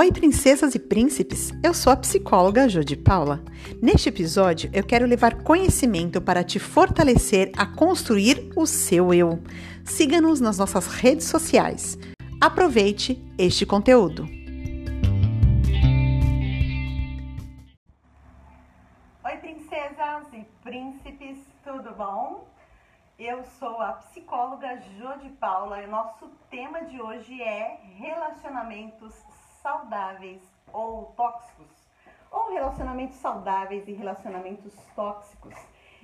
Oi, 0.00 0.10
princesas 0.10 0.74
e 0.74 0.78
príncipes! 0.78 1.50
Eu 1.62 1.74
sou 1.74 1.92
a 1.92 1.96
psicóloga 1.96 2.66
Jodi 2.70 2.96
Paula. 2.96 3.44
Neste 3.82 4.08
episódio, 4.08 4.70
eu 4.72 4.82
quero 4.82 5.04
levar 5.04 5.42
conhecimento 5.42 6.22
para 6.22 6.42
te 6.42 6.58
fortalecer 6.58 7.52
a 7.54 7.66
construir 7.66 8.50
o 8.56 8.64
seu 8.64 9.12
eu. 9.12 9.38
Siga-nos 9.84 10.40
nas 10.40 10.56
nossas 10.56 10.86
redes 10.86 11.26
sociais. 11.26 11.98
Aproveite 12.40 13.22
este 13.36 13.66
conteúdo. 13.66 14.22
Oi, 19.22 19.36
princesas 19.36 20.26
e 20.32 20.46
príncipes, 20.64 21.36
tudo 21.62 21.90
bom? 21.94 22.48
Eu 23.18 23.44
sou 23.58 23.78
a 23.82 23.92
psicóloga 23.92 24.80
Jodi 24.98 25.28
Paula 25.38 25.82
e 25.82 25.86
nosso 25.86 26.26
tema 26.50 26.86
de 26.86 27.02
hoje 27.02 27.42
é 27.42 27.78
relacionamentos 27.98 29.12
saudáveis 29.62 30.42
ou 30.72 31.12
tóxicos, 31.16 31.66
ou 32.30 32.52
relacionamentos 32.52 33.16
saudáveis 33.16 33.86
e 33.86 33.92
relacionamentos 33.92 34.74
tóxicos. 34.94 35.54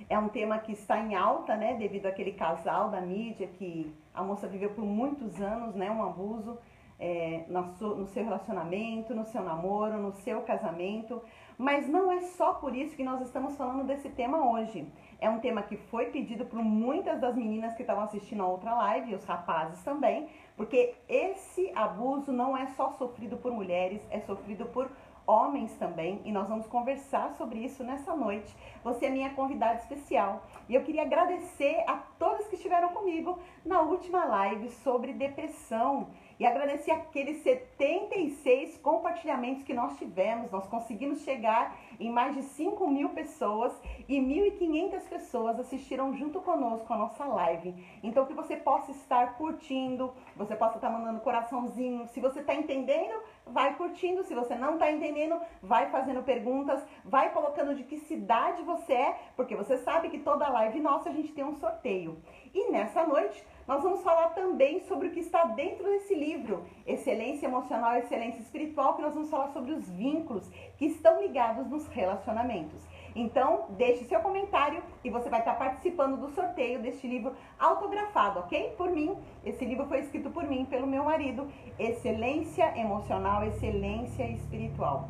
É 0.09 0.17
um 0.17 0.29
tema 0.29 0.59
que 0.59 0.73
está 0.73 0.99
em 0.99 1.15
alta, 1.15 1.55
né, 1.55 1.75
devido 1.75 2.05
àquele 2.05 2.33
casal 2.33 2.89
da 2.89 3.01
mídia 3.01 3.47
que 3.47 3.91
a 4.13 4.21
moça 4.23 4.47
viveu 4.47 4.69
por 4.71 4.85
muitos 4.85 5.41
anos, 5.41 5.73
né, 5.73 5.89
um 5.89 6.03
abuso 6.03 6.59
é, 6.99 7.45
no 7.47 8.07
seu 8.07 8.23
relacionamento, 8.23 9.15
no 9.15 9.25
seu 9.25 9.43
namoro, 9.43 9.97
no 9.97 10.11
seu 10.11 10.41
casamento. 10.41 11.21
Mas 11.57 11.87
não 11.87 12.11
é 12.11 12.21
só 12.21 12.53
por 12.53 12.75
isso 12.75 12.95
que 12.95 13.03
nós 13.03 13.21
estamos 13.21 13.57
falando 13.57 13.83
desse 13.85 14.09
tema 14.09 14.51
hoje. 14.51 14.87
É 15.19 15.27
um 15.27 15.39
tema 15.39 15.63
que 15.63 15.75
foi 15.75 16.07
pedido 16.07 16.45
por 16.45 16.59
muitas 16.59 17.19
das 17.19 17.35
meninas 17.35 17.73
que 17.73 17.81
estavam 17.81 18.03
assistindo 18.03 18.43
a 18.43 18.47
outra 18.47 18.75
live, 18.75 19.11
e 19.11 19.15
os 19.15 19.23
rapazes 19.23 19.83
também, 19.83 20.29
porque 20.57 20.95
esse 21.07 21.71
abuso 21.75 22.33
não 22.33 22.57
é 22.57 22.65
só 22.75 22.89
sofrido 22.93 23.37
por 23.37 23.51
mulheres, 23.51 24.01
é 24.09 24.19
sofrido 24.19 24.65
por 24.65 24.89
homens 25.27 25.75
também, 25.75 26.21
e 26.23 26.31
nós 26.31 26.47
vamos 26.47 26.65
conversar 26.67 27.33
sobre 27.35 27.59
isso 27.59 27.83
nessa 27.83 28.15
noite. 28.15 28.55
Você 28.83 29.05
é 29.05 29.09
minha 29.09 29.29
convidada 29.31 29.79
especial. 29.79 30.41
E 30.69 30.73
eu 30.73 30.83
queria 30.83 31.01
agradecer 31.01 31.83
a 31.85 31.97
todos 32.17 32.47
que 32.47 32.55
estiveram 32.55 32.89
comigo 32.89 33.37
na 33.65 33.81
última 33.81 34.23
live 34.23 34.69
sobre 34.69 35.11
depressão 35.11 36.07
e 36.39 36.45
agradecer 36.45 36.91
aqueles 36.91 37.43
76 37.43 38.77
compartilhamentos 38.77 39.63
que 39.63 39.73
nós 39.73 39.97
tivemos. 39.97 40.49
Nós 40.49 40.65
conseguimos 40.67 41.21
chegar 41.23 41.77
em 41.99 42.11
mais 42.11 42.35
de 42.35 42.43
5 42.43 42.87
mil 42.87 43.09
pessoas 43.09 43.73
e 44.07 44.19
1.500 44.19 45.01
pessoas 45.07 45.59
assistiram 45.59 46.13
junto 46.13 46.39
conosco 46.41 46.91
a 46.93 46.97
nossa 46.97 47.25
live. 47.25 47.73
Então, 48.03 48.25
que 48.25 48.33
você 48.33 48.55
possa 48.55 48.91
estar 48.91 49.37
curtindo, 49.37 50.13
você 50.35 50.55
possa 50.55 50.77
estar 50.77 50.89
mandando 50.89 51.19
coraçãozinho. 51.21 52.07
Se 52.07 52.19
você 52.19 52.39
está 52.39 52.53
entendendo, 52.53 53.21
vai 53.45 53.75
curtindo. 53.75 54.23
Se 54.23 54.33
você 54.33 54.55
não 54.55 54.73
está 54.73 54.91
entendendo, 54.91 55.39
vai 55.61 55.89
fazendo 55.89 56.23
perguntas, 56.23 56.81
vai 57.03 57.31
colocando 57.31 57.75
de 57.75 57.83
que 57.83 57.97
cidade 57.97 58.61
você 58.63 58.93
é, 58.93 59.19
porque 59.35 59.55
você 59.55 59.77
sabe 59.77 60.09
que 60.09 60.19
toda 60.19 60.47
live 60.49 60.79
nossa 60.79 61.09
a 61.09 61.13
gente 61.13 61.33
tem 61.33 61.43
um 61.43 61.55
sorteio. 61.55 62.21
E 62.53 62.71
nessa 62.71 63.05
noite 63.05 63.43
nós 63.67 63.83
vamos 63.83 64.01
falar 64.01 64.29
também 64.29 64.79
sobre 64.81 65.09
o 65.09 65.11
que 65.11 65.19
está 65.19 65.43
dentro 65.43 65.83
desse 65.83 66.15
livro, 66.15 66.63
Excelência 66.85 67.47
Emocional 67.47 67.95
e 67.95 67.99
Excelência 67.99 68.39
Espiritual, 68.39 68.95
que 68.95 69.01
nós 69.01 69.13
vamos 69.13 69.29
falar 69.29 69.49
sobre 69.49 69.73
os 69.73 69.89
vínculos 69.89 70.49
que 70.77 70.85
estão 70.85 71.21
ligados 71.21 71.67
nos 71.67 71.85
relacionamentos. 71.87 72.79
Então, 73.13 73.65
deixe 73.71 74.05
seu 74.05 74.21
comentário 74.21 74.81
e 75.03 75.09
você 75.09 75.27
vai 75.27 75.39
estar 75.39 75.55
participando 75.55 76.17
do 76.17 76.29
sorteio 76.29 76.79
deste 76.79 77.07
livro 77.07 77.35
autografado, 77.59 78.39
ok? 78.39 78.73
Por 78.77 78.89
mim. 78.89 79.17
Esse 79.43 79.65
livro 79.65 79.85
foi 79.87 79.99
escrito 79.99 80.29
por 80.29 80.43
mim, 80.43 80.65
pelo 80.65 80.87
meu 80.87 81.03
marido. 81.03 81.47
Excelência 81.77 82.79
Emocional, 82.79 83.43
Excelência 83.43 84.29
Espiritual. 84.29 85.09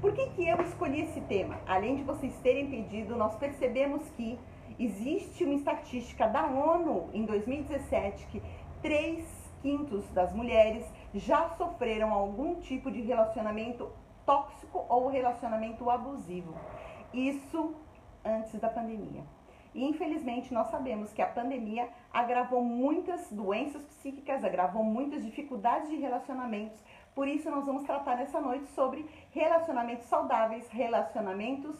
Por 0.00 0.12
que, 0.12 0.28
que 0.30 0.46
eu 0.46 0.60
escolhi 0.60 1.00
esse 1.00 1.20
tema? 1.22 1.58
Além 1.66 1.96
de 1.96 2.02
vocês 2.02 2.32
terem 2.42 2.68
pedido, 2.68 3.16
nós 3.16 3.34
percebemos 3.36 4.02
que 4.10 4.38
existe 4.78 5.44
uma 5.44 5.54
estatística 5.54 6.26
da 6.28 6.46
ONU 6.46 7.10
em 7.12 7.24
2017 7.24 8.26
que 8.26 8.42
3 8.82 9.46
quintos 9.62 10.08
das 10.10 10.32
mulheres 10.32 10.86
já 11.14 11.48
sofreram 11.50 12.12
algum 12.12 12.56
tipo 12.56 12.90
de 12.90 13.00
relacionamento 13.00 13.90
tóxico 14.24 14.84
ou 14.88 15.08
relacionamento 15.08 15.88
abusivo. 15.88 16.54
Isso 17.12 17.74
antes 18.24 18.58
da 18.60 18.68
pandemia. 18.68 19.24
E 19.74 19.84
infelizmente 19.84 20.54
nós 20.54 20.68
sabemos 20.68 21.12
que 21.12 21.20
a 21.20 21.26
pandemia 21.26 21.88
agravou 22.12 22.64
muitas 22.64 23.30
doenças 23.30 23.84
psíquicas, 23.84 24.42
agravou 24.42 24.82
muitas 24.82 25.22
dificuldades 25.22 25.90
de 25.90 25.96
relacionamentos. 25.96 26.82
Por 27.14 27.28
isso 27.28 27.50
nós 27.50 27.66
vamos 27.66 27.84
tratar 27.84 28.16
nessa 28.16 28.40
noite 28.40 28.66
sobre 28.68 29.06
relacionamentos 29.32 30.06
saudáveis, 30.06 30.68
relacionamentos 30.70 31.76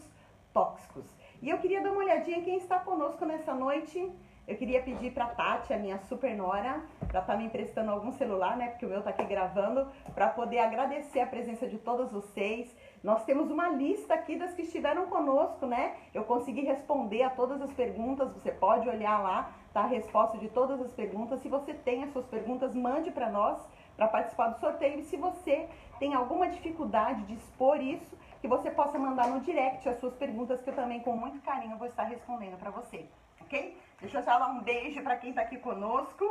tóxicos. 0.53 1.16
E 1.39 1.49
eu 1.49 1.59
queria 1.59 1.81
dar 1.81 1.91
uma 1.91 1.99
olhadinha 1.99 2.41
quem 2.41 2.57
está 2.57 2.79
conosco 2.79 3.23
nessa 3.23 3.53
noite. 3.53 4.11
Eu 4.47 4.55
queria 4.55 4.81
pedir 4.81 5.11
para 5.11 5.27
Tati, 5.27 5.71
a 5.73 5.77
minha 5.77 5.99
super 5.99 6.35
nora, 6.35 6.81
para 6.99 7.19
estar 7.19 7.33
tá 7.33 7.37
me 7.37 7.45
emprestando 7.45 7.91
algum 7.91 8.11
celular, 8.13 8.57
né? 8.57 8.69
Porque 8.69 8.85
o 8.85 8.89
meu 8.89 8.99
está 8.99 9.11
aqui 9.11 9.25
gravando, 9.25 9.85
para 10.15 10.29
poder 10.29 10.59
agradecer 10.59 11.19
a 11.19 11.27
presença 11.27 11.67
de 11.67 11.77
todos 11.77 12.11
vocês. 12.11 12.73
Nós 13.03 13.23
temos 13.25 13.51
uma 13.51 13.67
lista 13.69 14.13
aqui 14.13 14.35
das 14.35 14.53
que 14.53 14.63
estiveram 14.63 15.07
conosco, 15.07 15.65
né? 15.65 15.97
Eu 16.13 16.23
consegui 16.23 16.61
responder 16.61 17.23
a 17.23 17.29
todas 17.29 17.61
as 17.61 17.71
perguntas. 17.73 18.31
Você 18.31 18.51
pode 18.51 18.87
olhar 18.89 19.21
lá, 19.21 19.51
tá? 19.73 19.81
A 19.81 19.87
resposta 19.87 20.37
de 20.37 20.47
todas 20.47 20.81
as 20.81 20.91
perguntas. 20.91 21.41
Se 21.41 21.49
você 21.49 21.73
tem 21.73 22.03
as 22.03 22.11
suas 22.11 22.25
perguntas, 22.25 22.73
mande 22.73 23.11
para 23.11 23.29
nós 23.29 23.59
para 23.97 24.07
participar 24.07 24.49
do 24.49 24.59
sorteio. 24.59 24.99
E 24.99 25.03
se 25.03 25.17
você 25.17 25.67
tem 25.99 26.13
alguma 26.13 26.47
dificuldade 26.47 27.23
de 27.23 27.33
expor 27.33 27.81
isso, 27.81 28.15
que 28.41 28.47
você 28.47 28.69
possa 28.71 28.97
mandar 28.97 29.27
no 29.27 29.39
direct 29.41 29.87
as 29.87 29.99
suas 29.99 30.13
perguntas, 30.15 30.61
que 30.61 30.69
eu 30.69 30.75
também, 30.75 31.01
com 31.01 31.15
muito 31.15 31.41
carinho, 31.41 31.77
vou 31.77 31.87
estar 31.87 32.03
respondendo 32.03 32.57
para 32.57 32.69
você, 32.69 33.05
ok? 33.41 33.77
Deixa 33.99 34.19
eu 34.19 34.23
já 34.23 34.37
dar 34.37 34.47
um 34.49 34.61
beijo 34.61 35.01
para 35.01 35.17
quem 35.17 35.31
está 35.31 35.41
aqui 35.41 35.57
conosco. 35.57 36.25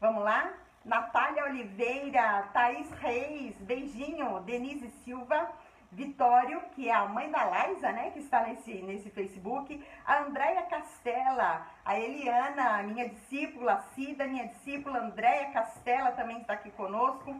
Vamos 0.00 0.22
lá? 0.22 0.52
Natália 0.84 1.44
Oliveira, 1.44 2.48
Thaís 2.52 2.88
Reis, 2.92 3.56
beijinho, 3.60 4.40
Denise 4.40 4.88
Silva, 5.04 5.50
Vitório, 5.90 6.60
que 6.74 6.88
é 6.88 6.94
a 6.94 7.06
mãe 7.06 7.30
da 7.30 7.44
Laisa, 7.44 7.90
né, 7.90 8.10
que 8.10 8.18
está 8.18 8.42
nesse, 8.42 8.74
nesse 8.82 9.10
Facebook, 9.10 9.84
a 10.04 10.22
Andréia 10.22 10.62
Castela, 10.62 11.66
a 11.84 11.98
Eliana, 11.98 12.82
minha 12.82 13.08
discípula, 13.08 13.74
a 13.74 13.82
Cida, 13.94 14.26
minha 14.26 14.46
discípula, 14.48 15.00
Andréia 15.00 15.50
Castela 15.52 16.12
também 16.12 16.38
está 16.38 16.52
aqui 16.52 16.70
conosco. 16.70 17.34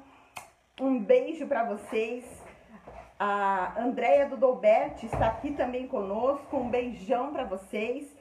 Um 0.81 0.99
beijo 0.99 1.47
para 1.47 1.65
vocês. 1.65 2.25
A 3.19 3.81
Andréia 3.81 4.27
do 4.27 4.37
Dolberti 4.37 5.07
está 5.07 5.29
aqui 5.29 5.53
também 5.53 5.89
conosco. 5.89 6.57
Um 6.57 6.69
beijão 6.69 7.33
para 7.33 7.45
vocês. 7.45 8.15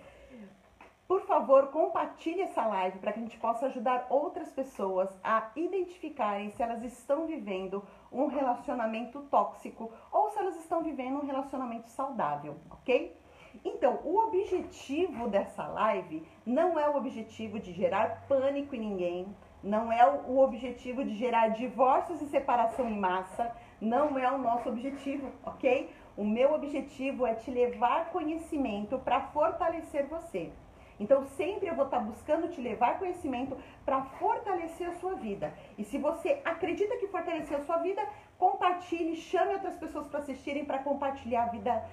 Por 1.07 1.22
favor, 1.22 1.67
compartilhe 1.67 2.41
essa 2.41 2.66
live 2.66 2.97
para 3.00 3.11
que 3.11 3.19
a 3.19 3.22
gente 3.22 3.38
possa 3.38 3.67
ajudar 3.67 4.07
outras 4.09 4.51
pessoas 4.51 5.09
a 5.23 5.51
identificarem 5.56 6.50
se 6.50 6.63
elas 6.63 6.81
estão 6.83 7.28
vivendo 7.28 7.83
um 8.11 8.25
relacionamento 8.25 9.22
tóxico 9.23 9.91
ou 10.11 10.29
se 10.31 10.39
elas 10.39 10.56
estão 10.57 10.81
vivendo 10.81 11.17
um 11.17 11.25
relacionamento 11.25 11.89
saudável, 11.89 12.56
ok? 12.72 13.16
Então, 13.63 14.00
o 14.03 14.17
objetivo 14.17 15.27
dessa 15.27 15.67
live 15.67 16.27
não 16.45 16.79
é 16.79 16.89
o 16.89 16.95
objetivo 16.95 17.59
de 17.59 17.72
gerar 17.72 18.25
pânico 18.27 18.75
em 18.75 18.79
ninguém, 18.79 19.27
não 19.63 19.91
é 19.91 20.06
o 20.07 20.39
objetivo 20.39 21.03
de 21.03 21.16
gerar 21.16 21.50
divórcios 21.50 22.22
e 22.22 22.27
separação 22.27 22.89
em 22.89 22.97
massa, 22.97 23.56
não 23.81 24.18
é 24.18 24.31
o 24.31 24.38
nosso 24.38 24.69
objetivo, 24.69 25.30
ok? 25.44 25.90
O 26.18 26.24
meu 26.24 26.53
objetivo 26.53 27.25
é 27.25 27.34
te 27.34 27.52
levar 27.52 28.09
conhecimento 28.09 28.97
para 29.00 29.19
fortalecer 29.19 30.08
você. 30.08 30.52
Então, 31.00 31.25
sempre 31.25 31.68
eu 31.68 31.75
vou 31.75 31.86
estar 31.86 32.00
tá 32.00 32.03
buscando 32.03 32.47
te 32.47 32.62
levar 32.62 33.00
conhecimento 33.00 33.58
para 33.86 34.02
fortalecer 34.02 34.88
a 34.88 34.94
sua 34.94 35.16
vida. 35.16 35.54
E 35.77 35.83
se 35.83 35.98
você 35.98 36.42
acredita 36.45 36.98
que 36.98 37.07
fortalecer 37.07 37.57
a 37.57 37.62
sua 37.66 37.77
vida, 37.77 38.01
compartilhe, 38.38 39.16
chame 39.16 39.54
outras 39.54 39.75
pessoas 39.75 40.07
para 40.07 40.19
assistirem 40.19 40.63
para 40.63 40.80
compartilhar 40.80 41.44
a 41.44 41.48
vida, 41.48 41.83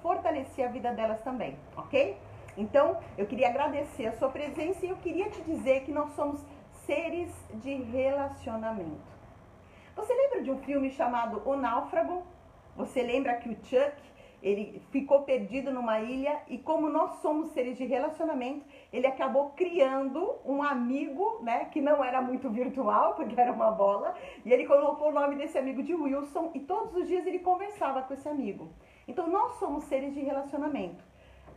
fortalecer 0.00 0.66
a 0.66 0.70
vida 0.70 0.92
delas 0.92 1.20
também, 1.22 1.56
ok? 1.76 2.16
Então, 2.56 2.98
eu 3.18 3.26
queria 3.26 3.48
agradecer 3.48 4.06
a 4.06 4.12
sua 4.12 4.30
presença 4.30 4.86
e 4.86 4.88
eu 4.88 4.96
queria 4.96 5.28
te 5.28 5.42
dizer 5.42 5.80
que 5.80 5.92
nós 5.92 6.10
somos 6.12 6.40
seres 6.86 7.30
de 7.54 7.74
relacionamento. 7.74 9.15
Você 9.96 10.12
lembra 10.12 10.42
de 10.42 10.50
um 10.50 10.58
filme 10.58 10.90
chamado 10.90 11.40
O 11.46 11.56
Náufrago? 11.56 12.22
Você 12.76 13.02
lembra 13.02 13.36
que 13.36 13.48
o 13.48 13.56
Chuck, 13.64 13.96
ele 14.42 14.82
ficou 14.90 15.22
perdido 15.22 15.72
numa 15.72 15.98
ilha 16.00 16.42
e 16.48 16.58
como 16.58 16.90
nós 16.90 17.14
somos 17.22 17.48
seres 17.52 17.78
de 17.78 17.86
relacionamento, 17.86 18.66
ele 18.92 19.06
acabou 19.06 19.52
criando 19.56 20.36
um 20.44 20.62
amigo, 20.62 21.40
né, 21.42 21.64
que 21.72 21.80
não 21.80 22.04
era 22.04 22.20
muito 22.20 22.50
virtual, 22.50 23.14
porque 23.14 23.40
era 23.40 23.50
uma 23.50 23.70
bola, 23.70 24.14
e 24.44 24.52
ele 24.52 24.66
colocou 24.66 25.08
o 25.08 25.12
nome 25.12 25.34
desse 25.34 25.56
amigo 25.56 25.82
de 25.82 25.94
Wilson 25.94 26.50
e 26.52 26.60
todos 26.60 26.94
os 26.94 27.08
dias 27.08 27.26
ele 27.26 27.38
conversava 27.38 28.02
com 28.02 28.12
esse 28.12 28.28
amigo. 28.28 28.68
Então 29.08 29.26
nós 29.26 29.52
somos 29.52 29.84
seres 29.84 30.12
de 30.12 30.20
relacionamento. 30.20 31.02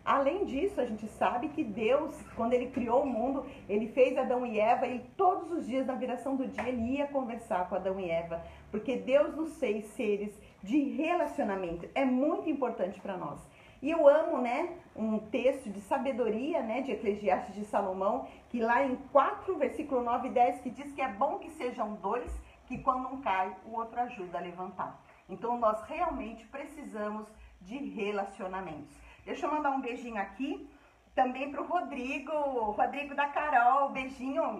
Além 0.03 0.45
disso, 0.45 0.79
a 0.79 0.85
gente 0.85 1.07
sabe 1.07 1.49
que 1.49 1.63
Deus, 1.63 2.15
quando 2.35 2.53
ele 2.53 2.71
criou 2.71 3.03
o 3.03 3.07
mundo, 3.07 3.45
ele 3.67 3.87
fez 3.89 4.17
Adão 4.17 4.45
e 4.45 4.59
Eva 4.59 4.87
e 4.87 4.99
todos 5.15 5.51
os 5.51 5.67
dias 5.67 5.85
na 5.85 5.95
viração 5.95 6.35
do 6.35 6.47
dia 6.47 6.67
ele 6.67 6.97
ia 6.97 7.07
conversar 7.07 7.67
com 7.69 7.75
Adão 7.75 7.99
e 7.99 8.09
Eva, 8.09 8.43
porque 8.71 8.97
Deus 8.97 9.35
nos 9.35 9.59
fez 9.59 9.85
seres 9.87 10.39
de 10.63 10.79
relacionamento. 10.89 11.87
É 11.93 12.05
muito 12.05 12.49
importante 12.49 12.99
para 12.99 13.17
nós. 13.17 13.39
E 13.81 13.89
eu 13.89 14.07
amo, 14.09 14.39
né, 14.39 14.77
um 14.93 15.19
texto 15.19 15.69
de 15.69 15.79
sabedoria, 15.81 16.61
né, 16.61 16.81
de 16.81 16.91
Eclesiastes 16.91 17.55
de 17.55 17.63
Salomão, 17.63 18.27
que 18.49 18.59
lá 18.59 18.83
em 18.83 18.97
4, 19.11 19.55
versículo 19.57 20.03
9 20.03 20.27
e 20.27 20.31
10, 20.31 20.61
que 20.61 20.69
diz 20.69 20.91
que 20.91 21.01
é 21.01 21.07
bom 21.07 21.39
que 21.39 21.49
sejam 21.51 21.93
dois, 21.95 22.29
que 22.65 22.77
quando 22.79 23.07
um 23.07 23.21
cai, 23.21 23.55
o 23.65 23.75
outro 23.75 23.99
ajuda 24.01 24.37
a 24.37 24.41
levantar. 24.41 25.01
Então 25.29 25.57
nós 25.57 25.81
realmente 25.83 26.45
precisamos 26.47 27.27
de 27.61 27.77
relacionamentos. 27.77 28.97
Deixa 29.29 29.45
eu 29.45 29.51
mandar 29.51 29.69
um 29.69 29.79
beijinho 29.79 30.19
aqui 30.19 30.67
também 31.13 31.51
para 31.51 31.61
o 31.61 31.67
Rodrigo, 31.67 32.31
Rodrigo 32.71 33.13
da 33.13 33.27
Carol, 33.27 33.89
beijinho. 33.89 34.59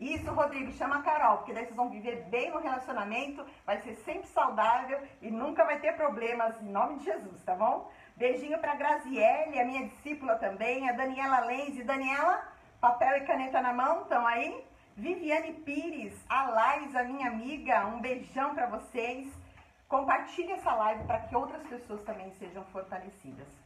Isso, 0.00 0.28
Rodrigo, 0.32 0.72
chama 0.72 0.96
a 0.96 1.02
Carol, 1.02 1.36
porque 1.36 1.52
daí 1.52 1.62
vocês 1.62 1.76
vão 1.76 1.88
viver 1.88 2.24
bem 2.24 2.50
no 2.50 2.58
relacionamento, 2.58 3.46
vai 3.64 3.78
ser 3.82 3.94
sempre 3.98 4.26
saudável 4.26 5.00
e 5.22 5.30
nunca 5.30 5.64
vai 5.64 5.78
ter 5.78 5.92
problemas, 5.92 6.60
em 6.60 6.72
nome 6.72 6.98
de 6.98 7.04
Jesus, 7.04 7.40
tá 7.44 7.54
bom? 7.54 7.88
Beijinho 8.16 8.58
para 8.58 8.74
Graziele, 8.74 9.60
a 9.60 9.64
minha 9.64 9.86
discípula 9.86 10.34
também, 10.34 10.90
a 10.90 10.92
Daniela 10.92 11.44
Lenze. 11.44 11.84
Daniela, 11.84 12.48
papel 12.80 13.16
e 13.18 13.20
caneta 13.20 13.62
na 13.62 13.72
mão, 13.72 14.02
estão 14.02 14.26
aí? 14.26 14.64
Viviane 14.96 15.52
Pires, 15.52 16.20
a 16.28 16.50
Lais, 16.50 16.96
a 16.96 17.04
minha 17.04 17.28
amiga, 17.28 17.86
um 17.86 18.00
beijão 18.00 18.56
para 18.56 18.66
vocês. 18.66 19.32
Compartilhe 19.86 20.50
essa 20.50 20.74
live 20.74 21.04
para 21.04 21.20
que 21.20 21.36
outras 21.36 21.62
pessoas 21.68 22.02
também 22.02 22.32
sejam 22.32 22.64
fortalecidas. 22.72 23.59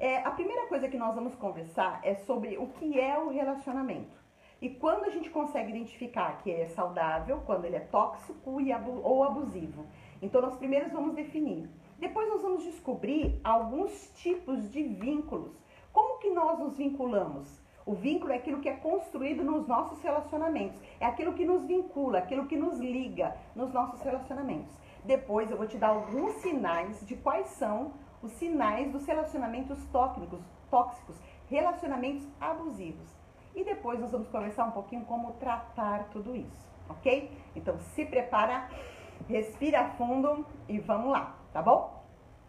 É, 0.00 0.16
a 0.26 0.30
primeira 0.30 0.66
coisa 0.66 0.88
que 0.88 0.96
nós 0.96 1.14
vamos 1.14 1.34
conversar 1.34 2.00
é 2.02 2.14
sobre 2.14 2.56
o 2.56 2.68
que 2.68 2.98
é 2.98 3.18
o 3.18 3.28
relacionamento. 3.28 4.18
E 4.58 4.70
quando 4.70 5.04
a 5.04 5.10
gente 5.10 5.28
consegue 5.28 5.68
identificar 5.68 6.38
que 6.38 6.50
é 6.50 6.68
saudável, 6.68 7.42
quando 7.44 7.66
ele 7.66 7.76
é 7.76 7.80
tóxico 7.80 8.62
e 8.62 8.72
abu 8.72 8.98
ou 9.02 9.22
abusivo. 9.24 9.84
Então, 10.22 10.40
nós 10.40 10.56
primeiros 10.56 10.90
vamos 10.90 11.14
definir. 11.14 11.68
Depois 11.98 12.26
nós 12.30 12.40
vamos 12.40 12.64
descobrir 12.64 13.38
alguns 13.44 14.10
tipos 14.14 14.70
de 14.70 14.82
vínculos. 14.82 15.52
Como 15.92 16.18
que 16.18 16.30
nós 16.30 16.58
nos 16.58 16.78
vinculamos? 16.78 17.60
O 17.84 17.92
vínculo 17.92 18.32
é 18.32 18.36
aquilo 18.36 18.60
que 18.62 18.70
é 18.70 18.76
construído 18.76 19.44
nos 19.44 19.68
nossos 19.68 20.00
relacionamentos. 20.00 20.80
É 20.98 21.04
aquilo 21.04 21.34
que 21.34 21.44
nos 21.44 21.66
vincula, 21.66 22.20
aquilo 22.20 22.46
que 22.46 22.56
nos 22.56 22.78
liga 22.78 23.36
nos 23.54 23.70
nossos 23.70 24.00
relacionamentos. 24.00 24.74
Depois 25.04 25.50
eu 25.50 25.58
vou 25.58 25.66
te 25.66 25.76
dar 25.76 25.88
alguns 25.88 26.32
sinais 26.36 27.06
de 27.06 27.16
quais 27.16 27.48
são 27.48 27.92
os 28.22 28.32
sinais 28.32 28.90
dos 28.92 29.06
relacionamentos 29.06 29.84
tóxicos, 29.86 30.40
tóxicos, 30.70 31.16
relacionamentos 31.48 32.26
abusivos. 32.40 33.08
E 33.54 33.64
depois 33.64 33.98
nós 33.98 34.12
vamos 34.12 34.28
conversar 34.28 34.64
um 34.64 34.70
pouquinho 34.70 35.04
como 35.04 35.32
tratar 35.32 36.04
tudo 36.10 36.36
isso, 36.36 36.68
ok? 36.88 37.30
Então 37.56 37.78
se 37.78 38.04
prepara, 38.04 38.68
respira 39.28 39.90
fundo 39.96 40.46
e 40.68 40.78
vamos 40.78 41.10
lá 41.10 41.40
tá 41.52 41.62
bom? 41.62 42.00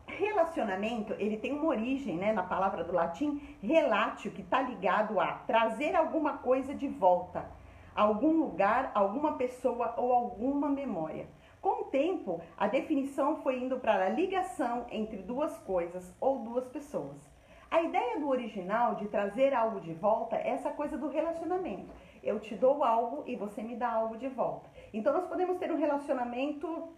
Relacionamento, 0.08 1.14
ele 1.14 1.38
tem 1.38 1.54
uma 1.54 1.68
origem, 1.68 2.18
né, 2.18 2.34
na 2.34 2.44
palavra 2.44 2.84
do 2.84 2.94
latim, 2.94 3.58
relatio, 3.62 4.32
que 4.32 4.42
está 4.42 4.62
ligado 4.62 5.20
a 5.20 5.34
trazer 5.48 5.96
alguma 5.96 6.38
coisa 6.38 6.74
de 6.76 6.88
volta, 6.88 7.50
algum 7.96 8.40
lugar, 8.40 8.92
alguma 8.94 9.34
pessoa 9.34 9.94
ou 9.98 10.12
alguma 10.12 10.68
memória. 10.70 11.28
Com 11.62 11.84
o 11.84 11.86
tempo, 11.86 12.42
a 12.58 12.68
definição 12.68 13.36
foi 13.44 13.60
indo 13.60 13.80
para 13.80 14.08
a 14.08 14.10
ligação 14.10 14.88
entre 14.90 15.18
duas 15.18 15.56
coisas 15.60 16.12
ou 16.20 16.40
duas 16.40 16.68
pessoas. 16.68 17.30
A 17.70 17.84
ideia 17.84 18.20
do 18.20 18.28
original 18.28 18.96
de 18.96 19.08
trazer 19.08 19.54
algo 19.54 19.80
de 19.80 19.94
volta 19.94 20.36
é 20.36 20.50
essa 20.50 20.72
coisa 20.72 20.98
do 20.98 21.08
relacionamento. 21.08 21.94
Eu 22.24 22.40
te 22.40 22.56
dou 22.56 22.84
algo 22.84 23.24
e 23.28 23.36
você 23.36 23.62
me 23.62 23.76
dá 23.76 23.94
algo 23.94 24.18
de 24.18 24.28
volta. 24.28 24.70
Então 24.92 25.14
nós 25.14 25.28
podemos 25.28 25.58
ter 25.58 25.72
um 25.72 25.78
relacionamento 25.78 26.90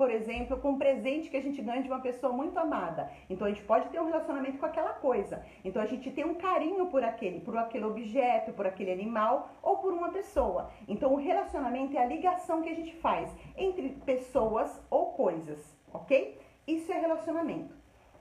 por 0.00 0.10
exemplo, 0.10 0.56
com 0.56 0.70
um 0.70 0.78
presente 0.78 1.28
que 1.28 1.36
a 1.36 1.42
gente 1.42 1.60
ganha 1.60 1.82
de 1.82 1.88
uma 1.90 2.00
pessoa 2.00 2.32
muito 2.32 2.58
amada. 2.58 3.10
Então 3.28 3.46
a 3.46 3.50
gente 3.50 3.62
pode 3.64 3.86
ter 3.90 4.00
um 4.00 4.06
relacionamento 4.06 4.56
com 4.56 4.64
aquela 4.64 4.94
coisa. 4.94 5.44
Então 5.62 5.82
a 5.82 5.84
gente 5.84 6.10
tem 6.10 6.24
um 6.24 6.36
carinho 6.36 6.86
por 6.86 7.04
aquele, 7.04 7.40
por 7.40 7.54
aquele 7.58 7.84
objeto, 7.84 8.50
por 8.54 8.66
aquele 8.66 8.92
animal 8.92 9.50
ou 9.62 9.76
por 9.76 9.92
uma 9.92 10.08
pessoa. 10.08 10.70
Então 10.88 11.12
o 11.12 11.16
relacionamento 11.16 11.98
é 11.98 12.02
a 12.02 12.06
ligação 12.06 12.62
que 12.62 12.70
a 12.70 12.74
gente 12.74 12.96
faz 12.96 13.30
entre 13.54 13.90
pessoas 14.06 14.82
ou 14.88 15.12
coisas, 15.12 15.60
ok? 15.92 16.40
Isso 16.66 16.90
é 16.90 16.98
relacionamento. 16.98 17.74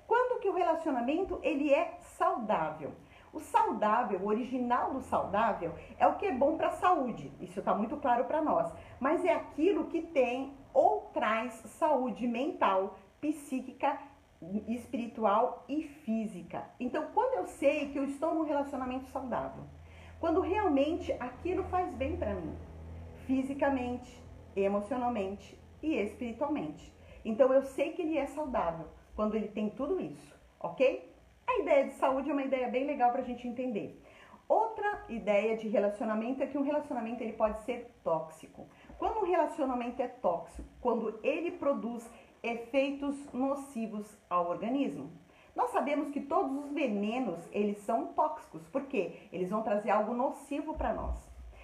Quando 0.06 0.42
que 0.42 0.50
o 0.50 0.54
relacionamento 0.54 1.40
ele 1.42 1.74
é 1.74 1.94
saudável? 2.02 2.92
O 3.32 3.40
saudável, 3.40 4.20
o 4.20 4.28
original 4.28 4.92
do 4.92 5.00
saudável, 5.00 5.74
é 5.98 6.06
o 6.06 6.16
que 6.16 6.26
é 6.26 6.32
bom 6.34 6.58
para 6.58 6.68
a 6.68 6.72
saúde. 6.72 7.32
Isso 7.40 7.60
está 7.60 7.74
muito 7.74 7.96
claro 7.96 8.26
para 8.26 8.42
nós. 8.42 8.70
Mas 9.00 9.24
é 9.24 9.34
aquilo 9.34 9.86
que 9.86 10.02
tem 10.02 10.59
ou 10.74 11.10
traz 11.14 11.54
saúde 11.54 12.28
mental, 12.28 12.98
psíquica, 13.20 14.00
espiritual 14.68 15.66
e 15.68 15.84
física. 15.84 16.70
Então, 16.80 17.08
quando 17.14 17.36
eu 17.36 17.48
sei 17.48 17.90
que 17.90 18.00
eu 18.00 18.06
estou 18.06 18.34
num 18.34 18.46
relacionamento 18.46 19.08
saudável, 19.10 19.64
quando 20.20 20.42
realmente 20.42 21.12
aquilo 21.14 21.64
faz 21.66 21.94
bem 21.96 22.18
para 22.18 22.34
mim, 22.34 22.56
fisicamente, 23.26 24.22
emocionalmente 24.56 25.58
e 25.82 25.96
espiritualmente. 25.96 26.94
Então, 27.24 27.54
eu 27.54 27.64
sei 27.64 27.92
que 27.92 28.02
ele 28.02 28.18
é 28.18 28.28
saudável 28.28 28.88
quando 29.16 29.36
ele 29.36 29.48
tem 29.50 29.70
tudo 29.70 30.00
isso, 30.00 30.36
ok? 30.60 31.14
A 31.46 31.60
ideia 31.60 31.88
de 31.88 31.94
saúde 31.94 32.30
é 32.30 32.34
uma 32.34 32.44
ideia 32.44 32.70
bem 32.70 32.86
legal 32.86 33.12
para 33.12 33.22
a 33.22 33.26
gente 33.26 33.48
entender. 33.48 34.02
Outra 34.48 35.06
ideia 35.10 35.56
de 35.58 35.68
relacionamento 35.68 36.42
é 36.42 36.48
que 36.48 36.58
um 36.58 36.64
relacionamento 36.64 37.22
ele 37.22 37.34
pode 37.34 37.60
ser 37.64 37.94
tóxico. 38.04 38.68
Quando 39.00 39.22
um 39.22 39.26
relacionamento 39.26 40.02
é 40.02 40.08
tóxico, 40.08 40.68
quando 40.82 41.18
ele 41.24 41.52
produz 41.52 42.08
efeitos 42.44 43.16
nocivos 43.34 44.18
ao 44.30 44.50
organismo. 44.50 45.10
Nós 45.56 45.72
sabemos 45.72 46.10
que 46.10 46.22
todos 46.22 46.66
os 46.66 46.72
venenos, 46.72 47.40
eles 47.52 47.80
são 47.80 48.08
tóxicos, 48.08 48.68
porque 48.68 49.28
eles 49.32 49.50
vão 49.50 49.62
trazer 49.62 49.90
algo 49.90 50.14
nocivo 50.14 50.74
para 50.74 50.94
nós. 50.94 51.18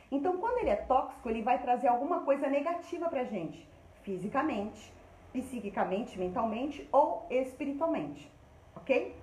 Então, 0.09 0.37
quando 0.37 0.59
ele 0.59 0.69
é 0.69 0.75
tóxico, 0.77 1.29
ele 1.29 1.41
vai 1.41 1.61
trazer 1.61 1.87
alguma 1.87 2.21
coisa 2.21 2.47
negativa 2.47 3.09
para 3.09 3.21
a 3.21 3.25
gente, 3.25 3.67
fisicamente, 4.01 4.93
psiquicamente, 5.33 6.17
mentalmente 6.17 6.87
ou 6.89 7.25
espiritualmente, 7.29 8.31
ok? 8.75 9.13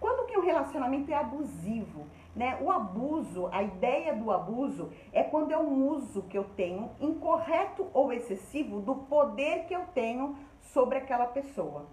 Quando 0.00 0.26
que 0.26 0.36
o 0.36 0.42
relacionamento 0.42 1.12
é 1.12 1.14
abusivo? 1.14 2.06
Né? 2.34 2.58
O 2.60 2.70
abuso, 2.70 3.48
a 3.52 3.62
ideia 3.62 4.14
do 4.14 4.30
abuso 4.30 4.90
é 5.12 5.22
quando 5.22 5.52
é 5.52 5.58
um 5.58 5.88
uso 5.88 6.22
que 6.22 6.38
eu 6.38 6.44
tenho 6.44 6.90
incorreto 7.00 7.88
ou 7.92 8.12
excessivo 8.12 8.80
do 8.80 8.94
poder 8.94 9.64
que 9.66 9.74
eu 9.74 9.84
tenho 9.94 10.36
sobre 10.60 10.98
aquela 10.98 11.26
pessoa. 11.26 11.86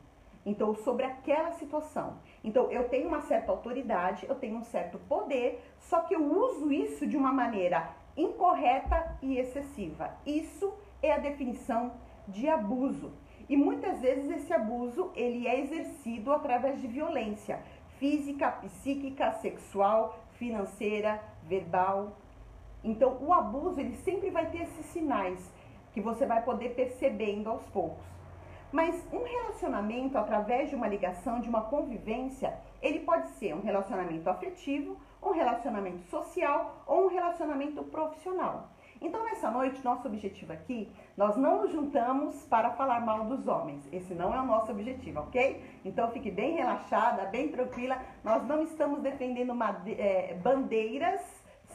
Então, 0.45 0.75
sobre 0.75 1.05
aquela 1.05 1.51
situação. 1.51 2.19
Então, 2.43 2.71
eu 2.71 2.87
tenho 2.87 3.07
uma 3.07 3.21
certa 3.21 3.51
autoridade, 3.51 4.25
eu 4.29 4.35
tenho 4.35 4.57
um 4.57 4.63
certo 4.63 4.97
poder, 4.99 5.61
só 5.79 6.01
que 6.01 6.15
eu 6.15 6.23
uso 6.23 6.71
isso 6.71 7.05
de 7.05 7.17
uma 7.17 7.33
maneira 7.33 7.89
incorreta 8.15 9.17
e 9.21 9.37
excessiva. 9.37 10.15
Isso 10.25 10.73
é 11.01 11.11
a 11.11 11.17
definição 11.17 11.93
de 12.27 12.47
abuso. 12.47 13.11
E 13.49 13.57
muitas 13.57 14.01
vezes 14.01 14.29
esse 14.29 14.53
abuso, 14.53 15.11
ele 15.15 15.47
é 15.47 15.59
exercido 15.59 16.31
através 16.31 16.79
de 16.79 16.87
violência 16.87 17.61
física, 17.97 18.51
psíquica, 18.51 19.31
sexual, 19.33 20.17
financeira, 20.37 21.21
verbal. 21.43 22.17
Então, 22.83 23.17
o 23.21 23.33
abuso 23.33 23.79
ele 23.79 23.95
sempre 23.97 24.29
vai 24.29 24.49
ter 24.49 24.61
esses 24.61 24.85
sinais 24.87 25.39
que 25.93 26.01
você 26.01 26.25
vai 26.25 26.43
poder 26.43 26.75
percebendo 26.75 27.49
aos 27.49 27.65
poucos. 27.67 28.05
Mas 28.71 29.01
um 29.13 29.23
relacionamento 29.23 30.17
através 30.17 30.69
de 30.69 30.75
uma 30.75 30.87
ligação, 30.87 31.39
de 31.39 31.49
uma 31.49 31.61
convivência, 31.61 32.53
ele 32.81 32.99
pode 32.99 33.29
ser 33.29 33.55
um 33.55 33.61
relacionamento 33.61 34.29
afetivo, 34.29 34.97
um 35.23 35.31
relacionamento 35.31 36.03
social 36.09 36.83
ou 36.85 37.05
um 37.05 37.07
relacionamento 37.07 37.83
profissional. 37.83 38.69
Então, 39.01 39.23
nessa 39.23 39.51
noite, 39.51 39.83
nosso 39.83 40.07
objetivo 40.07 40.53
aqui, 40.53 40.91
nós 41.15 41.35
não 41.35 41.61
nos 41.61 41.71
juntamos 41.71 42.43
para 42.45 42.71
falar 42.71 42.99
mal 43.01 43.25
dos 43.25 43.47
homens. 43.47 43.87
Esse 43.91 44.13
não 44.13 44.33
é 44.33 44.41
o 44.41 44.45
nosso 44.45 44.71
objetivo, 44.71 45.19
ok? 45.19 45.63
Então, 45.85 46.11
fique 46.11 46.31
bem 46.31 46.55
relaxada, 46.55 47.25
bem 47.25 47.49
tranquila. 47.49 47.99
Nós 48.23 48.45
não 48.45 48.63
estamos 48.63 49.01
defendendo 49.01 49.53
é, 49.97 50.33
bandeiras 50.35 51.21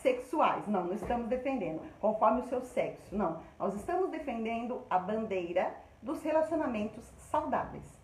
sexuais. 0.02 0.67
Não, 0.67 0.85
não 0.85 0.95
estamos 0.95 1.29
defendendo 1.29 1.81
conforme 2.00 2.41
o 2.41 2.45
seu 2.45 2.61
sexo. 2.61 3.14
Não, 3.14 3.41
nós 3.59 3.75
estamos 3.75 4.11
defendendo 4.11 4.83
a 4.91 4.99
bandeira 4.99 5.75
dos 6.02 6.23
relacionamentos 6.23 7.05
saudáveis. 7.31 8.02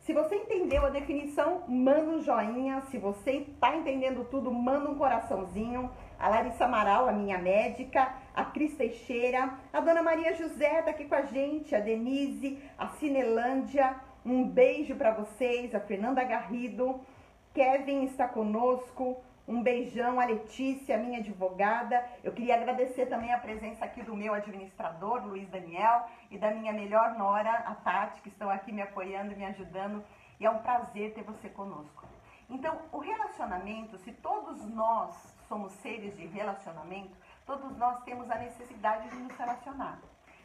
Se 0.00 0.12
você 0.12 0.36
entendeu 0.36 0.84
a 0.84 0.90
definição, 0.90 1.62
manda 1.66 2.10
um 2.10 2.20
joinha. 2.20 2.82
Se 2.90 2.98
você 2.98 3.38
está 3.38 3.74
entendendo 3.74 4.28
tudo, 4.30 4.52
manda 4.52 4.90
um 4.90 4.96
coraçãozinho 4.96 5.90
a 6.18 6.28
Larissa 6.28 6.64
Amaral, 6.64 7.08
a 7.08 7.12
minha 7.12 7.38
médica, 7.38 8.14
a 8.34 8.44
Cris 8.44 8.76
Teixeira, 8.76 9.54
a 9.72 9.80
Dona 9.80 10.02
Maria 10.02 10.34
José 10.34 10.78
está 10.78 10.90
aqui 10.90 11.04
com 11.04 11.14
a 11.14 11.22
gente, 11.22 11.74
a 11.74 11.80
Denise, 11.80 12.62
a 12.78 12.88
Cinelândia, 12.88 13.94
um 14.24 14.48
beijo 14.48 14.94
para 14.96 15.12
vocês, 15.12 15.74
a 15.74 15.80
Fernanda 15.80 16.24
Garrido, 16.24 17.00
Kevin 17.52 18.04
está 18.04 18.26
conosco. 18.26 19.22
Um 19.46 19.62
beijão 19.62 20.18
a 20.18 20.24
Letícia, 20.24 20.96
minha 20.96 21.18
advogada. 21.18 22.02
Eu 22.22 22.32
queria 22.32 22.54
agradecer 22.54 23.06
também 23.06 23.30
a 23.30 23.38
presença 23.38 23.84
aqui 23.84 24.02
do 24.02 24.16
meu 24.16 24.32
administrador, 24.32 25.22
Luiz 25.26 25.46
Daniel, 25.50 26.06
e 26.30 26.38
da 26.38 26.50
minha 26.50 26.72
melhor 26.72 27.18
nora, 27.18 27.52
a 27.52 27.74
Tati, 27.74 28.22
que 28.22 28.30
estão 28.30 28.48
aqui 28.48 28.72
me 28.72 28.80
apoiando, 28.80 29.36
me 29.36 29.44
ajudando. 29.44 30.02
E 30.40 30.46
é 30.46 30.50
um 30.50 30.60
prazer 30.60 31.12
ter 31.12 31.22
você 31.22 31.50
conosco. 31.50 32.08
Então, 32.48 32.78
o 32.90 32.98
relacionamento, 32.98 33.98
se 33.98 34.12
todos 34.12 34.64
nós 34.70 35.33
somos 35.54 35.72
seres 35.74 36.16
de 36.16 36.26
relacionamento, 36.26 37.16
todos 37.46 37.76
nós 37.76 38.02
temos 38.02 38.28
a 38.28 38.38
necessidade 38.38 39.08
de 39.08 39.22
nos 39.22 39.36
relacionar. 39.36 40.00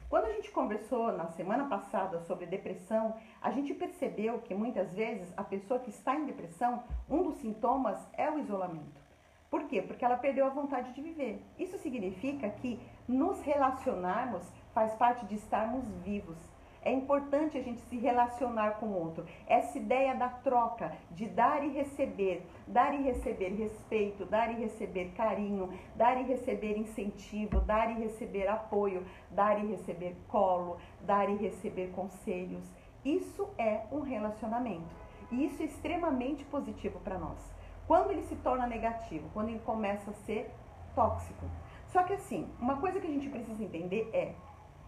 Quando 0.07 0.25
a 0.25 0.33
gente 0.33 0.51
conversou 0.51 1.11
na 1.11 1.25
semana 1.29 1.67
passada 1.67 2.19
sobre 2.19 2.45
depressão, 2.45 3.15
a 3.41 3.49
gente 3.49 3.73
percebeu 3.73 4.37
que 4.37 4.53
muitas 4.53 4.93
vezes 4.93 5.33
a 5.35 5.43
pessoa 5.43 5.79
que 5.79 5.89
está 5.89 6.13
em 6.13 6.27
depressão, 6.27 6.83
um 7.09 7.23
dos 7.23 7.37
sintomas 7.37 7.99
é 8.13 8.29
o 8.29 8.37
isolamento. 8.37 9.01
Por 9.49 9.63
quê? 9.63 9.81
Porque 9.81 10.05
ela 10.05 10.15
perdeu 10.15 10.45
a 10.45 10.49
vontade 10.49 10.93
de 10.93 11.01
viver. 11.01 11.43
Isso 11.57 11.79
significa 11.79 12.47
que 12.47 12.79
nos 13.07 13.41
relacionarmos 13.41 14.47
faz 14.75 14.93
parte 14.93 15.25
de 15.25 15.33
estarmos 15.33 15.89
vivos. 16.03 16.37
É 16.81 16.93
importante 16.93 17.57
a 17.57 17.62
gente 17.62 17.81
se 17.81 17.98
relacionar 17.98 18.79
com 18.79 18.88
o 18.88 18.98
outro. 18.98 19.25
Essa 19.45 19.77
ideia 19.77 20.15
da 20.15 20.29
troca, 20.29 20.93
de 21.12 21.25
dar 21.27 21.63
e 21.63 21.69
receber, 21.69 22.45
dar 22.65 22.93
e 22.93 23.03
receber 23.03 23.50
respeito, 23.50 24.25
dar 24.25 24.50
e 24.51 24.62
receber 24.62 25.12
carinho, 25.12 25.74
dar 25.95 26.19
e 26.21 26.24
receber 26.24 26.77
incentivo, 26.77 27.59
dar 27.62 27.91
e 27.91 28.01
receber 28.01 28.48
apoio, 28.48 29.05
dar 29.29 29.62
e 29.63 29.67
receber 29.67 30.15
colo, 30.29 30.77
dar 31.01 31.29
e 31.29 31.36
receber 31.36 31.91
conselhos. 31.91 32.63
Isso 33.03 33.50
é 33.57 33.81
um 33.91 34.00
relacionamento. 34.00 34.95
E 35.31 35.45
isso 35.45 35.62
é 35.62 35.65
extremamente 35.65 36.45
positivo 36.45 37.00
para 37.01 37.17
nós. 37.17 37.53
Quando 37.88 38.12
ele 38.12 38.24
se 38.24 38.36
torna 38.38 38.67
negativo, 38.67 39.29
quando 39.33 39.50
ele 39.50 39.59
começa 39.59 40.12
a 40.12 40.13
ser 40.13 40.50
tóxico. 40.95 41.45
Só 41.88 42.03
que 42.03 42.13
assim, 42.13 42.48
uma 42.59 42.77
coisa 42.77 43.00
que 43.00 43.07
a 43.07 43.09
gente 43.09 43.29
precisa 43.29 43.63
entender 43.63 44.09
é 44.13 44.33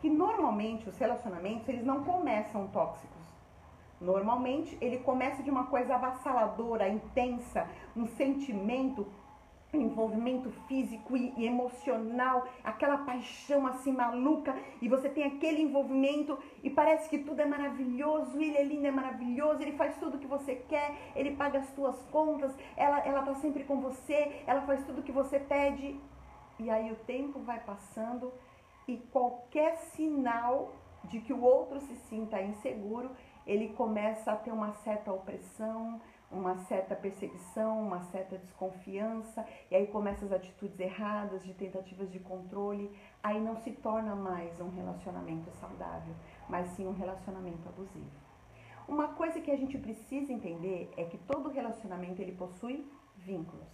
que 0.01 0.09
normalmente 0.09 0.89
os 0.89 0.97
relacionamentos 0.97 1.69
eles 1.69 1.85
não 1.85 2.03
começam 2.03 2.67
tóxicos. 2.67 3.21
Normalmente 4.01 4.75
ele 4.81 4.97
começa 4.97 5.43
de 5.43 5.51
uma 5.51 5.65
coisa 5.67 5.93
avassaladora, 5.93 6.89
intensa, 6.89 7.69
um 7.95 8.07
sentimento, 8.07 9.05
envolvimento 9.71 10.49
físico 10.67 11.15
e 11.15 11.45
emocional, 11.45 12.47
aquela 12.63 12.97
paixão 12.97 13.67
assim 13.67 13.93
maluca, 13.93 14.57
e 14.81 14.89
você 14.89 15.07
tem 15.07 15.23
aquele 15.23 15.61
envolvimento 15.61 16.37
e 16.63 16.69
parece 16.69 17.07
que 17.07 17.19
tudo 17.19 17.39
é 17.41 17.45
maravilhoso, 17.45 18.41
ele 18.41 18.57
é 18.57 18.63
lindo, 18.63 18.87
é 18.87 18.91
maravilhoso, 18.91 19.61
ele 19.61 19.73
faz 19.73 19.95
tudo 19.97 20.17
que 20.17 20.27
você 20.27 20.55
quer, 20.55 20.97
ele 21.15 21.35
paga 21.35 21.59
as 21.59 21.69
suas 21.75 21.95
contas, 22.07 22.53
ela, 22.75 22.99
ela 23.01 23.21
tá 23.21 23.35
sempre 23.35 23.63
com 23.63 23.79
você, 23.79 24.43
ela 24.47 24.61
faz 24.61 24.83
tudo 24.83 25.03
que 25.03 25.11
você 25.11 25.39
pede. 25.39 25.95
E 26.59 26.69
aí 26.69 26.91
o 26.91 26.95
tempo 26.95 27.39
vai 27.39 27.59
passando 27.59 28.31
e 28.87 28.97
qualquer 28.97 29.77
sinal 29.77 30.73
de 31.05 31.19
que 31.19 31.33
o 31.33 31.41
outro 31.41 31.79
se 31.81 31.95
sinta 31.95 32.41
inseguro, 32.41 33.11
ele 33.45 33.69
começa 33.69 34.31
a 34.31 34.35
ter 34.35 34.51
uma 34.51 34.71
certa 34.73 35.11
opressão, 35.11 35.99
uma 36.31 36.55
certa 36.59 36.95
perseguição, 36.95 37.81
uma 37.81 38.01
certa 38.03 38.37
desconfiança, 38.37 39.45
e 39.69 39.75
aí 39.75 39.87
começam 39.87 40.27
as 40.27 40.33
atitudes 40.33 40.79
erradas, 40.79 41.43
de 41.43 41.53
tentativas 41.53 42.11
de 42.11 42.19
controle, 42.19 42.95
aí 43.21 43.39
não 43.39 43.57
se 43.57 43.71
torna 43.71 44.15
mais 44.15 44.59
um 44.61 44.69
relacionamento 44.69 45.51
saudável, 45.51 46.15
mas 46.47 46.67
sim 46.69 46.87
um 46.87 46.93
relacionamento 46.93 47.67
abusivo. 47.67 48.09
Uma 48.87 49.09
coisa 49.09 49.41
que 49.41 49.51
a 49.51 49.57
gente 49.57 49.77
precisa 49.77 50.31
entender 50.31 50.91
é 50.95 51.03
que 51.03 51.17
todo 51.17 51.49
relacionamento 51.49 52.21
ele 52.21 52.33
possui 52.33 52.89
vínculos. 53.17 53.67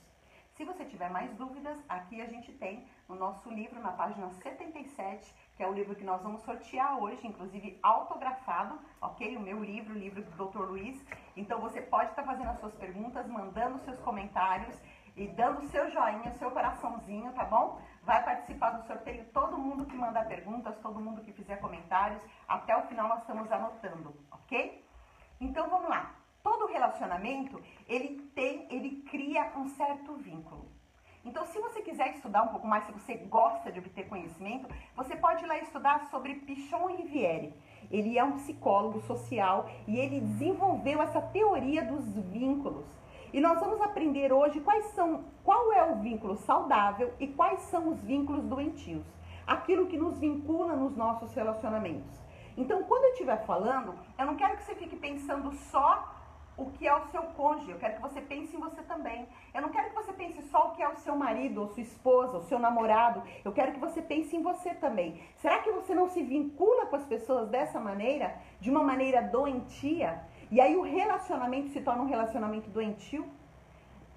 Se 0.53 0.65
você 0.65 0.85
tiver 0.85 1.09
mais 1.09 1.31
dúvidas, 1.35 1.77
aqui 1.87 2.19
a 2.19 2.25
gente 2.25 2.51
tem 2.53 2.85
no 3.07 3.15
nosso 3.15 3.49
livro, 3.49 3.79
na 3.81 3.91
página 3.91 4.29
77, 4.29 5.33
que 5.55 5.63
é 5.63 5.67
o 5.67 5.73
livro 5.73 5.95
que 5.95 6.03
nós 6.03 6.21
vamos 6.21 6.41
sortear 6.41 6.97
hoje, 7.01 7.25
inclusive 7.25 7.79
autografado, 7.81 8.79
ok? 9.01 9.37
O 9.37 9.39
meu 9.39 9.63
livro, 9.63 9.93
o 9.93 9.97
livro 9.97 10.21
do 10.23 10.45
Dr. 10.45 10.59
Luiz. 10.59 11.05
Então 11.35 11.59
você 11.59 11.81
pode 11.81 12.09
estar 12.09 12.23
fazendo 12.23 12.49
as 12.49 12.59
suas 12.59 12.75
perguntas, 12.75 13.27
mandando 13.27 13.79
seus 13.79 13.99
comentários 13.99 14.79
e 15.15 15.27
dando 15.27 15.65
seu 15.67 15.89
joinha, 15.89 16.31
seu 16.33 16.51
coraçãozinho, 16.51 17.31
tá 17.33 17.45
bom? 17.45 17.81
Vai 18.03 18.23
participar 18.23 18.71
do 18.71 18.85
sorteio 18.85 19.25
todo 19.33 19.57
mundo 19.57 19.85
que 19.85 19.95
mandar 19.95 20.27
perguntas, 20.27 20.77
todo 20.79 20.99
mundo 20.99 21.21
que 21.21 21.33
fizer 21.33 21.57
comentários. 21.57 22.21
Até 22.47 22.77
o 22.77 22.87
final 22.87 23.07
nós 23.07 23.21
estamos 23.21 23.51
anotando, 23.51 24.13
ok? 24.31 24.85
Então 25.39 25.69
vamos 25.69 25.89
lá 25.89 26.13
todo 26.47 26.71
relacionamento, 26.71 27.61
ele 27.87 28.21
tem, 28.33 28.67
ele 28.73 29.01
cria 29.01 29.51
um 29.57 29.67
certo 29.67 30.13
vínculo. 30.15 30.76
Então, 31.27 31.45
se 31.45 31.59
você 31.59 31.81
quiser 31.81 32.11
estudar 32.11 32.43
um 32.43 32.47
pouco 32.47 32.65
mais, 32.65 32.85
se 32.85 32.91
você 32.93 33.15
gosta 33.15 33.69
de 33.69 33.79
obter 33.79 34.07
conhecimento, 34.07 34.65
você 34.95 35.13
pode 35.13 35.43
ir 35.43 35.47
lá 35.47 35.57
estudar 35.57 36.09
sobre 36.09 36.35
Pichon 36.35 36.87
Riviere. 36.87 37.53
Ele 37.91 38.17
é 38.17 38.23
um 38.23 38.37
psicólogo 38.37 39.01
social 39.01 39.69
e 39.85 39.99
ele 39.99 40.21
desenvolveu 40.21 41.01
essa 41.01 41.21
teoria 41.21 41.83
dos 41.83 42.17
vínculos. 42.17 42.85
E 43.33 43.41
nós 43.41 43.59
vamos 43.59 43.81
aprender 43.81 44.31
hoje 44.31 44.61
quais 44.61 44.85
são, 44.91 45.25
qual 45.43 45.73
é 45.73 45.83
o 45.91 45.97
vínculo 45.97 46.37
saudável 46.37 47.13
e 47.19 47.27
quais 47.27 47.59
são 47.63 47.89
os 47.89 48.01
vínculos 48.01 48.45
doentios. 48.45 49.05
Aquilo 49.45 49.87
que 49.87 49.97
nos 49.97 50.17
vincula 50.17 50.77
nos 50.77 50.95
nossos 50.95 51.33
relacionamentos. 51.33 52.23
Então, 52.55 52.83
quando 52.83 53.03
eu 53.03 53.11
estiver 53.11 53.45
falando, 53.45 53.93
eu 54.17 54.25
não 54.25 54.37
quero 54.37 54.55
que 54.55 54.63
você 54.63 54.75
fique 54.75 54.95
pensando 54.95 55.51
só 55.51 56.16
o 56.57 56.65
que 56.71 56.87
é 56.87 56.95
o 56.95 57.05
seu 57.11 57.21
cônjuge, 57.21 57.71
eu 57.71 57.77
quero 57.77 57.95
que 57.95 58.01
você 58.01 58.19
pense 58.19 58.55
em 58.55 58.59
você 58.59 58.81
também. 58.81 59.27
Eu 59.53 59.61
não 59.61 59.69
quero 59.69 59.89
que 59.89 59.95
você 59.95 60.11
pense 60.11 60.41
só 60.49 60.69
o 60.69 60.71
que 60.71 60.81
é 60.81 60.89
o 60.89 60.95
seu 60.97 61.15
marido, 61.15 61.61
ou 61.61 61.67
sua 61.67 61.83
esposa, 61.83 62.37
ou 62.37 62.41
seu 62.41 62.57
namorado. 62.57 63.21
Eu 63.45 63.51
quero 63.51 63.73
que 63.73 63.79
você 63.79 64.01
pense 64.01 64.35
em 64.35 64.41
você 64.41 64.73
também. 64.73 65.21
Será 65.35 65.59
que 65.59 65.71
você 65.71 65.93
não 65.93 66.09
se 66.09 66.23
vincula 66.23 66.87
com 66.87 66.95
as 66.95 67.05
pessoas 67.05 67.47
dessa 67.49 67.79
maneira, 67.79 68.35
de 68.59 68.71
uma 68.71 68.83
maneira 68.83 69.21
doentia? 69.21 70.19
E 70.49 70.59
aí 70.59 70.75
o 70.75 70.81
relacionamento 70.81 71.69
se 71.69 71.81
torna 71.81 72.01
um 72.01 72.07
relacionamento 72.07 72.69
doentio? 72.71 73.25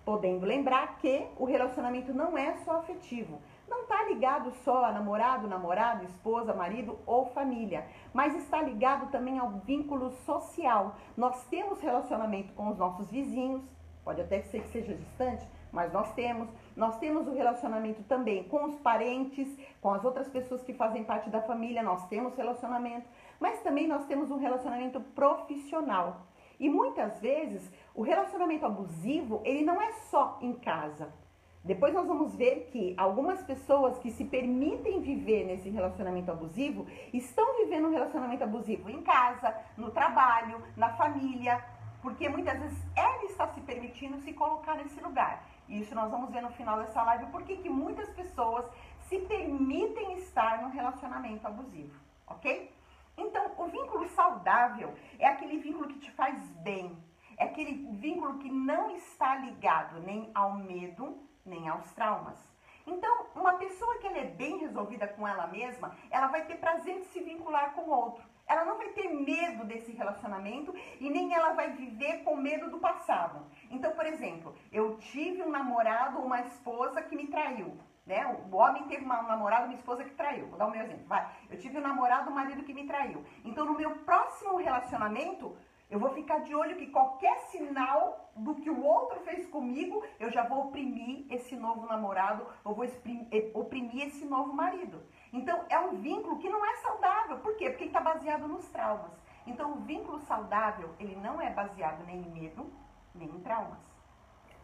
Podendo 0.02 0.47
lembrar 0.47 0.97
que 0.97 1.26
o 1.37 1.44
relacionamento 1.44 2.14
não 2.14 2.38
é 2.38 2.56
só 2.64 2.78
afetivo 2.78 3.38
não 3.71 3.83
está 3.83 4.03
ligado 4.03 4.50
só 4.65 4.85
a 4.85 4.93
namorado, 4.93 5.47
namorado, 5.47 6.05
esposa, 6.05 6.53
marido 6.53 6.99
ou 7.07 7.27
família, 7.27 7.87
mas 8.12 8.35
está 8.35 8.61
ligado 8.61 9.11
também 9.12 9.39
ao 9.39 9.50
vínculo 9.61 10.11
social. 10.11 10.97
Nós 11.17 11.47
temos 11.47 11.81
relacionamento 11.81 12.53
com 12.55 12.69
os 12.69 12.77
nossos 12.77 13.09
vizinhos, 13.09 13.62
pode 14.05 14.21
até 14.21 14.43
ser 14.43 14.62
que 14.62 14.69
seja 14.69 14.93
distante, 14.93 15.47
mas 15.71 15.93
nós 15.93 16.12
temos. 16.15 16.49
Nós 16.77 16.99
temos 16.99 17.29
o 17.29 17.33
relacionamento 17.33 18.03
também 18.03 18.43
com 18.49 18.65
os 18.65 18.75
parentes, 18.81 19.49
com 19.81 19.95
as 19.95 20.05
outras 20.05 20.29
pessoas 20.29 20.65
que 20.65 20.75
fazem 20.75 21.05
parte 21.05 21.31
da 21.31 21.41
família, 21.41 21.81
nós 21.81 22.05
temos 22.09 22.35
relacionamento, 22.37 23.09
mas 23.39 23.62
também 23.62 23.87
nós 23.87 24.05
temos 24.07 24.33
um 24.33 24.39
relacionamento 24.39 25.00
profissional. 25.00 26.27
E 26.59 26.69
muitas 26.69 27.21
vezes 27.21 27.73
o 27.95 28.03
relacionamento 28.03 28.67
abusivo, 28.67 29.41
ele 29.45 29.65
não 29.65 29.81
é 29.81 29.93
só 29.93 30.39
em 30.43 30.55
casa. 30.55 31.20
Depois 31.62 31.93
nós 31.93 32.07
vamos 32.07 32.35
ver 32.35 32.71
que 32.73 32.95
algumas 32.97 33.43
pessoas 33.43 33.99
que 33.99 34.11
se 34.11 34.25
permitem 34.25 35.00
viver 35.02 35.45
nesse 35.45 35.69
relacionamento 35.69 36.31
abusivo 36.31 36.87
estão 37.12 37.59
vivendo 37.59 37.88
um 37.88 37.90
relacionamento 37.90 38.45
abusivo 38.45 38.88
em 38.88 39.02
casa, 39.02 39.55
no 39.76 39.90
trabalho, 39.90 40.62
na 40.75 40.88
família, 40.97 41.62
porque 42.00 42.31
muitas 42.31 42.59
vezes 42.59 42.79
ela 42.97 43.25
está 43.25 43.47
se 43.49 43.61
permitindo 43.61 44.19
se 44.21 44.33
colocar 44.33 44.75
nesse 44.76 44.99
lugar. 45.02 45.47
E 45.69 45.81
isso 45.81 45.95
nós 45.95 46.11
vamos 46.11 46.31
ver 46.31 46.40
no 46.40 46.50
final 46.50 46.79
dessa 46.79 47.02
live, 47.02 47.26
porque 47.26 47.57
que 47.57 47.69
muitas 47.69 48.09
pessoas 48.11 48.64
se 49.09 49.19
permitem 49.19 50.14
estar 50.14 50.62
no 50.62 50.71
relacionamento 50.71 51.47
abusivo, 51.47 51.95
ok? 52.26 52.73
Então, 53.19 53.52
o 53.59 53.67
vínculo 53.67 54.09
saudável 54.09 54.95
é 55.19 55.26
aquele 55.26 55.59
vínculo 55.59 55.88
que 55.88 55.99
te 55.99 56.11
faz 56.12 56.43
bem, 56.62 56.97
é 57.37 57.45
aquele 57.45 57.87
vínculo 57.97 58.38
que 58.38 58.50
não 58.50 58.90
está 58.97 59.37
ligado 59.37 60.00
nem 60.00 60.31
ao 60.35 60.55
medo, 60.55 61.19
nem 61.50 61.69
aos 61.69 61.92
traumas. 61.92 62.38
Então, 62.87 63.26
uma 63.35 63.54
pessoa 63.54 63.99
que 63.99 64.07
ela 64.07 64.19
é 64.19 64.25
bem 64.25 64.59
resolvida 64.59 65.07
com 65.07 65.26
ela 65.26 65.47
mesma, 65.49 65.95
ela 66.11 66.28
vai 66.28 66.45
ter 66.47 66.57
prazer 66.57 67.00
de 67.00 67.07
se 67.07 67.21
vincular 67.21 67.75
com 67.75 67.83
o 67.83 67.90
outro. 67.90 68.25
Ela 68.47 68.64
não 68.64 68.78
vai 68.78 68.88
ter 68.88 69.09
medo 69.09 69.64
desse 69.64 69.92
relacionamento 69.92 70.75
e 70.99 71.09
nem 71.09 71.33
ela 71.33 71.52
vai 71.52 71.71
viver 71.73 72.25
com 72.25 72.35
medo 72.37 72.71
do 72.71 72.78
passado. 72.78 73.47
Então, 73.71 73.92
por 73.92 74.07
exemplo, 74.07 74.57
eu 74.73 74.97
tive 74.99 75.42
um 75.42 75.50
namorado, 75.50 76.19
uma 76.19 76.40
esposa 76.40 77.02
que 77.02 77.14
me 77.14 77.28
traiu. 77.28 77.78
Né? 78.04 78.26
O 78.50 78.57
homem 78.57 78.88
teve 78.88 79.04
uma, 79.04 79.21
um 79.21 79.28
namorado, 79.28 79.66
uma 79.66 79.75
esposa 79.75 80.02
que 80.02 80.14
traiu. 80.14 80.49
Vou 80.49 80.59
dar 80.59 80.66
o 80.66 80.71
meu 80.71 80.83
exemplo. 80.83 81.07
Vai. 81.07 81.30
Eu 81.49 81.59
tive 81.59 81.78
um 81.78 81.83
namorado, 81.83 82.28
um 82.28 82.35
marido 82.35 82.64
que 82.64 82.75
me 82.75 82.87
traiu. 82.87 83.25
Então, 83.45 83.64
no 83.64 83.75
meu 83.75 83.99
próximo 83.99 84.57
relacionamento, 84.57 85.57
eu 85.90 85.99
vou 85.99 86.11
ficar 86.11 86.38
de 86.38 86.54
olho 86.54 86.76
que 86.76 86.87
qualquer 86.87 87.37
sinal 87.50 88.30
do 88.37 88.54
que 88.54 88.70
o 88.70 88.82
outro 88.85 89.18
fez 89.20 89.47
comigo, 89.47 90.02
eu 90.20 90.30
já 90.30 90.44
vou 90.44 90.66
oprimir 90.66 91.26
esse 91.28 91.56
novo 91.56 91.87
namorado, 91.87 92.47
ou 92.64 92.75
vou 92.75 92.85
eh, 92.85 93.50
oprimir 93.52 94.06
esse 94.06 94.25
novo 94.25 94.52
marido. 94.52 95.02
Então, 95.32 95.64
é 95.68 95.78
um 95.78 95.97
vínculo 95.97 96.38
que 96.38 96.49
não 96.49 96.64
é 96.64 96.76
saudável. 96.76 97.38
Por 97.38 97.56
quê? 97.56 97.70
Porque 97.70 97.85
ele 97.85 97.90
está 97.90 98.00
baseado 98.00 98.47
nos 98.47 98.68
traumas. 98.68 99.11
Então, 99.47 99.73
o 99.73 99.80
vínculo 99.80 100.20
saudável, 100.20 100.90
ele 100.99 101.16
não 101.16 101.40
é 101.40 101.50
baseado 101.50 102.04
nem 102.06 102.18
em 102.18 102.30
medo, 102.30 102.70
nem 103.14 103.28
em 103.28 103.40
traumas. 103.40 103.78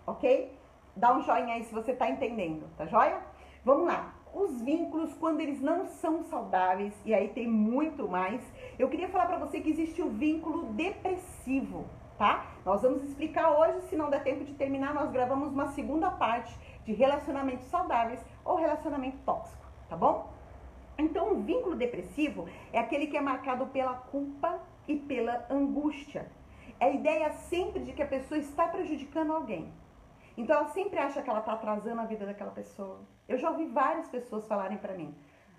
ok? 0.06 0.56
Dá 0.95 1.12
um 1.12 1.21
joinha 1.21 1.54
aí 1.54 1.64
se 1.64 1.75
você 1.75 1.95
tá 1.95 2.09
entendendo, 2.09 2.71
tá 2.76 2.87
joia? 2.87 3.21
Vamos 3.64 3.88
lá. 3.88 4.15
Os 4.38 4.61
vínculos, 4.61 5.14
quando 5.14 5.40
eles 5.40 5.62
não 5.62 5.87
são 5.87 6.23
saudáveis, 6.25 6.93
e 7.07 7.14
aí 7.14 7.28
tem 7.28 7.49
muito 7.49 8.07
mais, 8.07 8.43
eu 8.78 8.87
queria 8.87 9.09
falar 9.09 9.25
para 9.25 9.38
você 9.38 9.62
que 9.62 9.71
existe 9.71 10.02
o 10.02 10.11
vínculo 10.11 10.75
depressivo, 10.75 11.87
tá? 12.19 12.45
Nós 12.62 12.83
vamos 12.83 13.02
explicar 13.02 13.59
hoje, 13.59 13.81
se 13.88 13.97
não 13.97 14.11
der 14.11 14.23
tempo 14.23 14.45
de 14.45 14.52
terminar, 14.52 14.93
nós 14.93 15.11
gravamos 15.11 15.55
uma 15.55 15.69
segunda 15.69 16.11
parte 16.11 16.55
de 16.85 16.93
relacionamentos 16.93 17.64
saudáveis 17.69 18.23
ou 18.45 18.57
relacionamento 18.57 19.16
tóxico, 19.25 19.64
tá 19.88 19.97
bom? 19.97 20.31
Então, 20.99 21.33
o 21.33 21.40
vínculo 21.40 21.75
depressivo 21.75 22.47
é 22.75 22.78
aquele 22.78 23.07
que 23.07 23.16
é 23.16 23.23
marcado 23.23 23.64
pela 23.69 23.95
culpa 23.95 24.61
e 24.87 24.97
pela 24.97 25.47
angústia. 25.49 26.31
É 26.78 26.85
a 26.85 26.93
ideia 26.93 27.33
sempre 27.33 27.83
de 27.83 27.95
que 27.95 28.02
a 28.02 28.07
pessoa 28.07 28.37
está 28.37 28.69
prejudicando 28.69 29.33
alguém. 29.33 29.73
Então, 30.37 30.57
ela 30.59 30.69
sempre 30.69 30.99
acha 30.99 31.23
que 31.23 31.31
ela 31.31 31.38
está 31.38 31.55
atrasando 31.55 32.02
a 32.02 32.05
vida 32.05 32.26
daquela 32.26 32.50
pessoa. 32.50 33.00
Eu 33.28 33.38
já 33.38 33.50
ouvi 33.50 33.66
várias 33.66 34.09
pessoas 34.09 34.47
falarem 34.47 34.78
para 34.78 34.95
mim, 34.95 35.14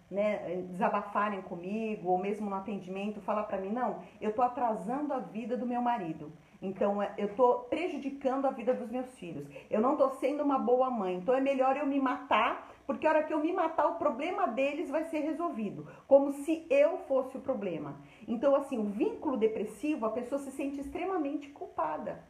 né, 0.09 0.63
desabafarem 0.69 1.41
comigo, 1.41 2.09
ou 2.09 2.17
mesmo 2.17 2.49
no 2.49 2.55
atendimento, 2.55 3.21
falar 3.21 3.43
para 3.43 3.59
mim: 3.59 3.69
não, 3.69 4.01
eu 4.21 4.29
estou 4.29 4.45
atrasando 4.45 5.13
a 5.13 5.19
vida 5.19 5.57
do 5.57 5.65
meu 5.65 5.81
marido. 5.81 6.31
Então, 6.61 7.01
é, 7.01 7.13
eu 7.17 7.27
estou 7.27 7.59
prejudicando 7.65 8.45
a 8.45 8.51
vida 8.51 8.73
dos 8.73 8.89
meus 8.89 9.07
filhos. 9.19 9.47
Eu 9.69 9.79
não 9.79 9.93
estou 9.93 10.09
sendo 10.11 10.43
uma 10.43 10.57
boa 10.57 10.89
mãe. 10.89 11.15
Então, 11.15 11.35
é 11.35 11.41
melhor 11.41 11.77
eu 11.77 11.85
me 11.85 11.99
matar, 11.99 12.73
porque 12.85 13.05
a 13.05 13.11
hora 13.11 13.23
que 13.23 13.33
eu 13.33 13.39
me 13.39 13.53
matar, 13.53 13.87
o 13.87 13.95
problema 13.95 14.47
deles 14.47 14.89
vai 14.89 15.03
ser 15.05 15.19
resolvido. 15.19 15.87
Como 16.07 16.31
se 16.31 16.65
eu 16.69 16.97
fosse 16.99 17.37
o 17.37 17.41
problema. 17.41 17.95
Então, 18.27 18.55
assim, 18.55 18.77
o 18.79 18.85
vínculo 18.85 19.37
depressivo, 19.37 20.05
a 20.05 20.11
pessoa 20.11 20.39
se 20.39 20.51
sente 20.51 20.79
extremamente 20.79 21.49
culpada. 21.49 22.23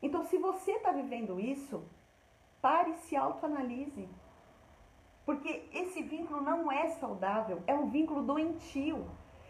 Então, 0.00 0.24
se 0.24 0.38
você 0.38 0.72
está 0.72 0.90
vivendo 0.92 1.38
isso, 1.38 1.84
pare 2.62 2.92
e 2.92 2.96
se 2.96 3.14
autoanalise. 3.16 4.08
Porque 5.24 5.64
esse 5.72 6.02
vínculo 6.02 6.40
não 6.42 6.70
é 6.70 6.88
saudável, 6.88 7.62
é 7.66 7.74
um 7.74 7.88
vínculo 7.88 8.22
doentio. 8.22 9.06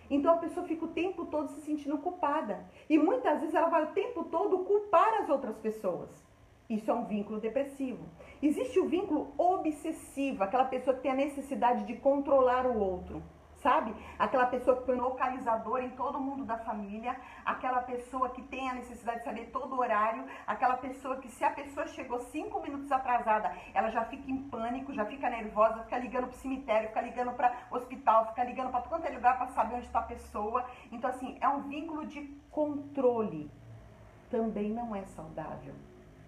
Então 0.08 0.34
a 0.34 0.38
pessoa 0.38 0.66
fica 0.66 0.84
o 0.84 0.88
tempo 0.88 1.26
todo 1.26 1.48
se 1.48 1.60
sentindo 1.62 1.98
culpada. 1.98 2.64
E 2.88 2.98
muitas 2.98 3.40
vezes 3.40 3.54
ela 3.54 3.68
vai 3.68 3.84
o 3.84 3.92
tempo 3.92 4.24
todo 4.24 4.64
culpar 4.64 5.22
as 5.22 5.28
outras 5.28 5.56
pessoas. 5.58 6.10
Isso 6.68 6.90
é 6.90 6.94
um 6.94 7.04
vínculo 7.04 7.40
depressivo. 7.40 8.04
Existe 8.42 8.78
o 8.78 8.88
vínculo 8.88 9.32
obsessivo, 9.36 10.42
aquela 10.42 10.64
pessoa 10.64 10.96
que 10.96 11.02
tem 11.02 11.10
a 11.10 11.16
necessidade 11.16 11.84
de 11.84 11.96
controlar 11.96 12.66
o 12.66 12.78
outro 12.78 13.22
sabe? 13.64 13.94
Aquela 14.18 14.44
pessoa 14.44 14.76
que 14.76 14.84
põe 14.84 14.96
localizador 14.96 15.78
em 15.80 15.88
todo 15.90 16.20
mundo 16.20 16.44
da 16.44 16.58
família, 16.58 17.16
aquela 17.46 17.80
pessoa 17.80 18.28
que 18.28 18.42
tem 18.42 18.68
a 18.68 18.74
necessidade 18.74 19.20
de 19.20 19.24
saber 19.24 19.46
todo 19.46 19.74
o 19.74 19.78
horário, 19.78 20.26
aquela 20.46 20.76
pessoa 20.76 21.16
que 21.16 21.30
se 21.30 21.42
a 21.42 21.50
pessoa 21.50 21.86
chegou 21.86 22.20
cinco 22.20 22.60
minutos 22.60 22.92
atrasada, 22.92 23.56
ela 23.72 23.88
já 23.88 24.04
fica 24.04 24.30
em 24.30 24.42
pânico, 24.50 24.92
já 24.92 25.06
fica 25.06 25.30
nervosa, 25.30 25.82
fica 25.84 25.98
ligando 25.98 26.26
pro 26.26 26.36
cemitério, 26.36 26.88
fica 26.88 27.00
ligando 27.00 27.32
para 27.32 27.56
hospital, 27.70 28.26
fica 28.26 28.44
ligando 28.44 28.70
para 28.70 28.82
quanto 28.82 29.06
é 29.06 29.10
lugar 29.10 29.38
para 29.38 29.46
saber 29.48 29.76
onde 29.76 29.86
está 29.86 30.00
a 30.00 30.02
pessoa. 30.02 30.66
Então 30.92 31.08
assim, 31.08 31.38
é 31.40 31.48
um 31.48 31.62
vínculo 31.62 32.06
de 32.06 32.20
controle. 32.50 33.50
Também 34.30 34.70
não 34.70 34.94
é 34.94 35.04
saudável. 35.04 35.74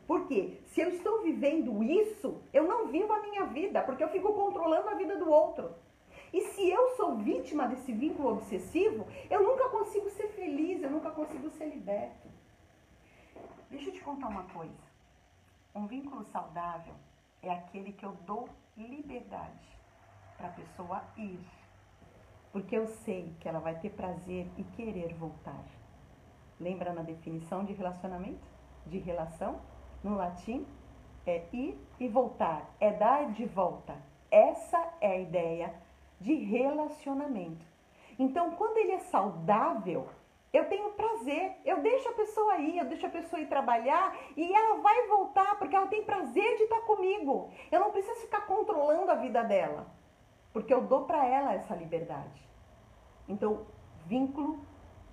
Porque 0.06 0.62
se 0.64 0.80
eu 0.80 0.88
estou 0.88 1.22
vivendo 1.22 1.82
isso, 1.82 2.40
eu 2.50 2.64
não 2.66 2.86
vivo 2.86 3.12
a 3.12 3.20
minha 3.20 3.44
vida, 3.44 3.82
porque 3.82 4.02
eu 4.02 4.08
fico 4.08 4.32
controlando 4.32 4.88
a 4.88 4.94
vida 4.94 5.16
do 5.18 5.28
outro. 5.28 5.74
E 6.32 6.40
se 6.40 6.68
eu 6.68 6.96
sou 6.96 7.16
vítima 7.16 7.68
desse 7.68 7.92
vínculo 7.92 8.32
obsessivo, 8.32 9.06
eu 9.30 9.42
nunca 9.42 9.68
consigo 9.68 10.10
ser 10.10 10.28
feliz, 10.28 10.82
eu 10.82 10.90
nunca 10.90 11.10
consigo 11.10 11.48
ser 11.50 11.66
liberto. 11.66 12.28
Deixa 13.70 13.90
eu 13.90 13.94
te 13.94 14.00
contar 14.00 14.28
uma 14.28 14.44
coisa. 14.44 14.86
Um 15.74 15.86
vínculo 15.86 16.24
saudável 16.24 16.94
é 17.42 17.50
aquele 17.50 17.92
que 17.92 18.04
eu 18.04 18.12
dou 18.26 18.48
liberdade 18.76 19.78
para 20.36 20.48
a 20.48 20.52
pessoa 20.52 21.02
ir. 21.16 21.40
Porque 22.52 22.76
eu 22.76 22.86
sei 22.86 23.34
que 23.40 23.48
ela 23.48 23.58
vai 23.58 23.78
ter 23.78 23.90
prazer 23.90 24.46
e 24.56 24.64
querer 24.64 25.14
voltar. 25.14 25.64
Lembra 26.58 26.92
na 26.92 27.02
definição 27.02 27.64
de 27.64 27.72
relacionamento? 27.72 28.46
De 28.86 28.98
relação? 28.98 29.60
No 30.02 30.16
latim, 30.16 30.66
é 31.26 31.44
ir 31.52 31.78
e 31.98 32.08
voltar, 32.08 32.70
é 32.80 32.92
dar 32.92 33.32
de 33.32 33.44
volta. 33.44 33.96
Essa 34.30 34.94
é 35.00 35.08
a 35.08 35.18
ideia 35.18 35.74
de 36.20 36.34
relacionamento. 36.34 37.64
Então, 38.18 38.52
quando 38.52 38.78
ele 38.78 38.92
é 38.92 38.98
saudável, 38.98 40.08
eu 40.52 40.64
tenho 40.68 40.90
prazer, 40.92 41.56
eu 41.64 41.82
deixo 41.82 42.08
a 42.08 42.12
pessoa 42.12 42.56
ir, 42.58 42.78
eu 42.78 42.86
deixo 42.86 43.06
a 43.06 43.10
pessoa 43.10 43.40
ir 43.40 43.46
trabalhar 43.46 44.16
e 44.36 44.52
ela 44.52 44.80
vai 44.80 45.06
voltar 45.06 45.58
porque 45.58 45.76
ela 45.76 45.86
tem 45.86 46.02
prazer 46.02 46.56
de 46.56 46.64
estar 46.64 46.80
comigo. 46.82 47.50
Eu 47.70 47.80
não 47.80 47.90
preciso 47.90 48.20
ficar 48.20 48.46
controlando 48.46 49.10
a 49.10 49.16
vida 49.16 49.42
dela, 49.42 49.86
porque 50.52 50.72
eu 50.72 50.82
dou 50.82 51.04
para 51.04 51.26
ela 51.26 51.52
essa 51.52 51.74
liberdade. 51.74 52.42
Então, 53.28 53.66
vínculo 54.06 54.58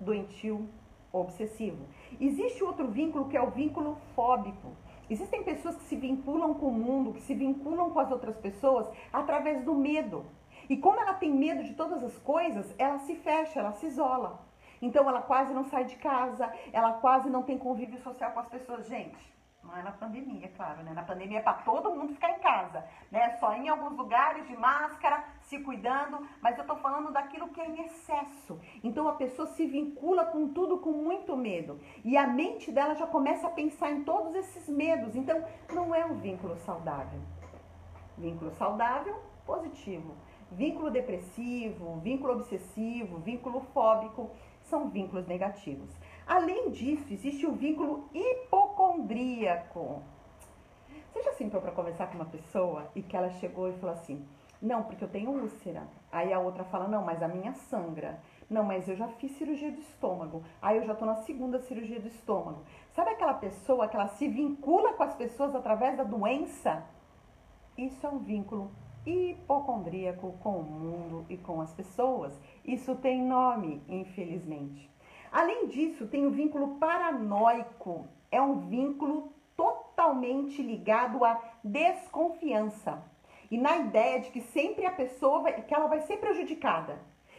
doentio 0.00 0.68
obsessivo. 1.12 1.86
Existe 2.20 2.64
outro 2.64 2.88
vínculo 2.88 3.28
que 3.28 3.36
é 3.36 3.42
o 3.42 3.50
vínculo 3.50 3.98
fóbico. 4.14 4.72
Existem 5.10 5.42
pessoas 5.42 5.76
que 5.76 5.84
se 5.84 5.96
vinculam 5.96 6.54
com 6.54 6.68
o 6.68 6.72
mundo, 6.72 7.12
que 7.12 7.20
se 7.20 7.34
vinculam 7.34 7.90
com 7.90 8.00
as 8.00 8.10
outras 8.10 8.36
pessoas 8.38 8.88
através 9.12 9.62
do 9.62 9.74
medo. 9.74 10.24
E 10.68 10.76
como 10.76 11.00
ela 11.00 11.14
tem 11.14 11.32
medo 11.32 11.62
de 11.62 11.74
todas 11.74 12.02
as 12.02 12.18
coisas, 12.18 12.74
ela 12.78 12.98
se 12.98 13.14
fecha, 13.16 13.60
ela 13.60 13.72
se 13.72 13.86
isola. 13.86 14.40
Então 14.80 15.08
ela 15.08 15.22
quase 15.22 15.52
não 15.52 15.64
sai 15.64 15.84
de 15.84 15.96
casa, 15.96 16.52
ela 16.72 16.94
quase 16.94 17.30
não 17.30 17.42
tem 17.42 17.56
convívio 17.56 17.98
social 18.00 18.32
com 18.32 18.40
as 18.40 18.48
pessoas. 18.48 18.86
Gente, 18.86 19.34
não 19.64 19.76
é 19.76 19.82
na 19.82 19.92
pandemia, 19.92 20.48
claro, 20.54 20.82
né? 20.82 20.92
Na 20.92 21.02
pandemia 21.02 21.38
é 21.38 21.42
para 21.42 21.54
todo 21.54 21.94
mundo 21.94 22.12
ficar 22.12 22.30
em 22.30 22.38
casa, 22.38 22.84
né? 23.10 23.36
Só 23.38 23.54
em 23.54 23.68
alguns 23.68 23.96
lugares 23.96 24.46
de 24.46 24.56
máscara, 24.56 25.24
se 25.40 25.58
cuidando, 25.60 26.26
mas 26.40 26.58
eu 26.58 26.66
tô 26.66 26.76
falando 26.76 27.10
daquilo 27.10 27.48
que 27.48 27.60
é 27.60 27.66
em 27.66 27.80
excesso. 27.86 28.60
Então 28.82 29.08
a 29.08 29.14
pessoa 29.14 29.48
se 29.48 29.66
vincula 29.66 30.26
com 30.26 30.48
tudo 30.52 30.78
com 30.78 30.92
muito 30.92 31.36
medo. 31.36 31.80
E 32.04 32.16
a 32.16 32.26
mente 32.26 32.70
dela 32.70 32.94
já 32.94 33.06
começa 33.06 33.46
a 33.46 33.50
pensar 33.50 33.90
em 33.90 34.04
todos 34.04 34.34
esses 34.34 34.68
medos. 34.68 35.16
Então 35.16 35.42
não 35.72 35.94
é 35.94 36.04
um 36.04 36.14
vínculo 36.18 36.56
saudável. 36.58 37.20
Vínculo 38.18 38.50
saudável, 38.52 39.16
positivo. 39.46 40.14
Vínculo 40.56 40.88
depressivo, 40.88 41.96
vínculo 41.96 42.34
obsessivo, 42.34 43.18
vínculo 43.18 43.60
fóbico 43.72 44.30
são 44.62 44.88
vínculos 44.88 45.26
negativos. 45.26 45.90
Além 46.24 46.70
disso, 46.70 47.12
existe 47.12 47.44
o 47.44 47.52
vínculo 47.52 48.08
hipocondríaco. 48.14 50.00
Você 51.12 51.22
já 51.22 51.32
sentou 51.32 51.60
para 51.60 51.72
conversar 51.72 52.06
com 52.06 52.14
uma 52.14 52.24
pessoa 52.24 52.88
e 52.94 53.02
que 53.02 53.16
ela 53.16 53.30
chegou 53.30 53.68
e 53.68 53.72
falou 53.78 53.96
assim: 53.96 54.24
Não, 54.62 54.84
porque 54.84 55.02
eu 55.02 55.08
tenho 55.08 55.30
úlcera. 55.30 55.88
Aí 56.12 56.32
a 56.32 56.38
outra 56.38 56.62
fala: 56.62 56.86
Não, 56.86 57.04
mas 57.04 57.20
a 57.20 57.26
minha 57.26 57.52
sangra. 57.54 58.20
Não, 58.48 58.62
mas 58.62 58.88
eu 58.88 58.94
já 58.94 59.08
fiz 59.08 59.32
cirurgia 59.32 59.72
do 59.72 59.80
estômago. 59.80 60.44
Aí 60.62 60.76
eu 60.76 60.84
já 60.84 60.92
estou 60.92 61.08
na 61.08 61.16
segunda 61.16 61.58
cirurgia 61.58 61.98
do 61.98 62.06
estômago. 62.06 62.62
Sabe 62.92 63.10
aquela 63.10 63.34
pessoa 63.34 63.88
que 63.88 63.96
ela 63.96 64.06
se 64.06 64.28
vincula 64.28 64.92
com 64.92 65.02
as 65.02 65.14
pessoas 65.16 65.52
através 65.52 65.96
da 65.96 66.04
doença? 66.04 66.84
Isso 67.76 68.06
é 68.06 68.08
um 68.08 68.18
vínculo 68.18 68.70
hipocondríaco 69.06 70.32
com 70.42 70.58
o 70.58 70.62
mundo 70.62 71.26
e 71.28 71.36
com 71.36 71.60
as 71.60 71.72
pessoas. 71.72 72.38
Isso 72.64 72.94
tem 72.96 73.22
nome, 73.22 73.82
infelizmente. 73.88 74.90
Além 75.30 75.66
disso, 75.66 76.06
tem 76.06 76.26
o 76.26 76.30
vínculo 76.30 76.76
paranoico. 76.76 78.06
É 78.30 78.40
um 78.40 78.60
vínculo 78.68 79.32
totalmente 79.56 80.62
ligado 80.62 81.24
à 81.24 81.40
desconfiança 81.62 83.02
e 83.50 83.58
na 83.58 83.76
ideia 83.76 84.20
de 84.20 84.30
que 84.30 84.40
sempre 84.40 84.86
a 84.86 84.90
pessoa 84.90 85.40
vai, 85.40 85.62
que 85.62 85.74
ela 85.74 85.86
vai 85.86 86.00
ser 86.00 86.16
prejudicada. 86.16 86.98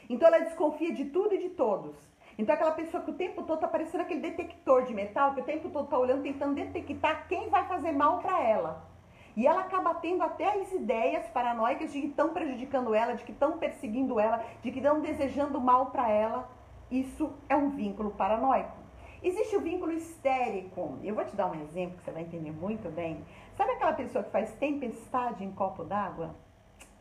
Então 0.09 0.27
ela 0.27 0.39
desconfia 0.39 0.93
de 0.93 1.05
tudo 1.05 1.35
e 1.35 1.39
de 1.39 1.49
todos. 1.49 1.95
Então 2.37 2.53
aquela 2.53 2.71
pessoa 2.71 3.03
que 3.03 3.11
o 3.11 3.15
tempo 3.15 3.43
todo 3.43 3.59
tá 3.59 3.67
parecendo 3.67 4.03
aquele 4.03 4.19
detector 4.19 4.83
de 4.83 4.93
metal, 4.93 5.33
que 5.33 5.41
o 5.41 5.45
tempo 5.45 5.69
todo 5.69 5.87
tá 5.87 5.97
olhando 5.97 6.23
tentando 6.23 6.55
detectar 6.55 7.27
quem 7.27 7.49
vai 7.49 7.67
fazer 7.67 7.91
mal 7.91 8.19
para 8.19 8.41
ela. 8.41 8.94
E 9.35 9.45
ela 9.45 9.61
acaba 9.61 9.93
tendo 9.95 10.23
até 10.23 10.61
as 10.61 10.71
ideias 10.71 11.27
paranoicas 11.29 11.91
de 11.91 12.01
que 12.01 12.07
estão 12.07 12.33
prejudicando 12.33 12.93
ela, 12.95 13.15
de 13.15 13.23
que 13.23 13.33
estão 13.33 13.57
perseguindo 13.57 14.19
ela, 14.19 14.43
de 14.61 14.71
que 14.71 14.79
estão 14.79 15.01
desejando 15.01 15.59
mal 15.59 15.87
para 15.87 16.09
ela. 16.09 16.49
Isso 16.89 17.33
é 17.49 17.55
um 17.55 17.71
vínculo 17.71 18.11
paranoico. 18.11 18.77
Existe 19.21 19.55
o 19.57 19.61
vínculo 19.61 19.91
histérico. 19.91 20.97
Eu 21.03 21.15
vou 21.15 21.25
te 21.25 21.35
dar 21.35 21.47
um 21.47 21.55
exemplo 21.61 21.97
que 21.97 22.03
você 22.03 22.11
vai 22.11 22.21
entender 22.21 22.51
muito 22.51 22.89
bem. 22.91 23.25
Sabe 23.57 23.71
aquela 23.71 23.93
pessoa 23.93 24.23
que 24.23 24.31
faz 24.31 24.53
tempestade 24.55 25.43
em 25.43 25.51
copo 25.51 25.83
d'água? 25.83 26.35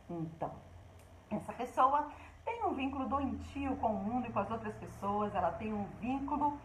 Então, 0.09 0.51
essa 1.29 1.53
pessoa 1.53 2.07
tem 2.43 2.63
um 2.63 2.73
vínculo 2.73 3.07
doentio 3.07 3.75
com 3.77 3.87
o 3.87 4.03
mundo 4.03 4.27
e 4.27 4.31
com 4.31 4.39
as 4.39 4.51
outras 4.51 4.75
pessoas, 4.75 5.33
ela 5.33 5.51
tem 5.51 5.73
um 5.73 5.85
vínculo 5.99 6.57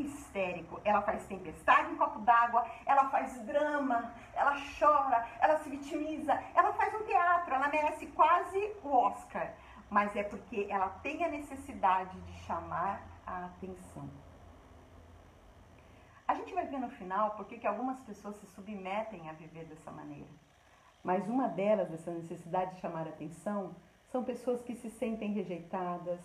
histérico. 0.00 0.80
Ela 0.84 1.02
faz 1.02 1.26
tempestade 1.26 1.92
em 1.92 1.96
copo 1.96 2.20
d'água, 2.20 2.66
ela 2.86 3.08
faz 3.10 3.38
drama, 3.42 4.14
ela 4.34 4.56
chora, 4.78 5.26
ela 5.40 5.58
se 5.58 5.68
vitimiza, 5.68 6.32
ela 6.54 6.72
faz 6.72 6.94
um 6.94 7.04
teatro, 7.04 7.54
ela 7.54 7.68
merece 7.68 8.06
quase 8.08 8.72
o 8.82 8.88
Oscar. 8.88 9.52
Mas 9.90 10.16
é 10.16 10.22
porque 10.22 10.66
ela 10.70 10.88
tem 11.02 11.24
a 11.24 11.28
necessidade 11.28 12.18
de 12.20 12.32
chamar 12.44 13.02
a 13.26 13.46
atenção. 13.46 14.08
A 16.26 16.34
gente 16.34 16.54
vai 16.54 16.66
ver 16.66 16.78
no 16.78 16.88
final 16.88 17.32
porque 17.32 17.58
que 17.58 17.66
algumas 17.66 18.00
pessoas 18.00 18.36
se 18.36 18.46
submetem 18.46 19.28
a 19.28 19.32
viver 19.32 19.66
dessa 19.66 19.90
maneira. 19.90 20.30
Mas 21.04 21.28
uma 21.28 21.48
delas, 21.48 21.90
dessa 21.90 22.10
necessidade 22.10 22.74
de 22.74 22.80
chamar 22.80 23.08
atenção, 23.08 23.74
são 24.10 24.22
pessoas 24.22 24.62
que 24.62 24.74
se 24.74 24.88
sentem 24.88 25.32
rejeitadas, 25.32 26.20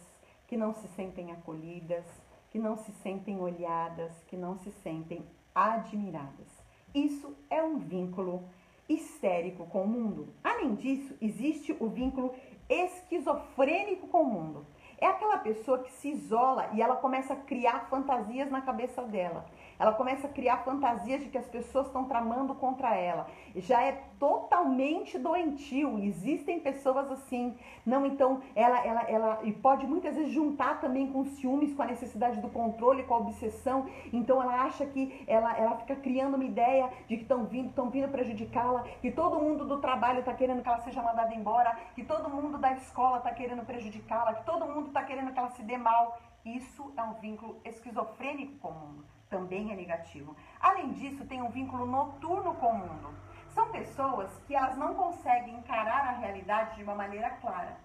que 0.48 0.56
não 0.56 0.74
se 0.74 0.88
sentem 0.90 1.32
acolhidas, 1.32 2.06
que 2.50 2.60
não 2.60 2.76
se 2.78 2.92
sentem 3.04 3.40
olhadas, 3.40 4.12
que 4.28 4.38
não 4.38 4.58
se 4.58 4.72
sentem 4.72 5.26
admiradas. 5.54 6.48
Isso 6.94 7.36
é 7.50 7.62
um 7.62 7.78
vínculo 7.78 8.44
histérico 8.88 9.66
com 9.68 9.84
o 9.84 9.88
mundo. 9.88 10.34
Além 10.44 10.76
disso, 10.76 11.16
existe 11.22 11.76
o 11.80 11.90
vínculo 11.90 12.34
esquizofrênico 12.70 14.08
com 14.08 14.22
o 14.22 14.26
mundo. 14.26 14.66
É 15.00 15.06
aquela 15.06 15.38
pessoa 15.38 15.80
que 15.80 15.92
se 15.92 16.10
isola 16.10 16.70
e 16.74 16.82
ela 16.82 16.96
começa 16.96 17.34
a 17.34 17.38
criar 17.38 17.88
fantasias 17.90 18.50
na 18.50 18.62
cabeça 18.62 19.04
dela. 19.04 19.46
Ela 19.80 19.94
começa 19.94 20.28
a 20.28 20.30
criar 20.30 20.58
fantasias 20.58 21.22
de 21.22 21.30
que 21.30 21.38
as 21.38 21.48
pessoas 21.48 21.88
estão 21.88 22.06
tramando 22.06 22.56
contra 22.56 22.96
ela. 22.96 23.28
Já 23.56 23.84
é 23.84 24.04
totalmente 24.20 25.20
doentio. 25.20 26.00
Existem 26.00 26.60
pessoas 26.60 27.12
assim. 27.12 27.56
Não, 27.86 28.06
então, 28.06 28.42
ela, 28.56 28.84
ela, 28.86 29.02
ela 29.04 29.40
e 29.44 29.52
pode 29.52 29.86
muitas 29.86 30.16
vezes 30.16 30.32
juntar 30.32 30.82
também 30.82 31.12
com 31.12 31.24
ciúmes, 31.26 31.74
com 31.74 31.84
a 31.84 31.86
necessidade 31.86 32.42
do 32.42 32.50
controle, 32.50 33.04
com 33.04 33.14
a 33.14 33.18
obsessão. 33.18 33.88
Então, 34.12 34.42
ela 34.42 34.64
acha 34.64 34.86
que 34.86 35.24
ela, 35.28 35.56
ela 35.58 35.78
fica 35.78 35.96
criando 35.96 36.36
uma 36.36 36.46
ideia 36.46 36.90
de 37.08 37.18
que 37.18 37.24
estão 37.24 37.46
vindo, 37.46 37.70
estão 37.70 37.90
vindo 37.90 38.10
prejudicá-la, 38.10 38.84
que 39.02 39.12
todo 39.12 39.40
mundo 39.40 39.66
do 39.66 39.80
trabalho 39.80 40.20
está 40.20 40.34
querendo 40.34 40.62
que 40.64 40.70
ela 40.70 40.80
seja 40.80 41.02
mandada 41.02 41.34
embora, 41.36 41.78
que 41.94 42.04
todo 42.04 42.30
mundo 42.30 42.58
da 42.58 42.74
escola 42.74 43.18
está 43.18 43.32
querendo 43.32 43.64
prejudicá-la, 43.66 44.34
que 44.34 44.46
todo 44.46 44.66
mundo 44.66 44.88
está 44.88 45.04
querendo 45.04 45.32
que 45.32 45.40
ela 45.40 45.50
se 45.52 45.62
dê 45.62 45.78
mal. 45.78 46.20
Isso 46.44 46.92
é 46.96 47.04
um 47.04 47.14
vínculo 47.16 47.60
esquizofrênico 47.66 48.58
com 48.60 48.70
o 48.70 48.74
mundo 48.74 49.17
também 49.30 49.72
é 49.72 49.76
negativo. 49.76 50.36
Além 50.60 50.92
disso, 50.94 51.26
tem 51.26 51.42
um 51.42 51.50
vínculo 51.50 51.86
noturno 51.86 52.56
com 52.56 52.68
o 52.68 52.78
mundo. 52.78 53.14
São 53.50 53.70
pessoas 53.72 54.32
que 54.46 54.56
elas 54.56 54.78
não 54.78 54.94
conseguem 54.94 55.56
encarar 55.56 56.08
a 56.08 56.12
realidade 56.12 56.76
de 56.76 56.84
uma 56.84 56.96
maneira 56.96 57.30
clara. 57.42 57.78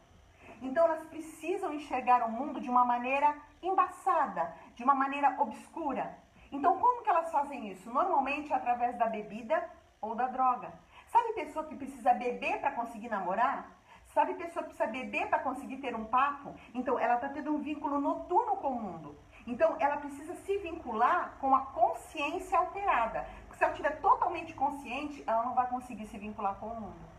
Então 0.61 0.85
elas 0.85 1.05
precisam 1.07 1.73
enxergar 1.73 2.25
o 2.25 2.31
mundo 2.31 2.61
de 2.61 2.71
uma 2.71 2.85
maneira 2.85 3.35
embaçada, 3.63 4.55
de 4.75 4.85
uma 4.85 4.95
maneira 4.95 5.35
obscura. 5.41 6.17
Então 6.51 6.79
como 6.79 7.03
que 7.03 7.11
elas 7.11 7.31
fazem 7.33 7.69
isso? 7.71 7.91
Normalmente 7.91 8.53
através 8.53 8.97
da 8.97 9.07
bebida 9.07 9.69
ou 10.01 10.15
da 10.15 10.29
droga. 10.29 10.73
Sabe 11.07 11.33
pessoa 11.33 11.67
que 11.67 11.75
precisa 11.75 12.15
beber 12.15 12.61
para 12.61 12.73
conseguir 12.73 13.09
namorar? 13.09 13.71
Sabe 14.15 14.35
pessoa 14.35 14.63
que 14.63 14.75
precisa 14.75 14.87
beber 14.87 15.29
para 15.29 15.39
conseguir 15.39 15.79
ter 15.79 15.97
um 15.97 16.05
papo? 16.05 16.55
Então 16.75 16.99
ela 16.99 17.15
está 17.15 17.29
tendo 17.29 17.55
um 17.55 17.59
vínculo 17.59 17.99
noturno 17.99 18.57
com 18.57 18.69
o 18.69 18.83
mundo. 18.83 19.17
Então, 19.47 19.77
ela 19.81 19.97
precisa 19.97 20.35
se 20.35 20.59
vincular 20.59 21.37
com 21.41 21.55
a 21.55 21.61
consciência 21.67 22.59
alterada. 22.59 23.27
Porque 23.43 23.57
se 23.57 23.65
ela 23.65 23.73
estiver 23.73 24.01
totalmente 24.01 24.55
consciente, 24.55 25.23
ela 25.27 25.45
não 25.45 25.55
vai 25.55 25.69
conseguir 25.69 26.07
se 26.07 26.19
vincular 26.19 26.55
com 26.57 26.67
o 26.67 26.81
mundo. 26.81 27.13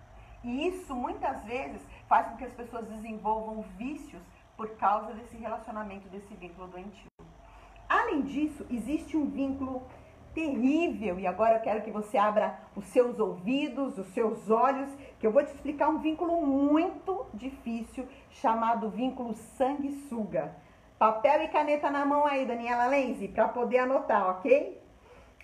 E 0.44 0.68
isso, 0.68 0.94
muitas 0.94 1.44
vezes, 1.44 1.82
faz 2.08 2.28
com 2.28 2.38
que 2.38 2.46
as 2.46 2.54
pessoas 2.54 2.86
desenvolvam 2.88 3.62
vícios 3.78 4.22
por 4.56 4.70
causa 4.78 5.14
desse 5.14 5.38
relacionamento, 5.38 6.08
desse 6.10 6.34
vínculo 6.36 6.68
doentio. 6.68 7.08
Além 7.88 8.22
disso, 8.22 8.66
existe 8.70 9.16
um 9.16 9.30
vínculo 9.30 9.84
terrível, 10.34 11.20
e 11.20 11.28
agora 11.28 11.56
eu 11.56 11.62
quero 11.62 11.84
que 11.84 11.92
você 11.92 12.18
abra 12.18 12.60
os 12.76 12.86
seus 12.86 13.20
ouvidos, 13.20 13.98
os 13.98 14.08
seus 14.08 14.50
olhos, 14.50 14.90
que 15.20 15.28
eu 15.28 15.32
vou 15.32 15.44
te 15.44 15.54
explicar 15.54 15.90
um 15.90 16.00
vínculo 16.00 16.46
muito 16.46 17.26
difícil 17.34 18.08
chamado 18.32 18.90
vínculo 18.90 19.34
sanguessuga. 19.36 20.56
Papel 21.04 21.42
e 21.42 21.48
caneta 21.50 21.92
na 21.92 22.06
mão 22.06 22.26
aí, 22.26 22.46
Daniela 22.46 22.86
Lenzi, 22.86 23.28
para 23.28 23.50
poder 23.50 23.80
anotar, 23.80 24.26
ok? 24.38 24.82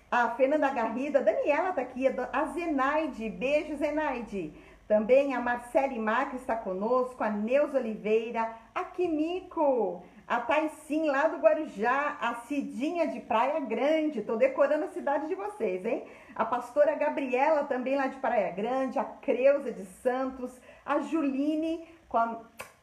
A 0.09 0.29
Fernanda 0.29 0.69
Garrida, 0.69 1.21
Daniela 1.21 1.73
tá 1.73 1.81
aqui, 1.81 2.05
a 2.07 2.45
Zenaide, 2.45 3.29
beijo 3.29 3.75
Zenaide. 3.75 4.53
Também 4.87 5.35
a 5.35 5.41
Marcele 5.41 5.99
Marques 5.99 6.39
está 6.39 6.55
conosco, 6.55 7.21
a 7.21 7.29
Neuza 7.29 7.77
Oliveira, 7.77 8.55
a 8.73 8.85
Kimiko, 8.85 10.01
a 10.25 10.39
Taicim 10.39 11.09
lá 11.09 11.27
do 11.27 11.39
Guarujá, 11.39 12.17
a 12.21 12.35
Cidinha 12.47 13.07
de 13.07 13.19
Praia 13.19 13.59
Grande, 13.59 14.21
tô 14.21 14.37
decorando 14.37 14.85
a 14.85 14.91
cidade 14.91 15.27
de 15.27 15.35
vocês, 15.35 15.85
hein? 15.85 16.05
A 16.37 16.45
pastora 16.45 16.95
Gabriela 16.95 17.65
também 17.65 17.97
lá 17.97 18.07
de 18.07 18.15
Praia 18.15 18.49
Grande, 18.51 18.97
a 18.97 19.03
Creuza 19.03 19.73
de 19.73 19.83
Santos, 19.85 20.57
a 20.85 20.99
Juline 20.99 21.85
com 22.07 22.17
a 22.17 22.39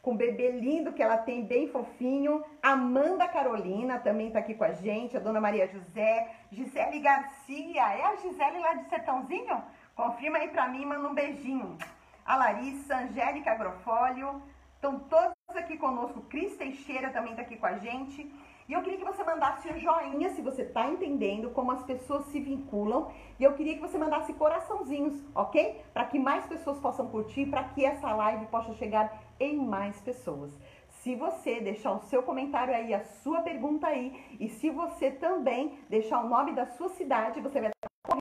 com 0.06 0.12
o 0.12 0.16
bebê 0.16 0.52
lindo 0.52 0.92
que 0.92 1.02
ela 1.02 1.16
tem, 1.16 1.44
bem 1.44 1.66
fofinho. 1.66 2.44
Amanda 2.62 3.26
Carolina 3.26 3.98
também 3.98 4.30
tá 4.30 4.38
aqui 4.38 4.54
com 4.54 4.62
a 4.62 4.70
gente, 4.70 5.16
a 5.16 5.20
dona 5.20 5.40
Maria 5.40 5.66
José. 5.66 6.30
Gisele 6.52 7.00
Garcia, 7.00 7.82
é 7.82 8.04
a 8.04 8.14
Gisele 8.14 8.60
lá 8.60 8.74
de 8.74 8.88
Sertãozinho? 8.88 9.60
Confirma 9.96 10.38
aí 10.38 10.46
pra 10.46 10.68
mim, 10.68 10.86
manda 10.86 11.08
um 11.08 11.12
beijinho. 11.12 11.76
A 12.24 12.36
Larissa, 12.36 12.98
Angélica 12.98 13.50
Agrofólio, 13.50 14.40
estão 14.76 14.96
todos 15.00 15.34
aqui 15.56 15.76
conosco. 15.76 16.20
Cris 16.30 16.56
Teixeira 16.56 17.10
também 17.10 17.34
tá 17.34 17.42
aqui 17.42 17.56
com 17.56 17.66
a 17.66 17.76
gente. 17.78 18.32
E 18.68 18.72
eu 18.72 18.82
queria 18.82 18.98
que 18.98 19.04
você 19.04 19.22
mandasse 19.22 19.68
um 19.68 19.78
joinha 19.78 20.30
se 20.30 20.42
você 20.42 20.62
está 20.62 20.88
entendendo 20.88 21.50
como 21.50 21.70
as 21.70 21.84
pessoas 21.84 22.26
se 22.26 22.40
vinculam. 22.40 23.12
E 23.38 23.44
eu 23.44 23.54
queria 23.54 23.74
que 23.74 23.80
você 23.80 23.96
mandasse 23.96 24.32
coraçãozinhos, 24.32 25.22
ok? 25.34 25.80
Para 25.92 26.06
que 26.06 26.18
mais 26.18 26.44
pessoas 26.46 26.78
possam 26.80 27.08
curtir, 27.08 27.46
para 27.46 27.62
que 27.64 27.84
essa 27.84 28.12
live 28.12 28.46
possa 28.46 28.74
chegar 28.74 29.22
em 29.38 29.56
mais 29.56 30.00
pessoas. 30.00 30.52
Se 30.88 31.14
você 31.14 31.60
deixar 31.60 31.92
o 31.92 32.00
seu 32.00 32.22
comentário 32.24 32.74
aí, 32.74 32.92
a 32.92 33.04
sua 33.04 33.40
pergunta 33.42 33.86
aí, 33.86 34.36
e 34.40 34.48
se 34.48 34.70
você 34.70 35.12
também 35.12 35.78
deixar 35.88 36.24
o 36.24 36.28
nome 36.28 36.52
da 36.52 36.66
sua 36.66 36.88
cidade, 36.88 37.40
você 37.40 37.60
vai 37.60 37.70
estar 37.70 38.18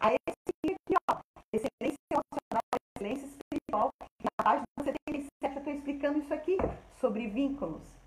a 0.00 0.12
esse 0.12 0.74
aqui, 0.74 0.94
ó, 1.08 1.18
excelência 1.52 1.96
emocional, 2.10 2.62
excelência 2.96 3.26
espiritual. 3.26 3.90
Na 4.24 4.44
página 4.44 4.66
77 4.82 5.30
eu 5.42 5.58
estou 5.58 5.72
explicando 5.72 6.18
isso 6.18 6.34
aqui 6.34 6.56
sobre 6.96 7.28
vínculos. 7.28 8.01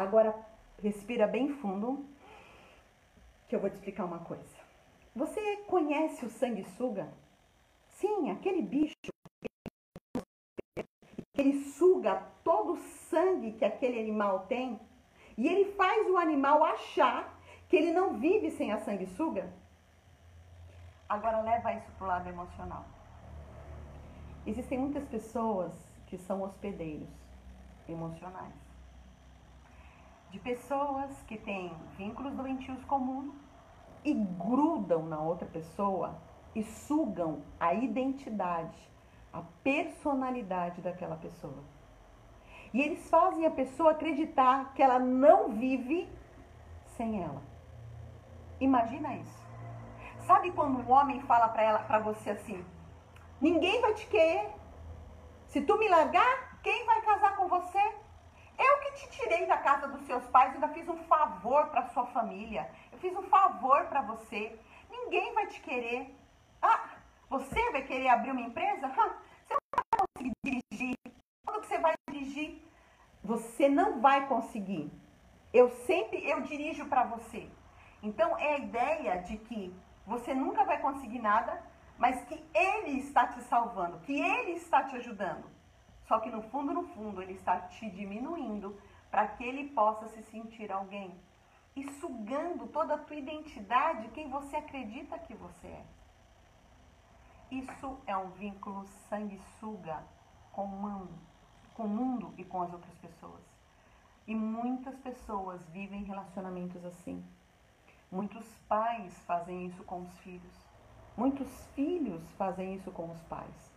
Agora, 0.00 0.34
respira 0.82 1.26
bem 1.26 1.50
fundo, 1.50 2.06
que 3.46 3.54
eu 3.54 3.60
vou 3.60 3.68
te 3.68 3.74
explicar 3.74 4.06
uma 4.06 4.20
coisa. 4.20 4.56
Você 5.14 5.58
conhece 5.66 6.24
o 6.24 6.30
sanguessuga? 6.30 7.12
Sim, 7.86 8.30
aquele 8.30 8.62
bicho 8.62 8.94
ele 11.36 11.64
suga 11.72 12.22
todo 12.42 12.72
o 12.72 12.78
sangue 12.78 13.52
que 13.52 13.64
aquele 13.64 14.00
animal 14.00 14.46
tem 14.46 14.80
e 15.36 15.46
ele 15.46 15.72
faz 15.72 16.08
o 16.08 16.16
animal 16.16 16.64
achar 16.64 17.38
que 17.68 17.76
ele 17.76 17.92
não 17.92 18.14
vive 18.14 18.50
sem 18.52 18.72
a 18.72 18.78
sanguessuga. 18.78 19.52
Agora 21.06 21.42
leva 21.42 21.74
isso 21.74 21.92
para 21.98 22.04
o 22.06 22.08
lado 22.08 22.26
emocional. 22.26 22.86
Existem 24.46 24.78
muitas 24.78 25.06
pessoas 25.08 25.74
que 26.06 26.16
são 26.16 26.42
hospedeiros 26.42 27.10
emocionais 27.86 28.69
de 30.30 30.38
pessoas 30.38 31.10
que 31.26 31.36
têm 31.36 31.74
vínculos 31.96 32.32
doentios 32.34 32.84
comuns 32.84 33.34
e 34.04 34.14
grudam 34.14 35.04
na 35.04 35.20
outra 35.20 35.46
pessoa 35.46 36.16
e 36.54 36.62
sugam 36.62 37.42
a 37.58 37.74
identidade, 37.74 38.78
a 39.32 39.42
personalidade 39.62 40.80
daquela 40.80 41.16
pessoa. 41.16 41.62
E 42.72 42.80
eles 42.80 43.08
fazem 43.10 43.44
a 43.44 43.50
pessoa 43.50 43.90
acreditar 43.90 44.72
que 44.74 44.82
ela 44.82 44.98
não 44.98 45.50
vive 45.50 46.08
sem 46.96 47.22
ela. 47.22 47.42
Imagina 48.60 49.16
isso. 49.16 49.48
Sabe 50.20 50.52
quando 50.52 50.78
um 50.78 50.92
homem 50.92 51.20
fala 51.22 51.48
para 51.48 51.62
ela, 51.62 51.78
para 51.80 51.98
você 51.98 52.30
assim: 52.30 52.64
"Ninguém 53.40 53.80
vai 53.80 53.94
te 53.94 54.06
querer. 54.06 54.48
Se 55.46 55.60
tu 55.62 55.76
me 55.78 55.88
largar, 55.88 56.60
quem 56.62 56.86
vai 56.86 57.00
casar 57.02 57.36
com 57.36 57.48
você?" 57.48 57.99
Eu 58.90 58.96
te 58.96 59.10
tirei 59.10 59.46
da 59.46 59.56
casa 59.56 59.86
dos 59.86 60.02
seus 60.02 60.24
pais, 60.26 60.54
ainda 60.54 60.68
fiz 60.68 60.88
um 60.88 60.96
favor 61.04 61.68
para 61.68 61.88
sua 61.90 62.06
família. 62.06 62.68
Eu 62.90 62.98
fiz 62.98 63.16
um 63.16 63.22
favor 63.22 63.84
para 63.86 64.02
você. 64.02 64.58
Ninguém 64.90 65.32
vai 65.32 65.46
te 65.46 65.60
querer. 65.60 66.12
Ah, 66.60 66.88
você 67.28 67.70
vai 67.70 67.82
querer 67.82 68.08
abrir 68.08 68.32
uma 68.32 68.40
empresa? 68.40 68.88
você 68.88 69.54
não 69.54 69.60
vai 69.76 69.84
conseguir 70.00 70.32
dirigir. 70.44 70.96
Quando 71.46 71.60
que 71.60 71.66
você 71.68 71.78
vai 71.78 71.94
dirigir? 72.10 72.62
Você 73.22 73.68
não 73.68 74.00
vai 74.00 74.26
conseguir. 74.26 74.90
Eu 75.52 75.70
sempre 75.86 76.28
eu 76.28 76.42
dirijo 76.42 76.86
para 76.86 77.04
você. 77.04 77.48
Então 78.02 78.36
é 78.38 78.54
a 78.54 78.58
ideia 78.58 79.22
de 79.22 79.36
que 79.36 79.72
você 80.06 80.34
nunca 80.34 80.64
vai 80.64 80.80
conseguir 80.80 81.20
nada, 81.20 81.62
mas 81.96 82.24
que 82.24 82.42
ele 82.52 82.98
está 82.98 83.26
te 83.28 83.40
salvando, 83.42 84.00
que 84.00 84.20
ele 84.20 84.52
está 84.52 84.82
te 84.82 84.96
ajudando. 84.96 85.44
Só 86.10 86.18
que 86.18 86.28
no 86.28 86.42
fundo, 86.42 86.74
no 86.74 86.82
fundo, 86.88 87.22
ele 87.22 87.34
está 87.34 87.60
te 87.68 87.88
diminuindo 87.88 88.76
para 89.12 89.28
que 89.28 89.44
ele 89.44 89.68
possa 89.68 90.08
se 90.08 90.20
sentir 90.24 90.72
alguém 90.72 91.14
e 91.76 91.88
sugando 92.00 92.66
toda 92.66 92.94
a 92.94 92.98
tua 92.98 93.14
identidade, 93.14 94.08
quem 94.08 94.28
você 94.28 94.56
acredita 94.56 95.16
que 95.20 95.34
você 95.34 95.68
é. 95.68 95.84
Isso 97.48 97.96
é 98.08 98.16
um 98.16 98.28
vínculo 98.30 98.84
sanguessuga 99.08 100.02
com 100.50 101.06
com 101.74 101.84
o 101.84 101.88
mundo 101.88 102.34
e 102.36 102.44
com 102.44 102.60
as 102.60 102.72
outras 102.72 102.98
pessoas. 102.98 103.44
E 104.26 104.34
muitas 104.34 104.98
pessoas 104.98 105.64
vivem 105.68 106.02
relacionamentos 106.02 106.84
assim. 106.84 107.24
Muitos 108.10 108.48
pais 108.68 109.16
fazem 109.20 109.66
isso 109.66 109.84
com 109.84 110.00
os 110.00 110.18
filhos. 110.18 110.68
Muitos 111.16 111.48
filhos 111.76 112.20
fazem 112.32 112.74
isso 112.74 112.90
com 112.90 113.08
os 113.12 113.22
pais. 113.22 113.69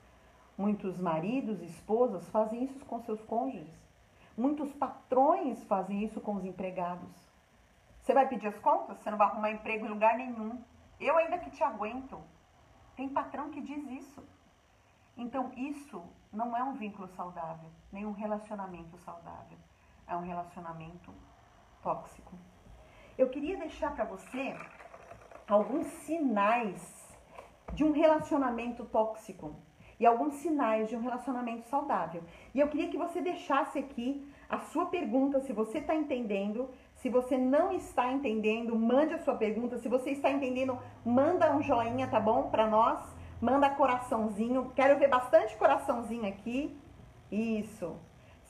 Muitos 0.57 0.99
maridos 0.99 1.61
e 1.61 1.65
esposas 1.65 2.29
fazem 2.29 2.65
isso 2.65 2.85
com 2.85 2.99
seus 3.01 3.21
cônjuges. 3.23 3.73
Muitos 4.37 4.71
patrões 4.73 5.63
fazem 5.63 6.03
isso 6.03 6.21
com 6.21 6.35
os 6.35 6.45
empregados. 6.45 7.09
Você 8.01 8.13
vai 8.13 8.27
pedir 8.27 8.47
as 8.47 8.59
contas? 8.59 8.97
Você 8.99 9.09
não 9.09 9.17
vai 9.17 9.27
arrumar 9.27 9.51
emprego 9.51 9.85
em 9.85 9.89
lugar 9.89 10.15
nenhum. 10.17 10.61
Eu 10.99 11.17
ainda 11.17 11.39
que 11.39 11.49
te 11.49 11.63
aguento. 11.63 12.21
Tem 12.95 13.09
patrão 13.09 13.49
que 13.49 13.61
diz 13.61 13.83
isso. 13.89 14.23
Então, 15.17 15.51
isso 15.55 16.03
não 16.31 16.55
é 16.55 16.63
um 16.63 16.73
vínculo 16.73 17.07
saudável, 17.09 17.69
nem 17.91 18.05
um 18.05 18.11
relacionamento 18.11 18.97
saudável. 18.97 19.57
É 20.07 20.15
um 20.15 20.21
relacionamento 20.21 21.13
tóxico. 21.81 22.37
Eu 23.17 23.29
queria 23.29 23.57
deixar 23.57 23.93
para 23.95 24.05
você 24.05 24.55
alguns 25.47 25.87
sinais 25.87 27.17
de 27.73 27.83
um 27.83 27.91
relacionamento 27.91 28.85
tóxico 28.85 29.55
e 29.99 30.05
alguns 30.05 30.35
sinais 30.35 30.89
de 30.89 30.95
um 30.95 31.01
relacionamento 31.01 31.67
saudável. 31.67 32.23
E 32.53 32.59
eu 32.59 32.67
queria 32.67 32.89
que 32.89 32.97
você 32.97 33.21
deixasse 33.21 33.79
aqui 33.79 34.25
a 34.49 34.59
sua 34.59 34.85
pergunta, 34.85 35.39
se 35.39 35.53
você 35.53 35.79
está 35.79 35.95
entendendo. 35.95 36.69
Se 36.95 37.09
você 37.09 37.37
não 37.37 37.73
está 37.73 38.11
entendendo, 38.11 38.75
mande 38.77 39.13
a 39.13 39.19
sua 39.19 39.35
pergunta. 39.35 39.77
Se 39.77 39.89
você 39.89 40.11
está 40.11 40.31
entendendo, 40.31 40.77
manda 41.03 41.53
um 41.53 41.61
joinha, 41.61 42.07
tá 42.07 42.19
bom? 42.19 42.49
Para 42.49 42.67
nós. 42.67 42.99
Manda 43.41 43.69
coraçãozinho. 43.69 44.71
Quero 44.73 44.97
ver 44.97 45.09
bastante 45.09 45.55
coraçãozinho 45.57 46.25
aqui. 46.25 46.77
Isso. 47.29 47.97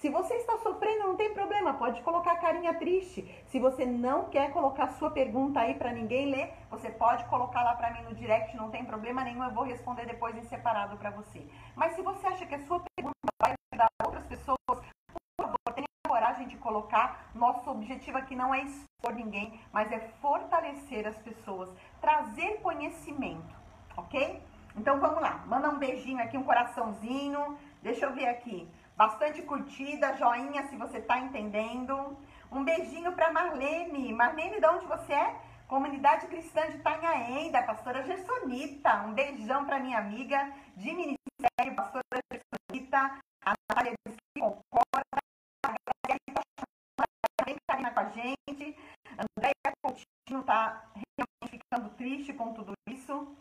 Se 0.03 0.09
você 0.09 0.33
está 0.33 0.57
sofrendo, 0.57 1.07
não 1.07 1.15
tem 1.15 1.33
problema, 1.33 1.75
pode 1.75 2.01
colocar 2.01 2.33
a 2.33 2.37
carinha 2.37 2.73
triste. 2.73 3.23
Se 3.47 3.57
você 3.57 3.85
não 3.85 4.25
quer 4.25 4.51
colocar 4.51 4.89
sua 4.89 5.09
pergunta 5.09 5.61
aí 5.61 5.75
para 5.75 5.93
ninguém 5.93 6.29
ler, 6.29 6.53
você 6.69 6.89
pode 6.89 7.23
colocar 7.29 7.63
lá 7.63 7.73
para 7.73 7.89
mim 7.91 8.01
no 8.01 8.13
direct, 8.13 8.53
não 8.57 8.69
tem 8.69 8.83
problema 8.83 9.23
nenhum, 9.23 9.45
eu 9.45 9.53
vou 9.53 9.63
responder 9.63 10.05
depois 10.05 10.35
em 10.35 10.43
separado 10.43 10.97
para 10.97 11.09
você. 11.09 11.47
Mas 11.73 11.95
se 11.95 12.01
você 12.01 12.27
acha 12.27 12.45
que 12.45 12.53
a 12.53 12.59
sua 12.65 12.83
pergunta 12.97 13.15
vai 13.41 13.53
ajudar 13.71 13.87
outras 14.03 14.25
pessoas, 14.25 14.57
por 14.67 15.21
favor, 15.37 15.73
tenha 15.73 15.87
coragem 16.05 16.49
de 16.49 16.57
colocar. 16.57 17.31
Nosso 17.33 17.71
objetivo 17.71 18.17
aqui 18.17 18.35
não 18.35 18.53
é 18.53 18.61
expor 18.61 19.13
ninguém, 19.15 19.57
mas 19.71 19.89
é 19.89 19.99
fortalecer 20.21 21.07
as 21.07 21.17
pessoas, 21.19 21.69
trazer 22.01 22.59
conhecimento, 22.61 23.55
ok? 23.95 24.43
Então 24.75 24.99
vamos 24.99 25.21
lá, 25.21 25.45
manda 25.47 25.69
um 25.69 25.77
beijinho 25.77 26.21
aqui, 26.21 26.37
um 26.37 26.43
coraçãozinho. 26.43 27.57
Deixa 27.81 28.05
eu 28.05 28.13
ver 28.13 28.27
aqui. 28.27 28.67
Bastante 28.95 29.41
curtida, 29.41 30.15
joinha 30.17 30.67
se 30.67 30.75
você 30.77 30.99
está 30.99 31.17
entendendo. 31.17 32.15
Um 32.51 32.63
beijinho 32.63 33.11
para 33.13 33.31
Marlene. 33.31 34.13
Marlene, 34.13 34.59
de 34.59 34.67
onde 34.67 34.85
você 34.85 35.13
é? 35.13 35.35
Comunidade 35.67 36.27
Cristã 36.27 36.69
de 36.69 36.77
Itanhaém, 36.77 37.51
da 37.51 37.63
pastora 37.63 38.03
Gersonita. 38.03 39.01
Um 39.01 39.13
beijão 39.13 39.65
para 39.65 39.79
minha 39.79 39.97
amiga 39.97 40.53
de 40.77 40.93
ministério, 40.93 41.75
pastora 41.75 42.03
Gersonita. 42.31 43.19
A 43.43 43.53
Natália 43.67 43.93
diz 44.05 44.15
que 44.15 44.39
concorda. 44.39 45.17
A 45.65 47.45
bem 47.45 47.55
carinha 47.67 47.91
com 47.91 47.99
a 47.99 48.09
gente. 48.09 48.77
Andréia 49.17 49.73
Coutinho 49.81 50.41
está 50.41 50.85
realmente 50.93 51.49
ficando 51.49 51.89
triste 51.97 52.33
com 52.33 52.53
tudo 52.53 52.73
isso. 52.87 53.35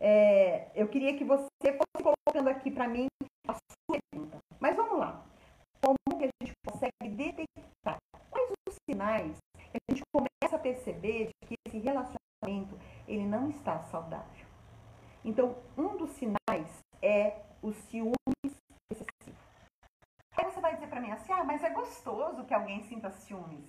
É, 0.00 0.70
eu 0.74 0.88
queria 0.88 1.16
que 1.16 1.24
você 1.24 1.48
fosse 1.62 2.02
colocando 2.02 2.48
aqui 2.48 2.70
para 2.70 2.88
mim 2.88 3.06
a 3.46 3.52
sua 3.52 4.00
pergunta. 4.12 4.47
Mas 4.60 4.76
vamos 4.76 4.98
lá. 4.98 5.24
Como 5.80 6.18
que 6.18 6.24
a 6.24 6.30
gente 6.42 6.52
consegue 6.66 7.08
detectar 7.10 7.96
quais 8.30 8.50
os 8.68 8.76
sinais 8.88 9.36
que 9.54 9.76
a 9.76 9.92
gente 9.92 10.02
começa 10.12 10.56
a 10.56 10.58
perceber 10.58 11.28
de 11.28 11.46
que 11.46 11.54
esse 11.66 11.78
relacionamento 11.78 12.78
ele 13.06 13.24
não 13.24 13.48
está 13.50 13.78
saudável? 13.84 14.46
Então, 15.24 15.56
um 15.76 15.96
dos 15.96 16.10
sinais 16.10 16.80
é 17.00 17.40
o 17.62 17.72
ciúmes 17.72 18.56
excessivo. 18.90 19.36
Aí 20.36 20.44
você 20.44 20.60
vai 20.60 20.74
dizer 20.74 20.88
para 20.88 21.00
mim 21.00 21.12
assim: 21.12 21.32
"Ah, 21.32 21.44
mas 21.44 21.62
é 21.62 21.70
gostoso 21.70 22.44
que 22.44 22.54
alguém 22.54 22.82
sinta 22.82 23.10
ciúmes". 23.10 23.64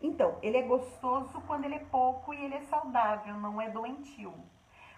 Então, 0.00 0.38
ele 0.40 0.56
é 0.56 0.62
gostoso 0.62 1.42
quando 1.46 1.66
ele 1.66 1.74
é 1.74 1.84
pouco 1.90 2.32
e 2.32 2.42
ele 2.42 2.54
é 2.54 2.62
saudável, 2.62 3.34
não 3.36 3.60
é 3.60 3.68
doentio. 3.68 4.32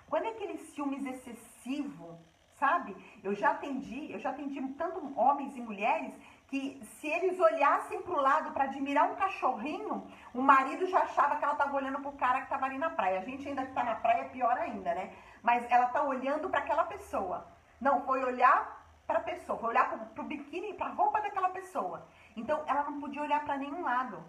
Quando 0.08 0.26
é 0.26 0.28
aquele 0.28 0.58
ciúmes 0.58 1.04
excessivo, 1.04 2.20
sabe? 2.62 2.96
Eu 3.24 3.34
já 3.34 3.50
atendi, 3.50 4.12
eu 4.12 4.20
já 4.20 4.30
atendi 4.30 4.60
tanto 4.82 4.98
homens 5.18 5.56
e 5.56 5.60
mulheres 5.60 6.12
que 6.46 6.62
se 6.92 7.08
eles 7.08 7.40
olhassem 7.40 8.00
para 8.02 8.12
o 8.12 8.22
lado 8.28 8.52
para 8.52 8.64
admirar 8.64 9.10
um 9.10 9.16
cachorrinho, 9.16 10.06
o 10.32 10.40
marido 10.40 10.86
já 10.86 11.00
achava 11.00 11.36
que 11.36 11.44
ela 11.44 11.54
estava 11.54 11.74
olhando 11.74 11.98
para 12.00 12.10
o 12.10 12.20
cara 12.24 12.38
que 12.38 12.44
estava 12.44 12.66
ali 12.66 12.78
na 12.78 12.90
praia. 12.90 13.18
A 13.18 13.24
gente 13.24 13.48
ainda 13.48 13.64
que 13.64 13.70
está 13.70 13.82
na 13.82 13.96
praia 13.96 14.22
é 14.22 14.28
pior 14.28 14.56
ainda, 14.56 14.94
né? 14.94 15.12
Mas 15.42 15.68
ela 15.72 15.86
está 15.86 16.04
olhando 16.04 16.48
para 16.50 16.60
aquela 16.60 16.84
pessoa. 16.84 17.48
Não, 17.80 17.94
foi 18.06 18.22
olhar 18.22 18.60
para 19.08 19.18
a 19.18 19.22
pessoa, 19.22 19.58
foi 19.58 19.70
olhar 19.70 19.86
para 20.14 20.22
o 20.22 20.28
biquíni, 20.32 20.74
para 20.74 20.86
a 20.86 20.96
roupa 21.00 21.20
daquela 21.20 21.48
pessoa. 21.48 22.06
Então 22.36 22.62
ela 22.68 22.84
não 22.84 23.00
podia 23.00 23.22
olhar 23.22 23.42
para 23.44 23.56
nenhum 23.56 23.82
lado, 23.82 24.22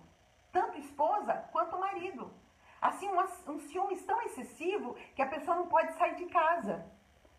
tanto 0.52 0.80
esposa 0.80 1.34
quanto 1.52 1.80
marido. 1.88 2.34
Assim, 2.82 3.08
um, 3.10 3.54
um 3.54 3.60
ciúmes 3.60 4.04
tão 4.06 4.20
excessivo 4.24 4.96
que 5.16 5.22
a 5.22 5.32
pessoa 5.36 5.56
não 5.56 5.68
pode 5.68 5.94
sair 6.00 6.16
de 6.16 6.26
casa. 6.26 6.76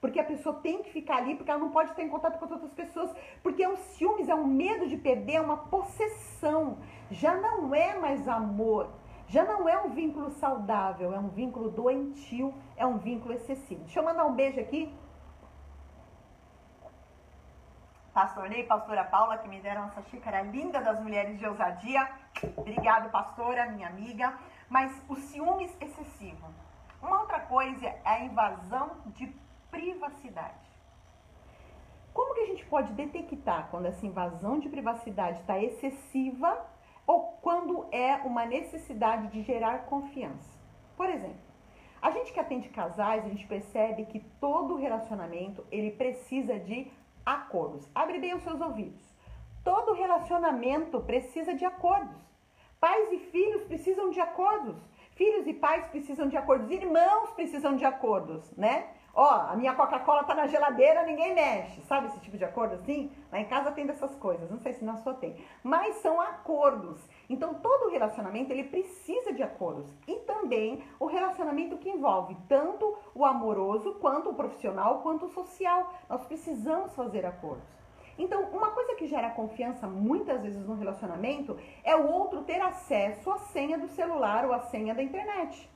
Porque 0.04 0.20
a 0.20 0.24
pessoa 0.24 0.56
tem 0.56 0.82
que 0.82 0.90
ficar 0.90 1.16
ali, 1.16 1.34
porque 1.34 1.50
ela 1.50 1.60
não 1.60 1.70
pode 1.70 1.88
estar 1.88 2.02
em 2.02 2.10
contato 2.10 2.38
com 2.38 2.44
as 2.44 2.50
outras 2.50 2.74
pessoas. 2.74 3.10
Porque 3.42 3.66
o 3.66 3.74
ciúmes 3.74 4.28
é 4.28 4.34
um 4.34 4.46
medo 4.46 4.86
de 4.86 4.98
perder, 4.98 5.36
é 5.36 5.40
uma 5.40 5.56
possessão. 5.56 6.76
Já 7.10 7.34
não 7.34 7.74
é 7.74 7.98
mais 7.98 8.28
amor. 8.28 8.90
Já 9.26 9.44
não 9.46 9.66
é 9.66 9.80
um 9.80 9.88
vínculo 9.88 10.30
saudável, 10.32 11.14
é 11.14 11.18
um 11.18 11.30
vínculo 11.30 11.70
doentio, 11.70 12.52
é 12.76 12.84
um 12.84 12.98
vínculo 12.98 13.32
excessivo. 13.32 13.80
Deixa 13.84 14.00
eu 14.00 14.04
mandar 14.04 14.26
um 14.26 14.34
beijo 14.34 14.60
aqui. 14.60 14.94
Pastor 18.12 18.50
Ney, 18.50 18.64
pastora 18.64 19.04
Paula, 19.04 19.38
que 19.38 19.48
me 19.48 19.58
deram 19.58 19.86
essa 19.86 20.02
xícara 20.02 20.42
linda 20.42 20.82
das 20.82 21.00
mulheres 21.00 21.38
de 21.38 21.46
ousadia. 21.46 22.10
Obrigado, 22.58 23.10
pastora, 23.10 23.70
minha 23.70 23.88
amiga. 23.88 24.34
Mas 24.68 24.92
o 25.08 25.16
ciúmes 25.16 25.74
excessivo. 25.80 26.46
Uma 27.00 27.20
outra 27.20 27.40
coisa 27.40 27.86
é 27.86 28.00
a 28.04 28.20
invasão 28.20 28.98
de 29.06 29.43
privacidade. 29.74 30.70
Como 32.12 32.32
que 32.34 32.42
a 32.42 32.46
gente 32.46 32.64
pode 32.66 32.92
detectar 32.92 33.68
quando 33.70 33.87
essa 33.87 34.06
invasão 34.06 34.60
de 34.60 34.68
privacidade 34.68 35.40
está 35.40 35.60
excessiva 35.60 36.64
ou 37.04 37.38
quando 37.42 37.87
é 37.90 38.14
uma 38.24 38.46
necessidade 38.46 39.26
de 39.28 39.42
gerar 39.42 39.87
confiança? 39.87 40.52
Por 40.96 41.10
exemplo, 41.10 41.42
a 42.00 42.10
gente 42.12 42.32
que 42.32 42.38
atende 42.38 42.68
casais, 42.68 43.24
a 43.24 43.28
gente 43.28 43.46
percebe 43.46 44.04
que 44.04 44.20
todo 44.40 44.76
relacionamento 44.76 45.66
ele 45.72 45.90
precisa 45.90 46.56
de 46.56 46.88
acordos. 47.26 47.90
Abre 47.92 48.20
bem 48.20 48.34
os 48.34 48.44
seus 48.44 48.60
ouvidos. 48.60 49.02
Todo 49.64 49.94
relacionamento 49.94 51.00
precisa 51.00 51.52
de 51.52 51.64
acordos. 51.64 52.22
Pais 52.78 53.10
e 53.10 53.18
filhos 53.18 53.64
precisam 53.64 54.10
de 54.10 54.20
acordos. 54.20 54.76
Filhos 55.16 55.46
e 55.46 55.54
pais 55.54 55.87
precisam 55.88 56.28
de 56.28 56.37
acordos. 56.37 56.70
Irmãos 56.70 57.30
precisam 57.30 57.74
de 57.74 57.84
acordos, 57.84 58.52
né? 58.56 58.88
Ó, 59.16 59.31
a 59.31 59.55
minha 59.55 59.74
Coca-Cola 59.74 60.24
tá 60.24 60.35
na 60.35 60.48
geladeira, 60.48 61.05
ninguém 61.05 61.35
mexe. 61.35 61.81
Sabe 61.83 62.09
esse 62.09 62.18
tipo 62.18 62.37
de 62.37 62.44
acordo 62.44 62.74
assim? 62.74 63.12
Lá 63.31 63.38
em 63.38 63.44
casa 63.44 63.70
tem 63.70 63.87
dessas 63.87 64.12
coisas, 64.16 64.50
não 64.50 64.59
sei 64.59 64.72
se 64.72 64.85
na 64.85 64.96
sua 64.96 65.14
tem. 65.14 65.37
Mas 65.62 65.96
são 65.96 66.20
acordos. 66.20 66.98
Então, 67.31 67.55
todo 67.55 67.90
relacionamento, 67.90 68.53
ele 68.53 68.64
precisa 68.64 69.33
de 69.33 69.40
acordos. 69.40 69.88
E 70.09 70.16
também 70.20 70.83
o 70.98 71.07
relacionamento 71.07 71.79
que 71.79 71.88
envolve 71.88 72.37
tanto 72.48 72.98
o 73.14 73.24
amoroso, 73.24 73.94
quanto 74.00 74.31
o 74.31 74.35
profissional, 74.35 75.00
quanto 75.00 75.27
o 75.27 75.31
social. 75.31 75.94
Nós 76.09 76.24
precisamos 76.24 76.92
fazer 76.96 77.24
acordos. 77.24 77.72
Então, 78.18 78.42
uma 78.53 78.70
coisa 78.70 78.96
que 78.96 79.07
gera 79.07 79.31
confiança 79.31 79.87
muitas 79.87 80.42
vezes 80.42 80.66
no 80.66 80.74
relacionamento 80.74 81.57
é 81.85 81.94
o 81.94 82.11
outro 82.11 82.42
ter 82.42 82.61
acesso 82.61 83.31
à 83.31 83.38
senha 83.38 83.79
do 83.79 83.88
celular 83.88 84.44
ou 84.44 84.53
à 84.53 84.61
senha 84.61 84.94
da 84.94 85.03
internet. 85.03 85.70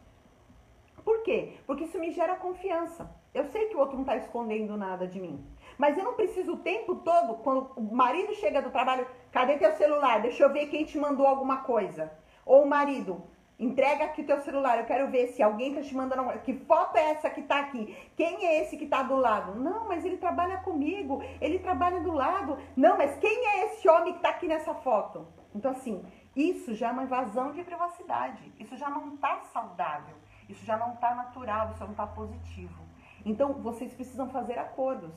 Por 1.04 1.22
quê? 1.22 1.54
Porque 1.66 1.84
isso 1.84 1.98
me 1.98 2.10
gera 2.10 2.36
confiança. 2.36 3.10
Eu 3.38 3.44
sei 3.44 3.66
que 3.66 3.76
o 3.76 3.78
outro 3.78 3.94
não 3.94 4.02
está 4.02 4.16
escondendo 4.16 4.76
nada 4.76 5.06
de 5.06 5.20
mim. 5.20 5.46
Mas 5.78 5.96
eu 5.96 6.02
não 6.02 6.14
preciso 6.14 6.54
o 6.54 6.56
tempo 6.56 6.96
todo, 6.96 7.34
quando 7.36 7.70
o 7.76 7.94
marido 7.94 8.34
chega 8.34 8.60
do 8.60 8.72
trabalho, 8.72 9.06
cadê 9.30 9.56
teu 9.56 9.70
celular? 9.76 10.20
Deixa 10.20 10.42
eu 10.42 10.52
ver 10.52 10.66
quem 10.66 10.84
te 10.84 10.98
mandou 10.98 11.24
alguma 11.24 11.58
coisa. 11.58 12.12
Ou 12.44 12.64
o 12.64 12.68
marido, 12.68 13.22
Entrega 13.60 14.04
aqui 14.04 14.22
o 14.22 14.24
teu 14.24 14.38
celular, 14.42 14.78
eu 14.78 14.86
quero 14.86 15.10
ver 15.10 15.28
se 15.28 15.42
alguém 15.42 15.74
tá 15.74 15.80
te 15.82 15.92
mandando. 15.92 16.38
Que 16.40 16.54
foto 16.54 16.96
é 16.96 17.10
essa 17.10 17.28
que 17.28 17.42
tá 17.42 17.58
aqui? 17.58 17.96
Quem 18.16 18.46
é 18.46 18.62
esse 18.62 18.76
que 18.76 18.86
tá 18.86 19.02
do 19.02 19.16
lado? 19.16 19.56
Não, 19.56 19.88
mas 19.88 20.04
ele 20.04 20.16
trabalha 20.16 20.58
comigo, 20.58 21.20
ele 21.40 21.58
trabalha 21.58 22.00
do 22.00 22.12
lado. 22.12 22.56
Não, 22.76 22.96
mas 22.96 23.16
quem 23.18 23.46
é 23.46 23.66
esse 23.66 23.88
homem 23.88 24.14
que 24.14 24.20
tá 24.20 24.28
aqui 24.28 24.46
nessa 24.46 24.74
foto? 24.74 25.26
Então, 25.52 25.72
assim, 25.72 26.04
isso 26.36 26.72
já 26.72 26.90
é 26.90 26.92
uma 26.92 27.02
invasão 27.02 27.50
de 27.50 27.64
privacidade. 27.64 28.52
Isso 28.60 28.76
já 28.76 28.88
não 28.88 29.16
tá 29.16 29.40
saudável. 29.52 30.14
Isso 30.48 30.64
já 30.64 30.76
não 30.76 30.94
tá 30.94 31.12
natural, 31.16 31.72
isso 31.72 31.84
não 31.84 31.94
tá 31.94 32.06
positivo. 32.06 32.87
Então, 33.24 33.54
vocês 33.54 33.92
precisam 33.94 34.28
fazer 34.30 34.58
acordos, 34.58 35.12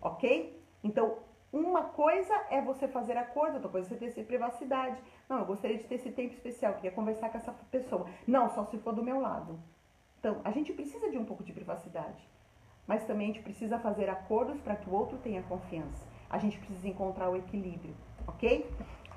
ok? 0.00 0.60
Então, 0.82 1.18
Uma 1.52 1.82
coisa 1.82 2.34
é 2.48 2.62
você 2.62 2.88
fazer 2.88 3.14
acordo, 3.18 3.56
outra 3.56 3.68
coisa 3.68 3.94
é 3.94 3.98
você 3.98 4.10
ter 4.10 4.24
privacidade. 4.24 4.98
Não, 5.28 5.40
eu 5.40 5.44
gostaria 5.44 5.76
de 5.76 5.84
ter 5.84 5.96
esse 5.96 6.10
tempo 6.10 6.32
especial, 6.32 6.72
queria 6.76 6.90
conversar 6.90 7.28
com 7.28 7.36
essa 7.36 7.52
pessoa. 7.70 8.06
Não, 8.26 8.48
só 8.48 8.64
se 8.64 8.78
for 8.78 8.94
do 8.94 9.02
meu 9.02 9.20
lado. 9.20 9.60
Então, 10.18 10.40
a 10.44 10.50
gente 10.50 10.72
precisa 10.72 11.10
de 11.10 11.18
um 11.18 11.26
pouco 11.26 11.44
de 11.44 11.52
privacidade, 11.52 12.26
mas 12.86 13.04
também 13.04 13.30
a 13.30 13.34
gente 13.34 13.42
precisa 13.42 13.78
fazer 13.78 14.08
acordos 14.08 14.58
para 14.62 14.76
que 14.76 14.88
o 14.88 14.94
outro 14.94 15.18
tenha 15.18 15.42
confiança. 15.42 16.06
A 16.30 16.38
gente 16.38 16.58
precisa 16.58 16.88
encontrar 16.88 17.28
o 17.28 17.36
equilíbrio, 17.36 17.94
ok? 18.26 18.66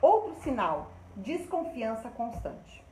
Outro 0.01 0.33
sinal, 0.41 0.91
desconfiança 1.15 2.09
constante. 2.09 2.83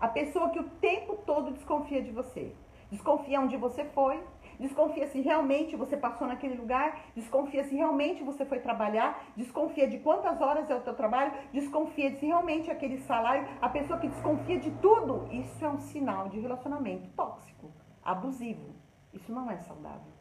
A 0.00 0.08
pessoa 0.08 0.50
que 0.50 0.58
o 0.58 0.68
tempo 0.80 1.18
todo 1.24 1.52
desconfia 1.52 2.02
de 2.02 2.10
você. 2.10 2.52
Desconfia 2.90 3.40
onde 3.40 3.56
você 3.56 3.84
foi, 3.84 4.20
desconfia 4.58 5.06
se 5.06 5.20
realmente 5.20 5.76
você 5.76 5.96
passou 5.96 6.26
naquele 6.26 6.54
lugar, 6.54 7.00
desconfia 7.14 7.64
se 7.64 7.74
realmente 7.74 8.22
você 8.22 8.44
foi 8.44 8.60
trabalhar, 8.60 9.22
desconfia 9.36 9.88
de 9.88 9.98
quantas 9.98 10.40
horas 10.40 10.68
é 10.68 10.74
o 10.74 10.80
teu 10.80 10.94
trabalho, 10.94 11.32
desconfia 11.52 12.10
de 12.10 12.18
se 12.18 12.26
realmente 12.26 12.70
aquele 12.70 12.98
salário, 12.98 13.48
a 13.60 13.68
pessoa 13.68 13.98
que 13.98 14.08
desconfia 14.08 14.58
de 14.58 14.70
tudo, 14.72 15.28
isso 15.32 15.64
é 15.64 15.68
um 15.68 15.78
sinal 15.78 16.28
de 16.28 16.38
relacionamento 16.40 17.08
tóxico, 17.10 17.72
abusivo. 18.02 18.74
Isso 19.12 19.32
não 19.32 19.50
é 19.50 19.56
saudável. 19.58 20.12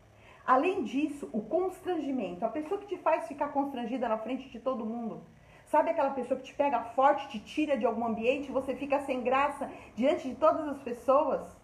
Além 0.46 0.84
disso, 0.84 1.30
o 1.34 1.42
constrangimento, 1.42 2.46
a 2.46 2.50
pessoa 2.50 2.80
que 2.80 2.88
te 2.88 2.98
faz 2.98 3.28
ficar 3.28 3.50
constrangida 3.50 4.08
na 4.08 4.18
frente 4.18 4.48
de 4.50 4.60
todo 4.60 4.86
mundo. 4.86 5.24
Sabe 5.66 5.90
aquela 5.90 6.12
pessoa 6.12 6.40
que 6.40 6.46
te 6.46 6.56
pega 6.56 6.82
forte, 6.96 7.28
te 7.28 7.40
tira 7.40 7.78
de 7.78 7.86
algum 7.86 8.06
ambiente, 8.06 8.52
você 8.52 8.74
fica 8.74 9.02
sem 9.02 9.22
graça 9.22 9.70
diante 9.94 10.30
de 10.30 10.36
todas 10.36 10.66
as 10.70 10.82
pessoas? 10.82 11.57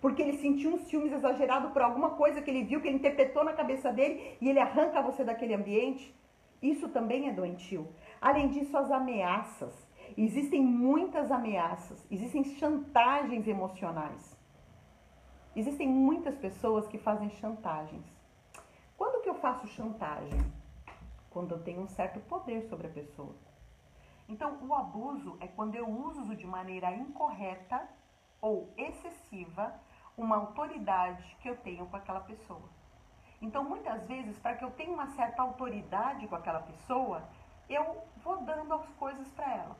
Porque 0.00 0.22
ele 0.22 0.38
sentiu 0.38 0.74
um 0.74 0.78
ciúmes 0.78 1.12
exagerado 1.12 1.70
por 1.70 1.82
alguma 1.82 2.10
coisa 2.10 2.40
que 2.40 2.50
ele 2.50 2.64
viu, 2.64 2.80
que 2.80 2.88
ele 2.88 2.96
interpretou 2.96 3.44
na 3.44 3.52
cabeça 3.52 3.92
dele 3.92 4.36
e 4.40 4.48
ele 4.48 4.60
arranca 4.60 5.02
você 5.02 5.24
daquele 5.24 5.54
ambiente. 5.54 6.14
Isso 6.62 6.88
também 6.88 7.28
é 7.28 7.32
doentio. 7.32 7.88
Além 8.20 8.48
disso, 8.48 8.76
as 8.76 8.90
ameaças. 8.90 9.88
Existem 10.16 10.62
muitas 10.62 11.30
ameaças, 11.30 12.06
existem 12.10 12.42
chantagens 12.42 13.46
emocionais. 13.46 14.36
Existem 15.54 15.88
muitas 15.88 16.36
pessoas 16.36 16.86
que 16.86 16.98
fazem 16.98 17.28
chantagens. 17.30 18.06
Quando 18.96 19.22
que 19.22 19.28
eu 19.28 19.34
faço 19.34 19.66
chantagem? 19.66 20.40
Quando 21.30 21.54
eu 21.54 21.62
tenho 21.62 21.82
um 21.82 21.88
certo 21.88 22.20
poder 22.20 22.62
sobre 22.62 22.86
a 22.86 22.90
pessoa. 22.90 23.34
Então, 24.28 24.58
o 24.62 24.74
abuso 24.74 25.36
é 25.40 25.46
quando 25.46 25.74
eu 25.74 25.88
uso 25.88 26.34
de 26.36 26.46
maneira 26.46 26.92
incorreta 26.92 27.88
ou 28.40 28.72
excessiva 28.76 29.74
uma 30.18 30.36
autoridade 30.36 31.36
que 31.40 31.48
eu 31.48 31.56
tenho 31.56 31.86
com 31.86 31.96
aquela 31.96 32.20
pessoa. 32.20 32.68
Então, 33.40 33.62
muitas 33.62 34.04
vezes, 34.06 34.36
para 34.38 34.56
que 34.56 34.64
eu 34.64 34.70
tenha 34.72 34.92
uma 34.92 35.06
certa 35.06 35.42
autoridade 35.42 36.26
com 36.26 36.34
aquela 36.34 36.60
pessoa, 36.60 37.22
eu 37.68 38.04
vou 38.16 38.38
dando 38.42 38.74
as 38.74 38.88
coisas 38.94 39.30
para 39.30 39.54
ela. 39.54 39.76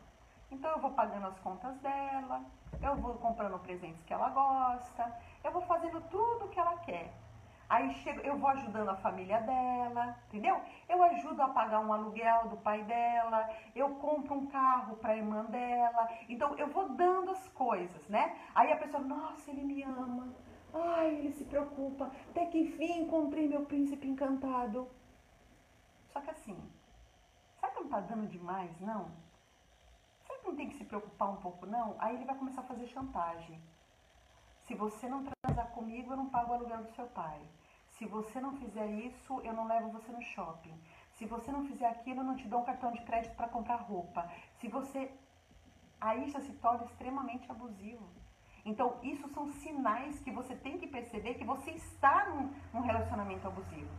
Então, 0.51 0.71
eu 0.71 0.79
vou 0.79 0.93
pagando 0.93 1.27
as 1.27 1.39
contas 1.41 1.77
dela, 1.79 2.43
eu 2.81 2.95
vou 2.97 3.15
comprando 3.15 3.59
presentes 3.59 4.03
que 4.05 4.15
ela 4.15 4.31
gosta, 4.31 5.13
eu 5.43 5.51
vou 5.51 5.63
fazendo 5.63 6.01
tudo 6.03 6.49
que 6.49 6.59
ela 6.59 6.77
quer. 6.79 7.13
Aí 7.69 7.93
chego, 7.97 8.21
eu 8.21 8.39
vou 8.39 8.49
ajudando 8.49 8.89
a 8.89 8.97
família 8.97 9.41
dela, 9.43 10.17
entendeu? 10.29 10.59
Eu 10.89 11.03
ajudo 11.03 11.43
a 11.43 11.49
pagar 11.49 11.81
um 11.81 11.93
aluguel 11.93 12.49
do 12.49 12.57
pai 12.57 12.83
dela, 12.85 13.47
eu 13.75 13.97
compro 13.97 14.35
um 14.37 14.47
carro 14.47 14.97
para 14.97 15.13
a 15.13 15.17
irmã 15.17 15.45
dela. 15.45 16.09
Então 16.31 16.57
eu 16.57 16.69
vou 16.69 16.89
dando 16.89 17.31
as 17.31 17.47
coisas, 17.51 18.09
né? 18.09 18.39
Aí 18.55 18.73
a 18.73 18.77
pessoa, 18.79 19.03
nossa, 19.03 19.51
ele 19.51 19.65
me 19.65 19.83
ama. 19.83 20.35
Ai, 20.73 21.17
ele 21.17 21.33
se 21.33 21.45
preocupa. 21.45 22.11
Até 22.31 22.47
que 22.47 22.59
enfim 22.59 23.03
encontrei 23.03 23.47
meu 23.47 23.67
príncipe 23.67 24.09
encantado. 24.09 24.89
Só 26.11 26.23
que 26.23 26.31
assim, 26.31 26.59
será 27.61 27.71
que 27.71 27.81
não 27.81 27.89
tá 27.89 28.01
dando 28.01 28.27
demais, 28.27 28.81
não? 28.81 29.11
Será 30.23 30.39
que 30.39 30.47
não 30.47 30.57
tem 30.57 30.71
que 30.71 30.77
se 30.77 30.85
preocupar 30.87 31.31
um 31.31 31.37
pouco, 31.37 31.67
não? 31.67 31.97
Aí 31.99 32.15
ele 32.15 32.25
vai 32.25 32.35
começar 32.35 32.63
a 32.63 32.65
fazer 32.65 32.87
chantagem. 32.87 33.61
Se 34.63 34.75
você 34.75 35.07
não 35.07 35.23
transar 35.25 35.69
comigo, 35.73 36.13
eu 36.13 36.17
não 36.17 36.31
pago 36.31 36.53
o 36.53 36.55
aluguel 36.55 36.83
do 36.83 36.91
seu 36.93 37.07
pai. 37.09 37.39
Se 37.99 38.07
você 38.07 38.41
não 38.41 38.57
fizer 38.57 38.87
isso, 38.87 39.41
eu 39.41 39.53
não 39.53 39.67
levo 39.67 39.91
você 39.91 40.13
no 40.13 40.23
shopping. 40.23 40.75
Se 41.15 41.27
você 41.27 41.51
não 41.51 41.67
fizer 41.67 41.89
aquilo, 41.89 42.21
eu 42.21 42.25
não 42.25 42.37
te 42.37 42.47
dou 42.47 42.61
um 42.61 42.65
cartão 42.65 42.93
de 42.93 43.01
crédito 43.03 43.35
para 43.35 43.49
comprar 43.49 43.81
roupa. 43.81 44.31
Se 44.61 44.69
você. 44.69 45.11
Aí 46.01 46.31
já 46.31 46.41
se 46.41 46.53
torna 46.53 46.85
extremamente 46.85 47.51
abusivo. 47.51 48.09
Então, 48.65 49.01
isso 49.03 49.27
são 49.31 49.49
sinais 49.49 50.21
que 50.21 50.31
você 50.31 50.55
tem 50.55 50.79
que 50.79 50.87
perceber 50.87 51.35
que 51.35 51.45
você 51.45 51.73
está 51.73 52.29
num, 52.29 52.55
num 52.73 52.83
relacionamento 52.83 53.49
abusivo. 53.49 53.91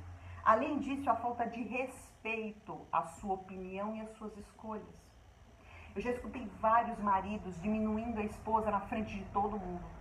Além 0.45 0.79
disso, 0.79 1.09
a 1.09 1.15
falta 1.15 1.45
de 1.45 1.61
respeito 1.61 2.87
à 2.89 3.03
sua 3.03 3.33
opinião 3.33 3.97
e 3.97 3.99
às 3.99 4.11
suas 4.11 4.37
escolhas. 4.37 4.95
Eu 5.93 6.01
já 6.01 6.11
escutei 6.11 6.45
vários 6.61 6.97
maridos 6.99 7.61
diminuindo 7.61 8.19
a 8.19 8.23
esposa 8.23 8.71
na 8.71 8.79
frente 8.79 9.13
de 9.13 9.25
todo 9.31 9.59
mundo 9.59 9.98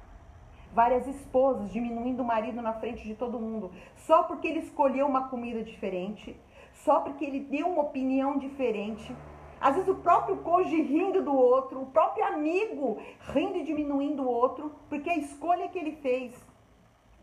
várias 0.72 1.06
esposas 1.06 1.70
diminuindo 1.70 2.22
o 2.22 2.26
marido 2.26 2.60
na 2.62 2.72
frente 2.74 3.04
de 3.04 3.14
todo 3.14 3.40
mundo, 3.40 3.70
só 3.96 4.22
porque 4.24 4.48
ele 4.48 4.60
escolheu 4.60 5.06
uma 5.06 5.28
comida 5.28 5.62
diferente, 5.62 6.36
só 6.72 7.00
porque 7.00 7.24
ele 7.24 7.40
deu 7.40 7.68
uma 7.68 7.82
opinião 7.82 8.38
diferente. 8.38 9.14
Às 9.60 9.74
vezes 9.74 9.88
o 9.88 9.96
próprio 9.96 10.36
cônjuge 10.38 10.80
rindo 10.82 11.22
do 11.22 11.34
outro, 11.34 11.82
o 11.82 11.86
próprio 11.86 12.24
amigo 12.24 12.98
rindo 13.32 13.58
e 13.58 13.64
diminuindo 13.64 14.22
o 14.22 14.28
outro, 14.28 14.72
porque 14.88 15.10
a 15.10 15.18
escolha 15.18 15.68
que 15.68 15.78
ele 15.78 15.96
fez. 15.96 16.32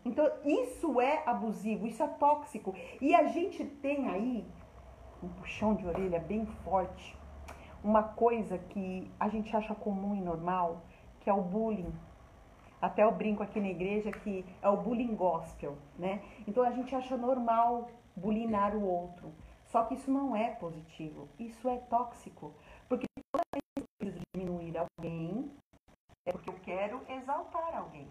Então, 0.04 0.30
isso 0.44 1.00
é 1.00 1.22
abusivo, 1.26 1.86
isso 1.86 2.02
é 2.02 2.06
tóxico. 2.06 2.74
E 3.00 3.14
a 3.14 3.24
gente 3.24 3.64
tem 3.64 4.08
aí 4.08 4.44
um 5.22 5.28
puxão 5.28 5.74
de 5.74 5.86
orelha 5.86 6.20
bem 6.20 6.46
forte, 6.62 7.18
uma 7.82 8.02
coisa 8.02 8.58
que 8.58 9.10
a 9.18 9.28
gente 9.28 9.56
acha 9.56 9.74
comum 9.74 10.14
e 10.14 10.20
normal, 10.20 10.82
que 11.20 11.30
é 11.30 11.32
o 11.32 11.42
bullying. 11.42 11.92
Até 12.80 13.04
eu 13.04 13.12
brinco 13.12 13.42
aqui 13.42 13.60
na 13.60 13.68
igreja 13.68 14.10
que 14.10 14.44
é 14.60 14.68
o 14.68 14.76
bullying 14.76 15.14
gospel, 15.14 15.78
né? 15.98 16.22
Então 16.46 16.62
a 16.62 16.70
gente 16.70 16.94
acha 16.94 17.16
normal 17.16 17.90
bulinar 18.14 18.74
o 18.76 18.84
outro. 18.84 19.32
Só 19.64 19.84
que 19.84 19.94
isso 19.94 20.10
não 20.10 20.36
é 20.36 20.50
positivo, 20.50 21.28
isso 21.38 21.68
é 21.68 21.78
tóxico. 21.78 22.54
Porque 22.88 23.06
toda 23.32 23.44
vez 23.52 23.62
que 23.74 23.80
eu 23.80 23.84
preciso 23.98 24.24
diminuir 24.34 24.76
alguém, 24.78 25.50
é 26.24 26.32
porque 26.32 26.50
eu 26.50 26.58
quero 26.60 27.02
exaltar 27.08 27.76
alguém. 27.76 28.08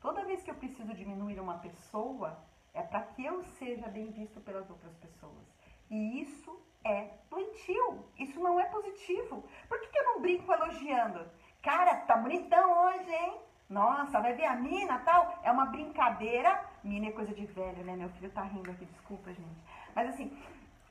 Toda 0.00 0.24
vez 0.24 0.42
que 0.42 0.50
eu 0.50 0.54
preciso 0.54 0.94
diminuir 0.94 1.40
uma 1.40 1.58
pessoa, 1.58 2.38
é 2.72 2.82
para 2.82 3.02
que 3.02 3.24
eu 3.24 3.42
seja 3.42 3.88
bem 3.88 4.10
visto 4.10 4.40
pelas 4.40 4.68
outras 4.68 4.94
pessoas. 4.96 5.46
E 5.90 6.20
isso 6.20 6.60
é 6.84 7.10
doentio, 7.30 8.04
isso 8.18 8.38
não 8.40 8.60
é 8.60 8.66
positivo. 8.66 9.44
Por 9.68 9.80
que, 9.80 9.88
que 9.88 9.98
eu 9.98 10.04
não 10.04 10.20
brinco 10.20 10.52
elogiando? 10.52 11.26
Cara, 11.62 11.96
tá 12.02 12.16
bonitão 12.16 12.86
hoje, 12.86 13.10
hein? 13.10 13.40
Nossa, 13.68 14.20
vai 14.20 14.34
ver 14.34 14.44
a 14.44 14.56
mina 14.56 14.98
tal? 15.00 15.38
É 15.42 15.50
uma 15.50 15.66
brincadeira. 15.66 16.64
Mina 16.82 17.08
é 17.08 17.12
coisa 17.12 17.32
de 17.34 17.46
velho, 17.46 17.84
né? 17.84 17.96
Meu 17.96 18.08
filho 18.10 18.30
tá 18.30 18.42
rindo 18.42 18.70
aqui, 18.70 18.84
desculpa, 18.84 19.32
gente. 19.32 19.58
Mas 19.94 20.10
assim, 20.10 20.36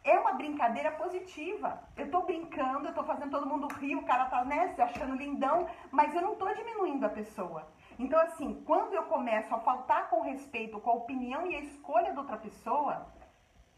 é 0.03 0.19
uma 0.19 0.33
brincadeira 0.33 0.91
positiva. 0.91 1.79
Eu 1.95 2.09
tô 2.11 2.21
brincando, 2.21 2.87
eu 2.87 2.93
tô 2.93 3.03
fazendo 3.03 3.31
todo 3.31 3.47
mundo 3.47 3.67
rir, 3.75 3.95
o 3.95 4.03
cara 4.03 4.25
tá, 4.25 4.43
né, 4.43 4.73
se 4.75 4.81
achando 4.81 5.15
lindão, 5.15 5.67
mas 5.91 6.13
eu 6.13 6.21
não 6.21 6.35
tô 6.35 6.51
diminuindo 6.53 7.05
a 7.05 7.09
pessoa. 7.09 7.67
Então, 7.97 8.19
assim, 8.19 8.61
quando 8.65 8.93
eu 8.93 9.03
começo 9.03 9.53
a 9.53 9.59
faltar 9.59 10.09
com 10.09 10.21
respeito 10.21 10.79
com 10.79 10.89
a 10.89 10.95
opinião 10.95 11.45
e 11.47 11.55
a 11.55 11.61
escolha 11.61 12.11
da 12.11 12.21
outra 12.21 12.37
pessoa, 12.37 13.05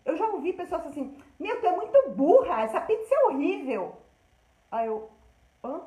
eu 0.04 0.16
já 0.16 0.26
ouvi 0.28 0.54
pessoas 0.54 0.86
assim, 0.88 1.16
meu, 1.40 1.60
tu 1.60 1.68
é 1.68 1.76
muito 1.76 2.10
burra, 2.12 2.62
essa 2.62 2.80
pizza 2.82 3.14
é 3.14 3.26
horrível. 3.26 3.96
Aí 4.72 4.88
eu, 4.88 5.10
hã? 5.64 5.82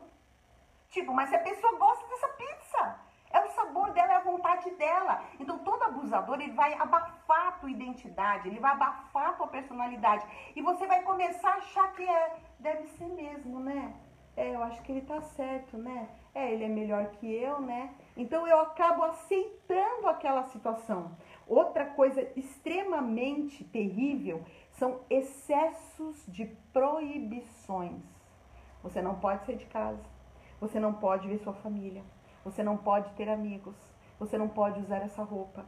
Tipo, 0.91 1.13
mas 1.13 1.33
a 1.33 1.39
pessoa 1.39 1.79
gosta 1.79 2.07
dessa 2.07 2.29
pizza, 2.29 3.01
é 3.31 3.41
o 3.41 3.49
sabor 3.49 3.91
dela, 3.93 4.13
é 4.13 4.17
a 4.17 4.21
vontade 4.21 4.71
dela. 4.73 5.23
Então, 5.39 5.59
todo 5.59 5.83
abusador, 5.83 6.41
ele 6.41 6.53
vai 6.53 6.73
abafar 6.75 7.49
a 7.49 7.53
tua 7.53 7.71
identidade, 7.71 8.49
ele 8.49 8.59
vai 8.59 8.73
abafar 8.73 9.31
a 9.31 9.33
tua 9.35 9.49
personalidade. 9.49 10.27
E 10.57 10.63
você 10.63 10.87
vai 10.87 11.03
começar 11.03 11.51
a 11.51 11.57
achar 11.57 11.93
que 11.93 12.03
é, 12.03 12.37
deve 12.59 12.87
ser 12.87 13.07
mesmo, 13.07 13.61
né? 13.61 13.95
É, 14.35 14.55
eu 14.55 14.63
acho 14.63 14.81
que 14.83 14.93
ele 14.93 15.03
tá 15.03 15.21
certo, 15.21 15.77
né? 15.77 16.09
É, 16.35 16.53
ele 16.53 16.65
é 16.65 16.69
melhor 16.69 17.07
que 17.09 17.27
eu, 17.31 17.61
né? 17.61 17.95
Então, 18.17 18.47
eu 18.47 18.61
acabo 18.61 19.05
aceitando 19.05 20.09
aquela 20.09 20.45
situação. 20.45 21.17
Outra 21.47 21.85
coisa 21.85 22.23
extremamente 22.35 23.63
terrível 23.65 24.43
são 24.73 25.01
excessos 25.11 26.25
de 26.29 26.47
proibições. 26.73 28.03
Você 28.83 29.03
não 29.03 29.19
pode 29.19 29.45
sair 29.45 29.57
de 29.57 29.67
casa 29.67 30.18
você 30.61 30.81
não 30.81 30.95
pode 30.95 31.29
ver 31.29 31.39
sua 31.39 31.53
família. 31.53 32.03
Você 32.45 32.63
não 32.63 32.77
pode 32.77 33.13
ter 33.13 33.29
amigos. 33.29 33.77
Você 34.19 34.37
não 34.37 34.49
pode 34.49 34.81
usar 34.81 34.99
essa 34.99 35.23
roupa. 35.23 35.65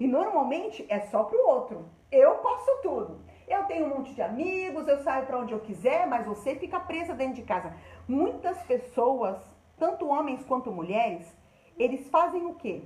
E 0.00 0.06
normalmente 0.06 0.86
é 0.88 1.00
só 1.00 1.24
pro 1.24 1.46
outro. 1.46 1.88
Eu 2.10 2.36
posso 2.36 2.80
tudo. 2.82 3.20
Eu 3.46 3.64
tenho 3.64 3.86
um 3.86 3.98
monte 3.98 4.14
de 4.14 4.22
amigos, 4.22 4.88
eu 4.88 5.02
saio 5.02 5.26
para 5.26 5.38
onde 5.38 5.52
eu 5.52 5.60
quiser, 5.60 6.06
mas 6.06 6.26
você 6.26 6.54
fica 6.56 6.80
presa 6.80 7.12
dentro 7.12 7.34
de 7.34 7.42
casa. 7.42 7.74
Muitas 8.08 8.62
pessoas, 8.62 9.38
tanto 9.78 10.08
homens 10.08 10.42
quanto 10.44 10.72
mulheres, 10.72 11.36
eles 11.78 12.08
fazem 12.08 12.46
o 12.46 12.54
quê? 12.54 12.82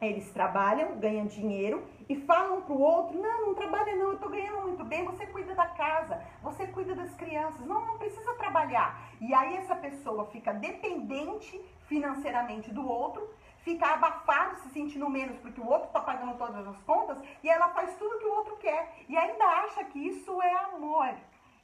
Eles 0.00 0.30
trabalham, 0.30 0.98
ganham 0.98 1.26
dinheiro 1.26 1.86
e 2.08 2.16
falam 2.16 2.60
para 2.60 2.74
o 2.74 2.80
outro: 2.80 3.20
não, 3.20 3.46
não 3.46 3.54
trabalha 3.54 3.94
não, 3.96 4.08
eu 4.08 4.14
estou 4.14 4.28
ganhando 4.28 4.62
muito 4.62 4.84
bem, 4.84 5.04
você 5.04 5.26
cuida 5.26 5.54
da 5.54 5.66
casa, 5.66 6.22
você 6.42 6.66
cuida 6.66 6.94
das 6.94 7.14
crianças, 7.14 7.64
não, 7.66 7.86
não 7.86 7.98
precisa 7.98 8.34
trabalhar. 8.34 9.10
E 9.20 9.32
aí 9.32 9.56
essa 9.56 9.74
pessoa 9.74 10.26
fica 10.26 10.52
dependente 10.52 11.58
financeiramente 11.86 12.72
do 12.72 12.86
outro, 12.86 13.28
fica 13.58 13.94
abafado, 13.94 14.56
se 14.60 14.68
sentindo 14.70 15.08
menos 15.08 15.38
porque 15.38 15.60
o 15.60 15.66
outro 15.66 15.88
está 15.88 16.00
pagando 16.00 16.36
todas 16.36 16.66
as 16.66 16.82
contas 16.82 17.18
e 17.42 17.48
ela 17.48 17.70
faz 17.70 17.96
tudo 17.96 18.18
que 18.18 18.26
o 18.26 18.34
outro 18.34 18.56
quer 18.58 18.94
e 19.08 19.16
ainda 19.16 19.44
acha 19.44 19.84
que 19.84 19.98
isso 19.98 20.42
é 20.42 20.56
amor. 20.64 21.14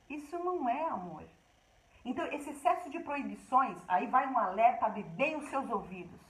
Isso 0.08 0.38
não 0.38 0.68
é 0.68 0.84
amor. 0.84 1.24
Então, 2.04 2.26
esse 2.32 2.50
excesso 2.50 2.90
de 2.90 2.98
proibições, 3.00 3.78
aí 3.86 4.06
vai 4.06 4.26
um 4.26 4.38
alerta, 4.38 4.86
abre 4.86 5.02
bem 5.02 5.36
os 5.36 5.48
seus 5.48 5.70
ouvidos. 5.70 6.21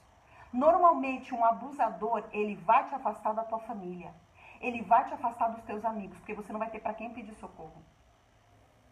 Normalmente, 0.53 1.35
um 1.35 1.45
abusador, 1.45 2.25
ele 2.33 2.57
vai 2.57 2.87
te 2.87 2.95
afastar 2.95 3.33
da 3.33 3.43
tua 3.43 3.61
família. 3.61 4.13
Ele 4.61 4.83
vai 4.83 5.05
te 5.07 5.15
afastar 5.15 5.49
dos 5.49 5.63
teus 5.63 5.85
amigos, 5.85 6.19
porque 6.19 6.35
você 6.35 6.53
não 6.53 6.61
vai 6.61 6.71
ter 6.71 6.81
para 6.81 6.95
quem 6.95 7.13
pedir 7.13 7.35
socorro. 7.35 7.83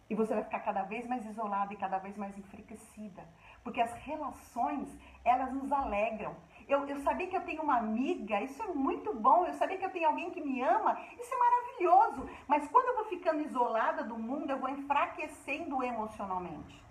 E 0.09 0.15
você 0.15 0.33
vai 0.33 0.43
ficar 0.43 0.59
cada 0.59 0.81
vez 0.81 1.07
mais 1.07 1.25
isolada 1.25 1.73
e 1.73 1.77
cada 1.77 1.97
vez 1.97 2.17
mais 2.17 2.37
enfraquecida. 2.37 3.23
Porque 3.63 3.79
as 3.79 3.93
relações, 3.93 4.89
elas 5.23 5.53
nos 5.53 5.71
alegram. 5.71 6.35
Eu, 6.67 6.85
eu 6.85 6.99
saber 6.99 7.27
que 7.27 7.37
eu 7.37 7.45
tenho 7.45 7.61
uma 7.61 7.77
amiga, 7.77 8.41
isso 8.41 8.61
é 8.61 8.67
muito 8.67 9.13
bom. 9.13 9.45
Eu 9.45 9.53
saber 9.53 9.77
que 9.77 9.85
eu 9.85 9.89
tenho 9.89 10.09
alguém 10.09 10.29
que 10.31 10.41
me 10.41 10.61
ama, 10.61 10.99
isso 11.17 11.33
é 11.33 11.37
maravilhoso. 11.37 12.29
Mas 12.45 12.67
quando 12.67 12.87
eu 12.87 12.95
vou 12.95 13.05
ficando 13.05 13.41
isolada 13.41 14.03
do 14.03 14.17
mundo, 14.17 14.49
eu 14.49 14.59
vou 14.59 14.69
enfraquecendo 14.69 15.81
emocionalmente. 15.81 16.83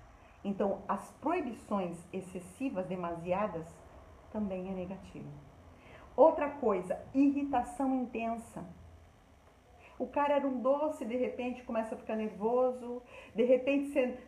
Então, 0.43 0.83
as 0.89 1.11
proibições 1.21 1.99
excessivas, 2.15 2.87
demasiadas, 2.87 3.67
também 4.33 4.69
é 4.69 4.73
negativo. 4.73 5.31
Outra 6.17 6.49
coisa, 6.49 7.01
irritação 7.15 7.95
intensa. 7.95 8.65
O 9.99 10.07
cara 10.07 10.35
era 10.35 10.47
um 10.47 10.61
doce, 10.61 11.05
de 11.05 11.17
repente 11.17 11.63
começa 11.63 11.95
a 11.95 11.99
ficar 11.99 12.17
nervoso, 12.17 13.03
de 13.35 13.45
repente 13.45 13.93
você 13.93 14.19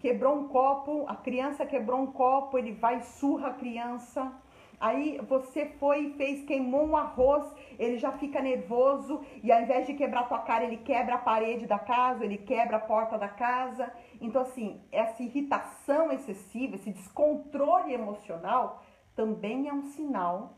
quebrou 0.00 0.36
um 0.36 0.48
copo, 0.48 1.04
a 1.08 1.16
criança 1.16 1.64
quebrou 1.64 2.00
um 2.00 2.06
copo, 2.06 2.58
ele 2.58 2.72
vai 2.72 3.00
surra 3.02 3.48
a 3.48 3.54
criança. 3.54 4.32
Aí 4.80 5.18
você 5.26 5.66
foi 5.78 6.06
e 6.06 6.12
fez, 6.14 6.44
queimou 6.44 6.84
um 6.84 6.96
arroz, 6.96 7.44
ele 7.78 7.96
já 7.96 8.12
fica 8.12 8.40
nervoso 8.42 9.24
e 9.42 9.50
ao 9.50 9.62
invés 9.62 9.86
de 9.86 9.94
quebrar 9.94 10.28
tua 10.28 10.40
cara, 10.40 10.64
ele 10.64 10.76
quebra 10.76 11.14
a 11.14 11.18
parede 11.18 11.66
da 11.66 11.78
casa, 11.78 12.24
ele 12.24 12.38
quebra 12.38 12.76
a 12.76 12.80
porta 12.80 13.16
da 13.16 13.28
casa. 13.28 13.90
Então, 14.20 14.42
assim, 14.42 14.80
essa 14.92 15.22
irritação 15.22 16.12
excessiva, 16.12 16.76
esse 16.76 16.90
descontrole 16.90 17.94
emocional 17.94 18.83
também 19.14 19.68
é 19.68 19.72
um 19.72 19.82
sinal 19.82 20.54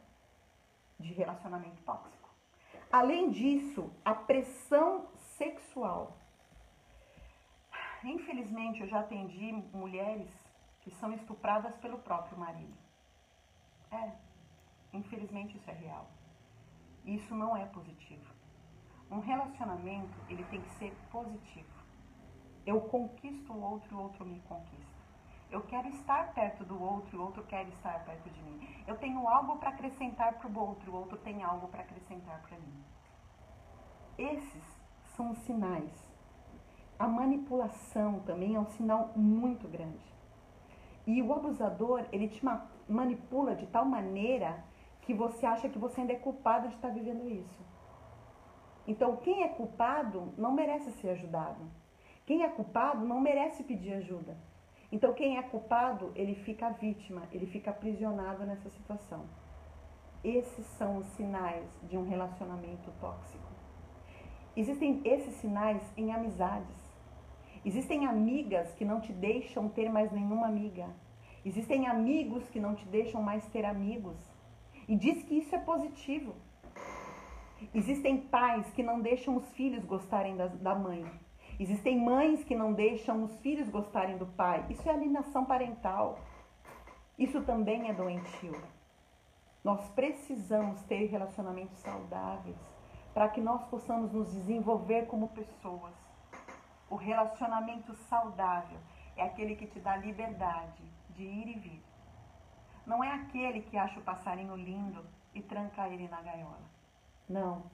de 0.99 1.13
relacionamento 1.13 1.83
tóxico. 1.83 2.31
Além 2.91 3.31
disso, 3.31 3.93
a 4.05 4.15
pressão 4.15 5.09
sexual. 5.37 6.17
Infelizmente, 8.05 8.81
eu 8.81 8.87
já 8.87 9.01
atendi 9.01 9.53
mulheres 9.73 10.31
que 10.81 10.91
são 10.93 11.13
estupradas 11.13 11.77
pelo 11.77 11.99
próprio 11.99 12.39
marido. 12.39 12.77
É, 13.91 14.13
infelizmente 14.93 15.57
isso 15.57 15.71
é 15.71 15.75
real. 15.75 16.09
Isso 17.05 17.35
não 17.35 17.57
é 17.57 17.67
positivo. 17.67 18.35
Um 19.11 19.21
relacionamento, 19.21 20.17
ele 20.29 20.45
tem 20.45 20.61
que 20.61 20.71
ser 20.71 20.97
positivo. 21.11 21.77
Eu 22.65 22.81
conquisto 22.81 23.53
o 23.53 23.61
outro 23.61 23.93
e 23.93 23.95
o 23.95 24.01
outro 24.01 24.25
me 24.25 24.41
conquista. 24.41 24.96
Eu 25.51 25.63
quero 25.63 25.89
estar 25.89 26.33
perto 26.35 26.65
do 26.65 26.83
outro 26.83 27.19
o 27.19 27.23
outro 27.23 27.43
quer 27.45 27.67
estar 27.69 28.05
perto 28.05 28.29
de 28.31 28.43
mim. 28.43 28.69
Eu 28.87 28.97
tenho 28.97 29.29
algo 29.29 29.57
para 29.57 29.71
acrescentar 29.71 30.35
para 30.35 30.49
o 30.49 30.59
outro 30.59 30.93
o 30.93 30.97
outro 30.97 31.17
tem 31.19 31.43
algo 31.43 31.69
para 31.69 31.83
acrescentar 31.83 32.41
para 32.43 32.59
mim. 32.59 32.85
Esses 34.19 34.81
são 35.15 35.31
os 35.31 35.39
sinais. 35.39 35.93
A 36.99 37.07
manipulação 37.07 38.21
também 38.21 38.55
é 38.55 38.61
um 38.61 38.67
sinal 38.67 39.13
muito 39.15 39.69
grande. 39.69 40.05
E 41.07 41.23
o 41.23 41.33
abusador, 41.33 42.05
ele 42.11 42.29
te 42.29 42.43
manipula 42.89 43.55
de 43.55 43.67
tal 43.67 43.85
maneira 43.85 44.65
que 45.03 45.15
você 45.15 45.47
acha 45.47 45.69
que 45.69 45.79
você 45.79 46.01
ainda 46.01 46.15
é 46.15 46.19
culpado 46.19 46.69
de 46.69 46.75
estar 46.75 46.89
vivendo 46.89 47.29
isso. 47.29 47.65
Então, 48.87 49.17
quem 49.17 49.43
é 49.43 49.49
culpado 49.49 50.33
não 50.37 50.53
merece 50.53 50.91
ser 50.93 51.11
ajudado. 51.11 51.61
Quem 52.25 52.43
é 52.43 52.49
culpado 52.49 53.05
não 53.05 53.21
merece 53.21 53.63
pedir 53.63 53.95
ajuda. 53.95 54.37
Então, 54.91 55.13
quem 55.15 55.37
é 55.37 55.43
culpado, 55.43 56.13
ele 56.15 56.35
fica 56.35 56.71
vítima, 56.71 57.23
ele 57.33 57.47
fica 57.47 57.71
aprisionado 57.71 58.45
nessa 58.45 58.71
situação. 58.71 59.25
Esses 60.23 60.67
são 60.79 60.99
os 60.99 61.07
sinais 61.09 61.67
de 61.85 61.97
um 61.97 62.09
relacionamento 62.09 62.91
tóxico. 63.01 63.47
Existem 64.57 65.01
esses 65.05 65.35
sinais 65.35 65.83
em 65.97 66.13
amizades. 66.13 66.77
Existem 67.65 68.07
amigas 68.07 68.73
que 68.75 68.85
não 68.85 69.01
te 69.01 69.13
deixam 69.13 69.69
ter 69.69 69.91
mais 69.91 70.11
nenhuma 70.13 70.47
amiga. 70.47 70.89
Existem 71.45 71.87
amigos 71.87 72.49
que 72.49 72.61
não 72.61 72.75
te 72.75 72.87
deixam 72.87 73.23
mais 73.23 73.47
ter 73.49 73.65
amigos. 73.65 74.17
E 74.89 74.97
diz 74.97 75.23
que 75.25 75.35
isso 75.39 75.55
é 75.55 75.59
positivo. 75.59 76.35
Existem 77.75 78.19
pais 78.19 78.69
que 78.71 78.83
não 78.83 79.01
deixam 79.01 79.37
os 79.37 79.51
filhos 79.53 79.85
gostarem 79.85 80.37
da, 80.37 80.47
da 80.47 80.75
mãe. 80.75 81.05
Existem 81.59 81.99
mães 81.99 82.45
que 82.45 82.55
não 82.55 82.75
deixam 82.75 83.23
os 83.23 83.41
filhos 83.41 83.69
gostarem 83.71 84.19
do 84.19 84.27
pai. 84.27 84.67
Isso 84.69 84.87
é 84.89 84.93
alienação 84.93 85.45
parental. 85.45 86.19
Isso 87.19 87.43
também 87.45 87.89
é 87.89 87.95
doentio. 87.95 88.61
Nós 89.65 89.89
precisamos 89.91 90.83
ter 90.83 91.07
relacionamentos 91.07 91.79
saudáveis 91.79 92.57
para 93.15 93.29
que 93.29 93.41
nós 93.41 93.65
possamos 93.65 94.13
nos 94.13 94.31
desenvolver 94.31 95.07
como 95.07 95.29
pessoas. 95.29 95.95
O 96.91 96.97
relacionamento 96.97 97.95
saudável 97.95 98.79
é 99.17 99.23
aquele 99.23 99.57
que 99.57 99.67
te 99.67 99.81
dá 99.81 99.97
liberdade 99.97 100.85
de 101.11 101.25
ir 101.25 101.49
e 101.49 101.59
vir. 101.59 101.83
Não 102.87 103.03
é 103.03 103.11
aquele 103.13 103.63
que 103.63 103.79
acha 103.79 103.99
o 103.99 104.03
passarinho 104.03 104.55
lindo 104.55 105.03
e 105.35 105.41
tranca 105.41 105.89
ele 105.89 106.07
na 106.07 106.21
gaiola. 106.21 106.71
Não. 107.27 107.65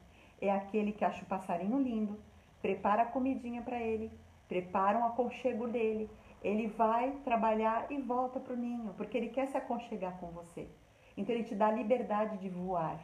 É 0.40 0.50
aquele 0.50 0.92
que 0.92 1.04
acha 1.04 1.22
o 1.24 1.26
passarinho 1.26 1.82
lindo 1.82 2.18
prepara 2.62 3.02
a 3.02 3.06
comidinha 3.06 3.60
para 3.60 3.80
ele, 3.80 4.10
prepara 4.48 4.96
um 4.96 5.04
aconchego 5.04 5.66
dele. 5.66 6.08
Ele 6.40 6.68
vai 6.68 7.12
trabalhar 7.24 7.90
e 7.90 8.00
volta 8.00 8.40
para 8.40 8.54
o 8.54 8.56
ninho, 8.56 8.94
porque 8.94 9.16
ele 9.16 9.28
quer 9.28 9.46
se 9.48 9.56
aconchegar 9.56 10.16
com 10.18 10.28
você. 10.28 10.68
Então 11.16 11.34
ele 11.34 11.44
te 11.44 11.54
dá 11.54 11.70
liberdade 11.70 12.38
de 12.38 12.48
voar. 12.48 13.00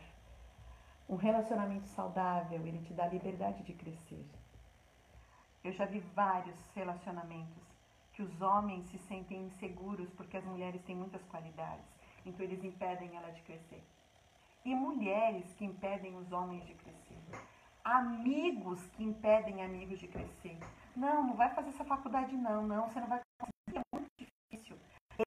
Um 1.09 1.17
relacionamento 1.17 1.89
saudável, 1.89 2.67
ele 2.67 2.81
te 2.81 2.93
dá 2.93 3.07
liberdade 3.07 3.63
de 3.63 3.73
crescer. 3.73 4.25
Eu 5.65 5.73
já 5.73 5.85
vi 5.85 6.01
vários 6.15 6.57
relacionamentos 6.75 7.67
que 8.13 8.23
os 8.23 8.41
homens 8.43 8.87
se 8.87 8.99
sentem 8.99 9.45
inseguros 9.45 10.11
porque 10.13 10.37
as 10.37 10.45
mulheres 10.45 10.83
têm 10.83 10.97
muitas 10.97 11.25
qualidades, 11.27 11.87
então 12.27 12.45
eles 12.45 12.65
impedem 12.65 13.17
ela 13.17 13.31
de 13.31 13.41
crescer. 13.43 13.83
E 14.65 14.75
mulheres 14.75 15.55
que 15.55 15.65
impedem 15.65 16.17
os 16.17 16.33
homens 16.33 16.65
de 16.67 16.75
crescer 16.75 17.08
amigos 17.89 18.87
que 18.91 19.03
impedem 19.03 19.63
amigos 19.63 19.99
de 19.99 20.09
crescer. 20.09 20.59
Não, 20.95 21.27
não 21.27 21.35
vai 21.35 21.49
fazer 21.55 21.71
essa 21.71 21.85
faculdade 21.85 22.37
não, 22.37 22.67
não, 22.67 22.89
você 22.89 23.01
não 23.01 23.09
vai 23.09 23.21
conseguir, 23.39 23.79
é 23.79 23.97
muito 23.97 24.11
difícil. 24.19 24.77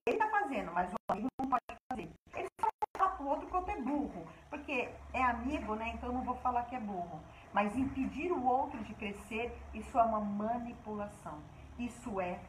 Ele 0.05 0.18
está 0.18 0.30
fazendo, 0.30 0.72
mas 0.72 0.91
o 0.93 0.95
amigo 1.12 1.28
não 1.39 1.49
pode 1.49 1.64
fazer. 1.91 2.09
Ele 2.36 2.47
só 2.59 2.68
fala 2.97 3.12
pro 3.16 3.28
outro 3.28 3.47
que 3.47 3.53
o 3.53 3.57
outro 3.57 3.72
é 3.72 3.82
burro, 3.82 4.28
porque 4.49 4.89
é 5.14 5.24
amigo, 5.24 5.76
né? 5.76 5.91
Então 5.95 6.12
não 6.12 6.22
vou 6.22 6.36
falar 6.36 6.66
que 6.66 6.76
é 6.76 6.80
burro. 6.80 7.20
Mas 7.51 7.76
impedir 7.76 8.32
o 8.32 8.45
outro 8.45 8.82
de 8.84 8.93
crescer, 8.93 9.57
isso 9.74 9.97
é 9.97 10.03
uma 10.03 10.20
manipulação. 10.20 11.39
Isso 11.80 12.22
é 12.22 12.39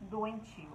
doentio. 0.00 0.72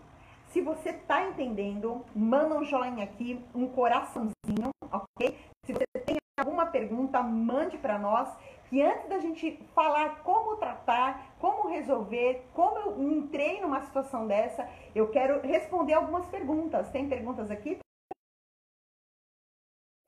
Se 0.48 0.62
você 0.62 0.90
está 0.90 1.28
entendendo, 1.28 2.06
manda 2.16 2.56
um 2.56 2.64
joinha 2.64 3.04
aqui, 3.04 3.44
um 3.56 3.68
coraçãozinho, 3.68 4.70
ok? 4.92 5.40
Se 5.66 5.74
você 5.74 5.86
tem 6.06 6.18
alguma 6.38 6.68
pergunta, 6.68 7.22
mande 7.24 7.78
para 7.78 7.98
nós 7.98 8.30
que 8.74 8.82
antes 8.82 9.08
da 9.08 9.20
gente 9.20 9.56
falar 9.76 10.24
como 10.24 10.58
tratar, 10.58 11.36
como 11.38 11.70
resolver, 11.70 12.44
como 12.56 12.76
eu 12.80 13.04
entrei 13.04 13.62
numa 13.62 13.82
situação 13.82 14.26
dessa, 14.26 14.68
eu 14.96 15.12
quero 15.12 15.42
responder 15.42 15.94
algumas 15.94 16.26
perguntas. 16.26 16.90
Tem 16.90 17.08
perguntas 17.08 17.52
aqui? 17.52 17.78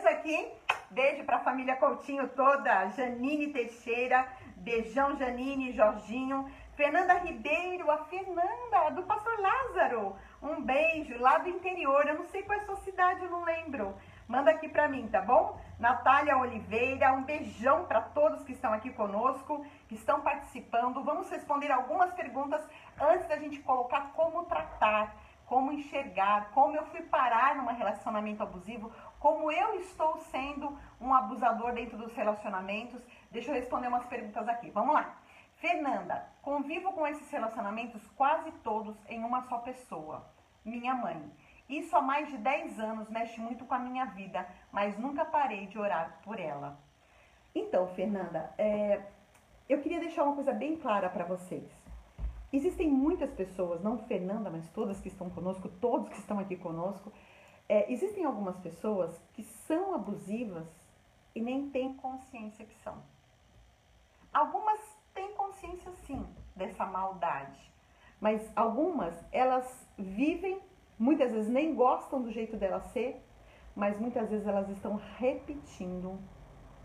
Aqui, 0.04 0.52
beijo 0.90 1.24
para 1.26 1.36
a 1.36 1.44
família 1.44 1.76
Coutinho 1.76 2.28
toda, 2.30 2.90
Janine 2.90 3.54
Teixeira, 3.54 4.28
beijão 4.58 5.16
Janine, 5.16 5.72
Jorginho, 5.72 6.50
Fernanda 6.76 7.20
Ribeiro, 7.20 7.92
a 7.92 8.00
Fernanda 8.06 8.90
do 8.96 9.04
Pastor 9.04 9.40
Lázaro, 9.40 10.16
um 10.42 10.64
beijo 10.64 11.16
lá 11.20 11.38
do 11.38 11.50
interior, 11.50 12.08
eu 12.08 12.16
não 12.16 12.26
sei 12.26 12.42
qual 12.42 12.58
é 12.58 12.64
a 12.64 12.66
sua 12.66 12.78
cidade, 12.78 13.24
eu 13.24 13.30
não 13.30 13.44
lembro. 13.44 13.96
Manda 14.28 14.50
aqui 14.50 14.68
para 14.68 14.88
mim, 14.88 15.08
tá 15.08 15.22
bom? 15.22 15.60
Natália 15.80 16.36
Oliveira, 16.38 17.14
um 17.14 17.24
beijão 17.24 17.86
para 17.86 18.02
todos 18.02 18.44
que 18.44 18.54
estão 18.54 18.74
aqui 18.74 18.90
conosco, 18.90 19.64
que 19.88 19.94
estão 19.94 20.22
participando. 20.22 21.04
Vamos 21.04 21.30
responder 21.30 21.72
algumas 21.72 22.12
perguntas 22.14 22.68
antes 23.00 23.28
da 23.28 23.38
gente 23.38 23.60
colocar 23.60 24.14
como 24.14 24.46
tratar, 24.46 25.16
como 25.46 25.72
enxergar, 25.72 26.50
como 26.52 26.76
eu 26.76 26.86
fui 26.88 27.04
parar 27.04 27.56
num 27.56 27.68
relacionamento 27.68 28.42
abusivo, 28.42 28.92
como 29.20 29.52
eu 29.52 29.76
estou 29.76 30.18
sendo 30.18 30.76
um 31.00 31.14
abusador 31.14 31.74
dentro 31.74 31.96
dos 31.96 32.14
relacionamentos. 32.16 33.00
Deixa 33.30 33.52
eu 33.52 33.56
responder 33.56 33.90
umas 33.90 34.06
perguntas 34.06 34.48
aqui. 34.48 34.72
Vamos 34.72 34.96
lá. 34.96 35.18
Fernanda, 35.58 36.28
convivo 36.42 36.94
com 36.94 37.06
esses 37.06 37.30
relacionamentos 37.30 38.06
quase 38.16 38.52
todos 38.64 38.96
em 39.08 39.24
uma 39.24 39.42
só 39.44 39.60
pessoa, 39.60 40.26
minha 40.64 40.96
mãe. 40.96 41.32
Isso 41.68 41.96
há 41.96 42.02
mais 42.02 42.28
de 42.30 42.38
10 42.38 42.80
anos 42.80 43.10
mexe 43.10 43.40
muito 43.40 43.66
com 43.66 43.74
a 43.74 43.80
minha 43.80 44.06
vida, 44.06 44.48
mas 44.72 44.98
nunca 44.98 45.26
parei 45.26 45.66
de 45.68 45.80
orar 45.80 46.20
por 46.24 46.40
ela. 46.40 46.78
Então, 47.54 47.88
Fernanda, 47.88 48.54
é, 48.58 49.02
eu 49.68 49.82
queria 49.82 50.00
deixar 50.00 50.24
uma 50.24 50.36
coisa 50.36 50.54
bem 50.54 50.78
clara 50.78 51.10
para 51.10 51.26
vocês. 51.26 51.70
Existem 52.54 52.90
muitas 52.90 53.32
pessoas, 53.32 53.82
não 53.82 53.98
Fernanda, 53.98 54.50
mas 54.50 54.70
todas 54.70 55.02
que 55.02 55.08
estão 55.08 55.30
conosco, 55.30 55.68
todos 55.82 56.10
que 56.10 56.20
estão 56.20 56.40
aqui 56.40 56.56
conosco, 56.56 57.12
é, 57.68 57.92
existem 57.92 58.24
algumas 58.24 58.58
pessoas 58.60 59.20
que 59.34 59.44
são 59.44 59.96
abusivas 59.96 60.68
e 61.34 61.42
nem 61.42 61.70
têm 61.70 61.94
consciência 61.96 62.66
que 62.66 62.76
são. 62.76 63.02
Algumas 64.32 64.80
têm 65.14 65.34
consciência 65.34 65.92
sim 66.06 66.26
dessa 66.56 66.86
maldade, 66.86 67.60
mas 68.22 68.42
algumas 68.56 69.14
elas 69.32 69.88
vivem, 69.98 70.62
muitas 70.98 71.32
vezes 71.32 71.50
nem 71.50 71.76
gostam 71.76 72.22
do 72.22 72.32
jeito 72.32 72.58
dela 72.58 72.80
ser, 72.80 73.22
mas 73.76 74.00
muitas 74.00 74.30
vezes 74.30 74.48
elas 74.48 74.70
estão 74.70 75.00
repetindo 75.18 76.18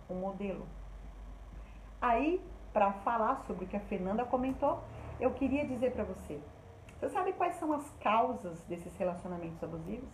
o 0.08 0.14
modelo. 0.14 0.66
Aí, 2.00 2.42
para 2.72 2.92
falar 2.92 3.36
sobre 3.46 3.64
o 3.64 3.68
que 3.68 3.76
a 3.76 3.80
Fernanda 3.80 4.24
comentou, 4.24 4.82
eu 5.20 5.32
queria 5.32 5.66
dizer 5.66 5.92
para 5.92 6.04
você: 6.04 6.40
você 6.98 7.08
sabe 7.08 7.32
quais 7.32 7.54
são 7.54 7.72
as 7.72 7.88
causas 8.00 8.62
desses 8.64 8.96
relacionamentos 8.96 9.62
abusivos? 9.62 10.11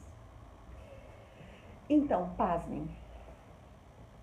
Então, 1.88 2.34
pasmem. 2.36 2.88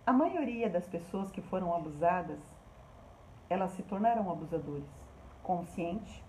A 0.05 0.11
maioria 0.11 0.69
das 0.69 0.85
pessoas 0.87 1.31
que 1.31 1.41
foram 1.41 1.73
abusadas, 1.73 2.39
elas 3.49 3.71
se 3.71 3.83
tornaram 3.83 4.29
abusadores, 4.29 4.89
consciente 5.41 6.21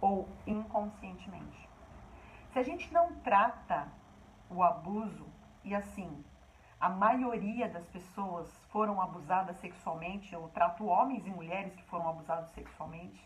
ou 0.00 0.26
inconscientemente. 0.46 1.67
Se 2.58 2.62
a 2.62 2.64
gente 2.64 2.92
não 2.92 3.12
trata 3.22 3.86
o 4.50 4.64
abuso 4.64 5.26
e 5.62 5.76
assim, 5.76 6.10
a 6.80 6.88
maioria 6.88 7.68
das 7.68 7.86
pessoas 7.86 8.52
foram 8.72 9.00
abusadas 9.00 9.56
sexualmente, 9.58 10.34
eu 10.34 10.50
trato 10.52 10.84
homens 10.84 11.24
e 11.24 11.30
mulheres 11.30 11.72
que 11.76 11.84
foram 11.84 12.08
abusados 12.08 12.50
sexualmente, 12.50 13.24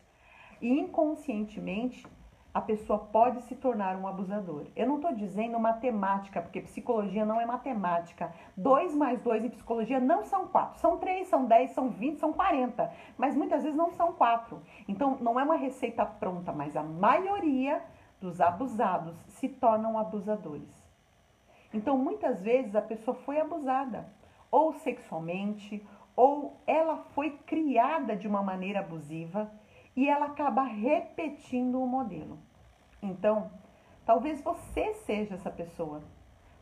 e 0.61 0.79
inconscientemente 0.79 2.07
a 2.53 2.61
pessoa 2.61 2.99
pode 2.99 3.41
se 3.45 3.57
tornar 3.57 3.97
um 3.97 4.07
abusador. 4.07 4.67
Eu 4.77 4.87
não 4.87 4.97
estou 4.97 5.15
dizendo 5.15 5.59
matemática, 5.59 6.43
porque 6.43 6.61
psicologia 6.61 7.25
não 7.25 7.41
é 7.41 7.47
matemática. 7.47 8.35
2 8.59 8.95
mais 8.95 9.19
2 9.23 9.47
em 9.47 9.49
psicologia 9.49 9.99
não 9.99 10.25
são 10.25 10.49
4. 10.49 10.79
São 10.79 10.99
3, 10.99 11.27
são 11.27 11.47
10, 11.47 11.71
são 11.71 11.89
20, 11.89 12.19
são 12.19 12.35
40. 12.35 12.93
Mas 13.17 13.35
muitas 13.35 13.63
vezes 13.63 13.79
não 13.79 13.91
são 13.93 14.13
4. 14.13 14.61
Então 14.87 15.17
não 15.23 15.41
é 15.41 15.43
uma 15.43 15.57
receita 15.57 16.05
pronta, 16.05 16.53
mas 16.53 16.77
a 16.77 16.83
maioria 16.83 17.83
dos 18.23 18.41
abusados 18.41 19.17
se 19.29 19.49
tornam 19.49 19.99
abusadores. 19.99 20.71
Então 21.75 21.99
muitas 21.99 22.41
vezes 22.41 22.77
a 22.77 22.81
pessoa 22.81 23.17
foi 23.17 23.41
abusada, 23.41 24.09
ou 24.51 24.73
sexualmente, 24.75 25.85
ou 26.15 26.57
ela 26.67 26.99
foi 27.15 27.31
criada 27.39 28.17
de 28.17 28.29
uma 28.29 28.43
maneira 28.43 28.81
abusiva 28.81 29.51
e 29.97 30.09
ela 30.09 30.27
acaba 30.27 30.63
repetindo 30.63 31.83
o 31.83 31.87
modelo. 31.87 32.39
Então, 33.03 33.51
talvez 34.07 34.41
você 34.41 34.95
seja 34.95 35.35
essa 35.35 35.51
pessoa. 35.51 36.03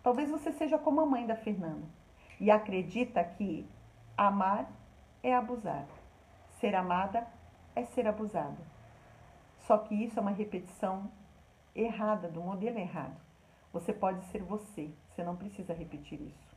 Talvez 0.03 0.31
você 0.31 0.51
seja 0.53 0.79
como 0.79 1.01
a 1.03 1.07
mãe 1.07 1.27
da 1.27 1.37
Fernanda 1.37 1.87
e 2.41 2.51
acredita 2.51 3.23
que 3.23 3.69
amar 4.17 4.67
é 5.23 5.35
abusar, 5.35 5.85
ser 6.59 6.75
amada 6.75 7.27
é 7.77 7.85
ser 7.85 8.07
abusada. 8.07 8.71
Só 9.59 9.77
que 9.77 9.95
isso 9.95 10.19
é 10.19 10.23
uma 10.23 10.31
repetição 10.31 11.11
errada, 11.83 12.29
do 12.29 12.41
modelo 12.41 12.79
errado. 12.79 13.21
Você 13.73 13.93
pode 13.93 14.25
ser 14.27 14.43
você, 14.43 14.93
você 15.09 15.23
não 15.23 15.37
precisa 15.37 15.73
repetir 15.73 16.21
isso. 16.21 16.57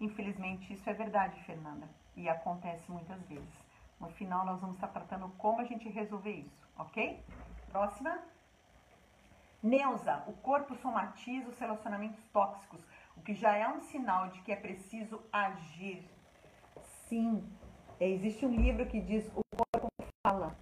Infelizmente, 0.00 0.72
isso 0.72 0.88
é 0.88 0.92
verdade, 0.92 1.42
Fernanda, 1.44 1.88
e 2.16 2.28
acontece 2.28 2.90
muitas 2.90 3.20
vezes. 3.26 3.64
No 4.00 4.08
final, 4.10 4.44
nós 4.44 4.60
vamos 4.60 4.76
estar 4.76 4.88
tratando 4.88 5.28
como 5.38 5.60
a 5.60 5.64
gente 5.64 5.88
resolver 5.88 6.32
isso, 6.32 6.68
ok? 6.78 7.22
Próxima. 7.70 8.22
Neuza, 9.62 10.22
o 10.26 10.32
corpo 10.34 10.74
somatiza 10.76 11.48
os 11.48 11.58
relacionamentos 11.58 12.22
tóxicos, 12.28 12.80
o 13.16 13.22
que 13.22 13.34
já 13.34 13.56
é 13.56 13.66
um 13.66 13.80
sinal 13.80 14.28
de 14.28 14.42
que 14.42 14.52
é 14.52 14.56
preciso 14.56 15.22
agir. 15.32 16.06
Sim, 17.08 17.42
existe 17.98 18.44
um 18.44 18.54
livro 18.54 18.86
que 18.86 19.00
diz 19.00 19.26
o 19.34 19.40
corpo 19.56 19.88
fala. 20.26 20.54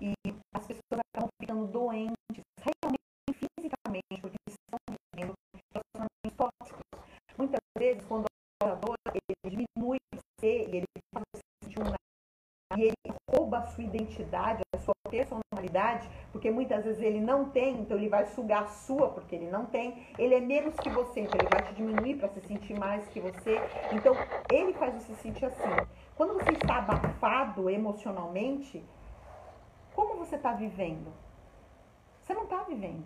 E 0.00 0.12
as 0.54 0.66
pessoas 0.66 1.00
acabam 1.14 1.30
ficando 1.40 1.66
doentes, 1.66 2.42
realmente 2.60 3.00
fisicamente, 3.32 4.20
porque 4.20 4.36
estão 4.46 4.78
vivendo 5.14 5.32
relacionamentos 5.72 6.36
tóxicos. 6.36 6.82
Muitas 7.38 7.60
vezes, 7.78 8.04
quando 8.04 8.24
o 8.24 8.64
abusador 8.64 8.96
ele 9.14 9.56
diminui 9.56 9.98
você 10.12 10.68
e 10.68 10.76
ele 10.76 10.86
faz 11.14 11.24
você 11.34 11.42
sentir 11.64 11.80
um 11.80 11.96
e 12.76 12.82
ele 12.82 13.16
rouba 13.30 13.58
a 13.58 13.65
sua 13.76 13.84
identidade, 13.84 14.62
a 14.74 14.78
sua 14.78 14.94
personalidade, 15.10 16.08
porque 16.32 16.50
muitas 16.50 16.84
vezes 16.84 17.00
ele 17.02 17.20
não 17.20 17.50
tem, 17.50 17.80
então 17.80 17.96
ele 17.96 18.08
vai 18.08 18.26
sugar 18.26 18.62
a 18.62 18.66
sua 18.66 19.08
porque 19.10 19.36
ele 19.36 19.50
não 19.50 19.66
tem. 19.66 20.06
Ele 20.18 20.34
é 20.34 20.40
menos 20.40 20.74
que 20.76 20.88
você, 20.88 21.20
então 21.20 21.38
ele 21.38 21.48
vai 21.48 21.62
te 21.62 21.74
diminuir 21.74 22.16
para 22.16 22.28
se 22.30 22.40
sentir 22.40 22.78
mais 22.78 23.06
que 23.08 23.20
você. 23.20 23.60
Então 23.92 24.14
ele 24.50 24.72
faz 24.72 24.94
você 24.94 25.14
se 25.14 25.22
sentir 25.22 25.44
assim. 25.44 25.68
Quando 26.16 26.34
você 26.34 26.52
está 26.52 26.78
abafado 26.78 27.68
emocionalmente, 27.68 28.82
como 29.94 30.16
você 30.16 30.36
está 30.36 30.52
vivendo? 30.52 31.12
Você 32.22 32.34
não 32.34 32.44
está 32.44 32.62
vivendo. 32.62 33.04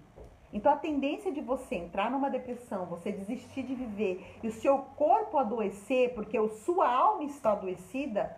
Então 0.53 0.73
a 0.73 0.77
tendência 0.77 1.31
de 1.33 1.41
você 1.41 1.77
entrar 1.77 2.11
numa 2.11 2.31
depressão, 2.31 2.87
você 2.87 3.13
desistir 3.13 3.63
de 3.63 3.75
viver 3.75 4.39
e 4.43 4.49
o 4.49 4.53
seu 4.53 4.79
corpo 4.97 5.39
adoecer 5.39 6.15
porque 6.15 6.37
a 6.39 6.49
sua 6.49 6.89
alma 6.89 7.25
está 7.25 7.53
adoecida, 7.53 8.37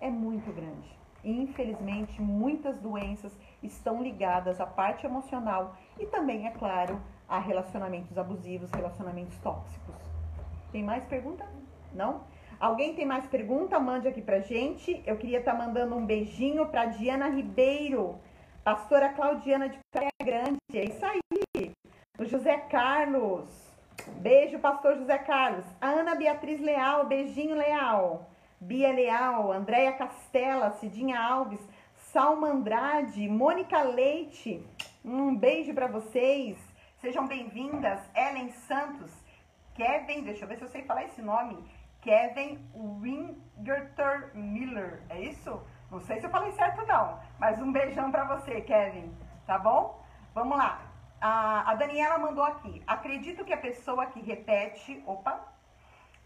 é 0.00 0.08
muito 0.08 0.50
grande. 0.52 1.01
Infelizmente, 1.24 2.20
muitas 2.20 2.78
doenças 2.78 3.32
estão 3.62 4.02
ligadas 4.02 4.60
à 4.60 4.66
parte 4.66 5.06
emocional 5.06 5.76
e 5.98 6.06
também, 6.06 6.46
é 6.46 6.50
claro, 6.50 7.00
a 7.28 7.38
relacionamentos 7.38 8.18
abusivos, 8.18 8.70
relacionamentos 8.72 9.38
tóxicos. 9.38 9.94
Tem 10.72 10.82
mais 10.82 11.04
pergunta? 11.04 11.46
Não? 11.94 12.22
Alguém 12.58 12.94
tem 12.94 13.04
mais 13.04 13.26
pergunta? 13.26 13.78
Mande 13.78 14.08
aqui 14.08 14.22
pra 14.22 14.40
gente. 14.40 15.02
Eu 15.06 15.16
queria 15.16 15.38
estar 15.38 15.52
tá 15.52 15.58
mandando 15.58 15.94
um 15.94 16.06
beijinho 16.06 16.66
pra 16.66 16.86
Diana 16.86 17.28
Ribeiro, 17.28 18.16
pastora 18.64 19.08
Claudiana 19.10 19.68
de 19.68 19.78
Praia 19.90 20.10
Grande. 20.22 20.58
É 20.74 20.84
isso 20.84 21.04
aí. 21.04 21.72
O 22.18 22.24
José 22.24 22.56
Carlos. 22.56 23.48
Beijo, 24.20 24.58
pastor 24.58 24.96
José 24.96 25.18
Carlos. 25.18 25.64
Ana 25.80 26.14
Beatriz 26.14 26.60
Leal, 26.60 27.06
beijinho 27.06 27.54
Leal. 27.54 28.28
Bia 28.62 28.92
Leal, 28.92 29.50
Andréia 29.50 29.92
Castela, 29.92 30.70
Cidinha 30.70 31.20
Alves, 31.20 31.58
Salma 31.96 32.46
Andrade, 32.46 33.28
Mônica 33.28 33.82
Leite. 33.82 34.64
Um 35.04 35.34
beijo 35.34 35.74
para 35.74 35.88
vocês. 35.88 36.56
Sejam 36.98 37.26
bem-vindas. 37.26 38.00
Ellen 38.14 38.52
Santos, 38.52 39.10
Kevin, 39.74 40.22
deixa 40.22 40.44
eu 40.44 40.48
ver 40.48 40.58
se 40.58 40.62
eu 40.62 40.68
sei 40.68 40.84
falar 40.84 41.02
esse 41.02 41.20
nome. 41.20 41.58
Kevin 42.02 42.64
Wingerter 43.00 44.30
Miller. 44.32 45.02
É 45.08 45.20
isso? 45.20 45.60
Não 45.90 45.98
sei 45.98 46.20
se 46.20 46.26
eu 46.26 46.30
falei 46.30 46.52
certo 46.52 46.86
não, 46.86 47.18
mas 47.40 47.60
um 47.60 47.72
beijão 47.72 48.12
para 48.12 48.36
você, 48.36 48.60
Kevin. 48.60 49.12
Tá 49.44 49.58
bom? 49.58 50.00
Vamos 50.32 50.56
lá. 50.56 50.80
A, 51.20 51.68
a 51.68 51.74
Daniela 51.74 52.16
mandou 52.16 52.44
aqui. 52.44 52.80
Acredito 52.86 53.44
que 53.44 53.52
a 53.52 53.58
pessoa 53.58 54.06
que 54.06 54.20
repete, 54.20 55.02
opa, 55.04 55.48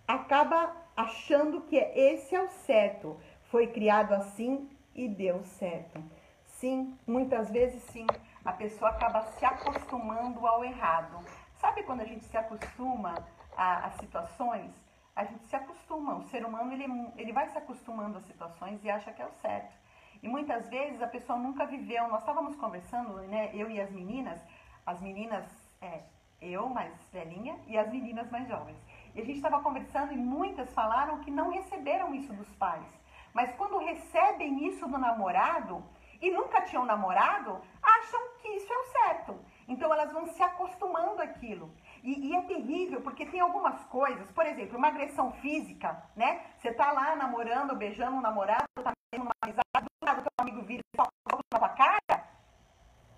acaba 0.06 0.84
achando 0.96 1.60
que 1.62 1.76
esse 1.76 2.34
é 2.34 2.40
o 2.40 2.48
certo. 2.48 3.20
Foi 3.50 3.66
criado 3.66 4.14
assim 4.14 4.68
e 4.94 5.06
deu 5.06 5.44
certo. 5.44 6.02
Sim, 6.44 6.98
muitas 7.06 7.50
vezes 7.50 7.82
sim, 7.82 8.06
a 8.44 8.52
pessoa 8.52 8.90
acaba 8.90 9.22
se 9.22 9.44
acostumando 9.44 10.46
ao 10.46 10.64
errado. 10.64 11.22
Sabe 11.54 11.82
quando 11.82 12.00
a 12.00 12.04
gente 12.04 12.24
se 12.24 12.36
acostuma 12.36 13.14
a, 13.56 13.86
a 13.86 13.90
situações? 13.92 14.72
A 15.14 15.24
gente 15.24 15.44
se 15.46 15.56
acostuma. 15.56 16.16
O 16.16 16.22
ser 16.24 16.44
humano 16.44 16.72
ele, 16.72 16.86
ele 17.16 17.32
vai 17.32 17.48
se 17.48 17.58
acostumando 17.58 18.18
às 18.18 18.24
situações 18.24 18.82
e 18.82 18.90
acha 18.90 19.12
que 19.12 19.20
é 19.20 19.26
o 19.26 19.32
certo. 19.32 19.74
E 20.22 20.28
muitas 20.28 20.68
vezes 20.68 21.02
a 21.02 21.06
pessoa 21.06 21.38
nunca 21.38 21.66
viveu. 21.66 22.08
Nós 22.08 22.20
estávamos 22.20 22.56
conversando, 22.56 23.14
né? 23.22 23.50
Eu 23.54 23.70
e 23.70 23.80
as 23.80 23.90
meninas, 23.90 24.40
as 24.84 25.00
meninas, 25.00 25.44
é, 25.80 26.00
eu 26.40 26.68
mais 26.68 26.92
velhinha 27.12 27.58
e 27.66 27.76
as 27.76 27.90
meninas 27.90 28.30
mais 28.30 28.48
jovens. 28.48 28.78
E 29.16 29.20
a 29.22 29.24
gente 29.24 29.36
estava 29.36 29.62
conversando 29.62 30.12
e 30.12 30.16
muitas 30.16 30.70
falaram 30.74 31.20
que 31.20 31.30
não 31.30 31.50
receberam 31.50 32.14
isso 32.14 32.32
dos 32.34 32.52
pais. 32.56 32.86
Mas 33.32 33.50
quando 33.56 33.78
recebem 33.78 34.68
isso 34.68 34.86
do 34.86 34.98
namorado 34.98 35.82
e 36.20 36.30
nunca 36.30 36.60
tinham 36.62 36.84
namorado, 36.84 37.58
acham 37.82 38.20
que 38.38 38.48
isso 38.48 38.70
é 38.70 38.76
o 38.76 38.84
certo. 38.84 39.38
Então 39.66 39.92
elas 39.92 40.12
vão 40.12 40.26
se 40.26 40.42
acostumando 40.42 41.22
àquilo. 41.22 41.70
E, 42.02 42.28
e, 42.28 42.36
é 42.36 42.42
terrível 42.42 43.00
porque 43.00 43.24
tem 43.24 43.40
algumas 43.40 43.82
coisas, 43.84 44.30
por 44.32 44.46
exemplo, 44.46 44.76
uma 44.76 44.88
agressão 44.88 45.32
física, 45.32 46.02
né? 46.14 46.42
Você 46.58 46.72
tá 46.72 46.92
lá 46.92 47.16
namorando, 47.16 47.74
beijando 47.74 48.16
um 48.16 48.20
namorado, 48.20 48.64
tá 48.82 48.92
tendo 49.10 49.22
uma 49.22 49.32
amizade, 49.42 49.64
do 50.00 50.06
lado 50.06 50.22
teu 50.22 50.30
amigo 50.38 50.62
vira 50.62 50.82
e 50.94 50.98
na 50.98 51.58
tua 51.58 51.68
cara. 51.70 52.28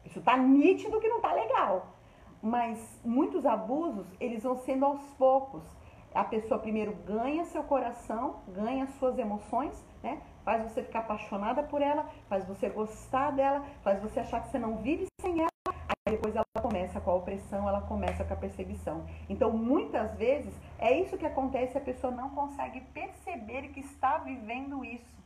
Isso 0.04 0.22
tá 0.22 0.36
nítido 0.36 1.00
que 1.00 1.08
não 1.08 1.20
tá 1.20 1.32
legal. 1.32 1.94
Mas 2.40 3.00
muitos 3.04 3.44
abusos, 3.44 4.06
eles 4.20 4.44
vão 4.44 4.56
sendo 4.58 4.84
aos 4.86 5.02
poucos. 5.14 5.77
A 6.18 6.24
pessoa 6.24 6.58
primeiro 6.58 6.96
ganha 7.06 7.44
seu 7.44 7.62
coração, 7.62 8.40
ganha 8.48 8.88
suas 8.98 9.16
emoções, 9.16 9.86
né? 10.02 10.20
Faz 10.44 10.64
você 10.64 10.82
ficar 10.82 10.98
apaixonada 10.98 11.62
por 11.62 11.80
ela, 11.80 12.10
faz 12.28 12.44
você 12.44 12.68
gostar 12.68 13.30
dela, 13.30 13.64
faz 13.84 14.02
você 14.02 14.18
achar 14.18 14.42
que 14.42 14.48
você 14.48 14.58
não 14.58 14.78
vive 14.78 15.06
sem 15.20 15.42
ela 15.42 15.48
Aí 16.04 16.16
depois 16.16 16.34
ela 16.34 16.44
começa 16.60 17.00
com 17.00 17.12
a 17.12 17.14
opressão, 17.14 17.68
ela 17.68 17.82
começa 17.82 18.24
com 18.24 18.34
a 18.34 18.36
perseguição. 18.36 19.06
Então, 19.28 19.52
muitas 19.52 20.12
vezes, 20.16 20.52
é 20.80 20.92
isso 20.98 21.16
que 21.16 21.24
acontece, 21.24 21.78
a 21.78 21.80
pessoa 21.80 22.12
não 22.12 22.30
consegue 22.30 22.80
perceber 22.80 23.68
que 23.68 23.78
está 23.78 24.18
vivendo 24.18 24.84
isso. 24.84 25.16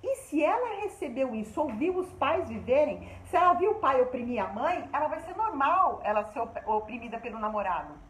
E 0.00 0.14
se 0.14 0.44
ela 0.44 0.82
recebeu 0.82 1.34
isso, 1.34 1.60
ouviu 1.60 1.96
os 1.96 2.12
pais 2.12 2.48
viverem, 2.48 3.08
se 3.24 3.36
ela 3.36 3.54
viu 3.54 3.72
o 3.72 3.80
pai 3.80 4.00
oprimir 4.00 4.40
a 4.40 4.52
mãe, 4.52 4.88
ela 4.92 5.08
vai 5.08 5.18
ser 5.22 5.36
normal 5.36 6.00
ela 6.04 6.22
ser 6.26 6.40
oprimida 6.66 7.18
pelo 7.18 7.40
namorado. 7.40 8.09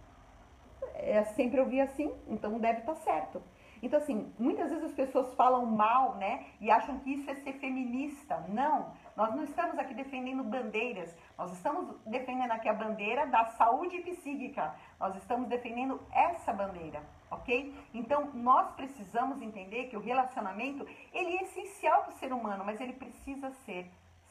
É, 1.02 1.24
sempre 1.24 1.60
ouvi 1.60 1.80
assim, 1.80 2.12
então 2.28 2.58
deve 2.58 2.80
estar 2.80 2.94
certo. 2.96 3.42
Então, 3.82 3.98
assim, 3.98 4.32
muitas 4.38 4.68
vezes 4.70 4.84
as 4.84 4.92
pessoas 4.92 5.32
falam 5.34 5.64
mal, 5.64 6.16
né? 6.16 6.44
E 6.60 6.70
acham 6.70 6.98
que 6.98 7.14
isso 7.14 7.30
é 7.30 7.34
ser 7.36 7.54
feminista. 7.54 8.44
Não, 8.48 8.92
nós 9.16 9.34
não 9.34 9.44
estamos 9.44 9.78
aqui 9.78 9.94
defendendo 9.94 10.44
bandeiras. 10.44 11.14
Nós 11.38 11.50
estamos 11.52 11.96
defendendo 12.04 12.50
aqui 12.50 12.68
a 12.68 12.74
bandeira 12.74 13.26
da 13.26 13.46
saúde 13.46 13.98
psíquica. 14.00 14.74
Nós 14.98 15.16
estamos 15.16 15.48
defendendo 15.48 16.00
essa 16.12 16.52
bandeira, 16.52 17.02
ok? 17.30 17.74
Então, 17.94 18.30
nós 18.34 18.70
precisamos 18.72 19.40
entender 19.40 19.84
que 19.86 19.96
o 19.96 20.00
relacionamento, 20.00 20.86
ele 21.12 21.38
é 21.38 21.42
essencial 21.44 22.02
para 22.02 22.12
o 22.12 22.18
ser 22.18 22.32
humano, 22.32 22.64
mas 22.64 22.80
ele 22.80 22.92
precisa 22.92 23.50
ser 23.64 23.90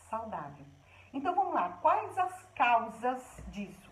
saudável. 0.09 0.65
Então, 1.11 1.33
vamos 1.33 1.55
lá. 1.55 1.79
Quais 1.81 2.15
as 2.19 2.43
causas 2.53 3.43
disso? 3.47 3.88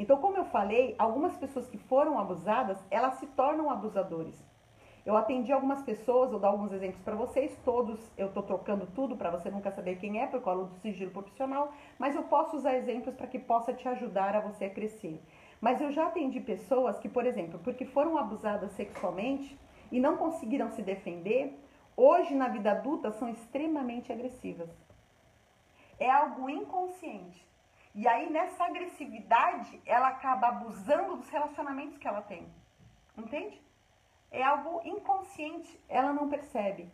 Então, 0.00 0.16
como 0.16 0.38
eu 0.38 0.46
falei, 0.46 0.94
algumas 0.98 1.36
pessoas 1.36 1.68
que 1.68 1.76
foram 1.76 2.18
abusadas, 2.18 2.82
elas 2.90 3.16
se 3.16 3.26
tornam 3.26 3.68
abusadores. 3.68 4.42
Eu 5.04 5.14
atendi 5.14 5.52
algumas 5.52 5.82
pessoas, 5.82 6.30
vou 6.30 6.40
dar 6.40 6.48
alguns 6.48 6.72
exemplos 6.72 7.02
para 7.02 7.14
vocês, 7.14 7.54
todos 7.66 8.10
eu 8.16 8.28
estou 8.28 8.42
trocando 8.42 8.86
tudo 8.94 9.14
para 9.14 9.30
você 9.30 9.50
nunca 9.50 9.70
saber 9.70 9.96
quem 9.96 10.18
é, 10.18 10.26
por 10.26 10.40
causa 10.40 10.64
do 10.64 10.74
sigilo 10.76 11.10
profissional, 11.10 11.74
mas 11.98 12.16
eu 12.16 12.22
posso 12.22 12.56
usar 12.56 12.76
exemplos 12.76 13.14
para 13.14 13.26
que 13.26 13.38
possa 13.38 13.74
te 13.74 13.86
ajudar 13.88 14.34
a 14.34 14.40
você 14.40 14.64
a 14.64 14.70
crescer. 14.70 15.20
Mas 15.60 15.82
eu 15.82 15.92
já 15.92 16.06
atendi 16.06 16.40
pessoas 16.40 16.98
que, 16.98 17.08
por 17.08 17.26
exemplo, 17.26 17.60
porque 17.62 17.84
foram 17.84 18.16
abusadas 18.16 18.72
sexualmente 18.72 19.60
e 19.92 20.00
não 20.00 20.16
conseguiram 20.16 20.70
se 20.70 20.80
defender, 20.80 21.62
hoje 21.94 22.34
na 22.34 22.48
vida 22.48 22.70
adulta 22.70 23.10
são 23.10 23.28
extremamente 23.28 24.10
agressivas. 24.10 24.70
É 25.98 26.10
algo 26.10 26.48
inconsciente. 26.48 27.49
E 27.94 28.06
aí, 28.06 28.30
nessa 28.30 28.64
agressividade, 28.64 29.80
ela 29.84 30.08
acaba 30.08 30.48
abusando 30.48 31.16
dos 31.16 31.28
relacionamentos 31.28 31.98
que 31.98 32.06
ela 32.06 32.22
tem. 32.22 32.46
Entende? 33.16 33.60
é 34.30 34.42
algo 34.42 34.80
inconsciente, 34.84 35.80
ela 35.88 36.12
não 36.12 36.28
percebe. 36.28 36.88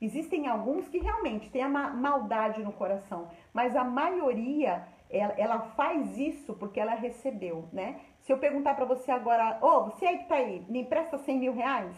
Existem 0.00 0.46
alguns 0.46 0.88
que 0.88 0.98
realmente 0.98 1.50
têm 1.50 1.62
a 1.62 1.68
maldade 1.68 2.62
no 2.62 2.72
coração, 2.72 3.30
mas 3.52 3.76
a 3.76 3.84
maioria 3.84 4.86
ela, 5.10 5.34
ela 5.36 5.60
faz 5.70 6.16
isso 6.16 6.54
porque 6.54 6.78
ela 6.78 6.94
recebeu, 6.94 7.68
né? 7.72 8.00
Se 8.20 8.32
eu 8.32 8.38
perguntar 8.38 8.74
para 8.74 8.84
você 8.84 9.10
agora, 9.10 9.58
ô, 9.60 9.66
oh, 9.66 9.84
você 9.84 10.06
aí 10.06 10.18
que 10.18 10.28
tá 10.28 10.36
aí, 10.36 10.64
me 10.68 10.82
empresta 10.82 11.18
100 11.18 11.38
mil 11.38 11.52
reais? 11.52 11.96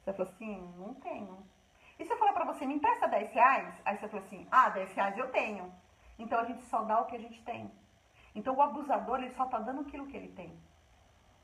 Você 0.00 0.12
falou 0.12 0.30
assim, 0.32 0.72
não 0.78 0.94
tenho. 0.94 1.38
E 1.98 2.04
se 2.04 2.12
eu 2.12 2.18
falar 2.18 2.32
para 2.32 2.44
você, 2.44 2.64
me 2.64 2.74
empresta 2.74 3.08
10 3.08 3.32
reais? 3.32 3.74
Aí 3.84 3.96
você 3.96 4.06
falou 4.06 4.24
assim, 4.24 4.46
ah, 4.50 4.68
10 4.68 4.92
reais 4.92 5.18
eu 5.18 5.28
tenho. 5.30 5.72
Então 6.18 6.38
a 6.38 6.44
gente 6.44 6.62
só 6.64 6.82
dá 6.82 7.00
o 7.00 7.06
que 7.06 7.16
a 7.16 7.20
gente 7.20 7.42
tem. 7.42 7.70
Então 8.34 8.54
o 8.54 8.62
abusador, 8.62 9.18
ele 9.18 9.34
só 9.34 9.46
tá 9.46 9.58
dando 9.58 9.82
aquilo 9.82 10.06
que 10.06 10.16
ele 10.16 10.28
tem. 10.28 10.52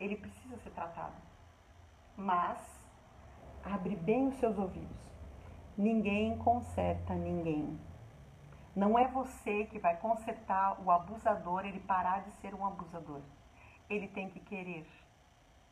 Ele 0.00 0.16
precisa 0.16 0.56
ser 0.58 0.70
tratado. 0.70 1.14
Mas 2.16 2.58
abre 3.64 3.96
bem 3.96 4.28
os 4.28 4.34
seus 4.36 4.58
ouvidos. 4.58 4.96
Ninguém 5.76 6.36
conserta 6.38 7.14
ninguém. 7.14 7.78
Não 8.74 8.98
é 8.98 9.06
você 9.06 9.66
que 9.66 9.78
vai 9.78 9.96
consertar 9.96 10.80
o 10.80 10.90
abusador, 10.90 11.64
ele 11.64 11.80
parar 11.80 12.22
de 12.22 12.32
ser 12.40 12.54
um 12.54 12.66
abusador. 12.66 13.20
Ele 13.88 14.08
tem 14.08 14.28
que 14.28 14.40
querer. 14.40 14.86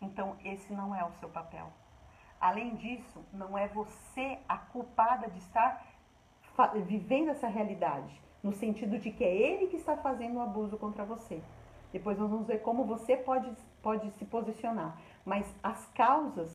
Então, 0.01 0.37
esse 0.45 0.73
não 0.73 0.95
é 0.95 1.05
o 1.05 1.13
seu 1.15 1.29
papel. 1.29 1.73
Além 2.41 2.75
disso, 2.77 3.25
não 3.33 3.57
é 3.57 3.69
você 3.69 4.39
a 4.49 4.57
culpada 4.59 5.29
de 5.31 5.39
estar 5.39 5.87
vivendo 6.87 7.31
essa 7.31 7.47
realidade, 7.47 8.21
no 8.43 8.53
sentido 8.53 8.99
de 8.99 9.11
que 9.11 9.23
é 9.23 9.35
ele 9.35 9.69
que 9.69 9.77
está 9.77 9.97
fazendo 9.97 10.37
o 10.37 10.41
abuso 10.41 10.77
contra 10.77 11.05
você. 11.05 11.43
Depois 11.93 12.19
nós 12.19 12.31
vamos 12.31 12.47
ver 12.47 12.63
como 12.63 12.85
você 12.85 13.17
pode, 13.17 13.55
pode 13.83 14.11
se 14.13 14.25
posicionar. 14.25 14.99
Mas 15.25 15.47
as 15.63 15.87
causas, 15.93 16.51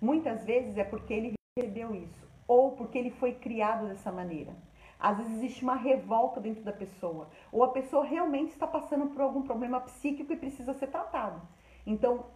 muitas 0.00 0.44
vezes 0.44 0.76
é 0.76 0.84
porque 0.84 1.12
ele 1.12 1.34
recebeu 1.56 1.94
isso, 1.94 2.26
ou 2.48 2.72
porque 2.72 2.98
ele 2.98 3.10
foi 3.10 3.34
criado 3.34 3.86
dessa 3.86 4.10
maneira. 4.10 4.54
Às 4.98 5.16
vezes 5.18 5.32
existe 5.34 5.62
uma 5.62 5.76
revolta 5.76 6.40
dentro 6.40 6.62
da 6.62 6.72
pessoa, 6.72 7.28
ou 7.52 7.62
a 7.64 7.72
pessoa 7.72 8.04
realmente 8.04 8.50
está 8.50 8.66
passando 8.66 9.06
por 9.08 9.20
algum 9.20 9.42
problema 9.42 9.80
psíquico 9.80 10.32
e 10.32 10.36
precisa 10.36 10.74
ser 10.74 10.88
tratado. 10.88 11.40
Então, 11.86 12.26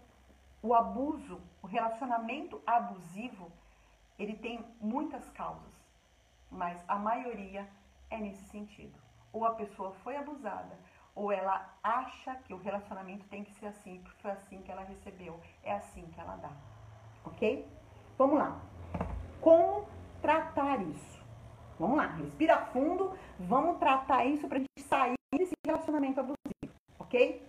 o 0.62 0.74
abuso, 0.74 1.41
o 1.62 1.66
relacionamento 1.66 2.61
abusivo, 2.66 3.53
ele 4.18 4.35
tem 4.35 4.64
muitas 4.80 5.28
causas, 5.30 5.72
mas 6.55 6.83
a 6.89 6.97
maioria 6.97 7.69
é 8.11 8.19
nesse 8.19 8.45
sentido. 8.45 8.99
Ou 9.33 9.45
a 9.45 9.55
pessoa 9.55 9.93
foi 10.03 10.17
abusada, 10.17 10.79
ou 11.15 11.31
ela 11.31 11.75
acha 11.83 12.35
que 12.37 12.55
o 12.55 12.59
relacionamento 12.59 13.27
tem 13.27 13.45
que 13.45 13.53
ser 13.55 13.67
assim, 13.67 14.01
porque 14.01 14.23
foi 14.23 14.31
assim 14.31 14.63
que 14.63 14.71
ela 14.71 14.83
recebeu, 14.83 15.41
é 15.63 15.73
assim 15.73 16.07
que 16.07 16.21
ela 16.21 16.37
dá. 16.37 16.51
Ok? 17.25 17.67
Vamos 18.17 18.39
lá. 18.39 18.61
Como 19.41 19.87
tratar 20.23 20.81
isso? 20.81 21.23
Vamos 21.79 21.97
lá, 21.97 22.07
respira 22.07 22.67
fundo, 22.67 23.19
vamos 23.39 23.79
tratar 23.79 24.25
isso 24.25 24.47
para 24.47 24.59
gente 24.59 24.83
sair 24.83 25.15
desse 25.37 25.55
relacionamento 25.67 26.21
abusivo, 26.21 26.79
ok? 26.99 27.45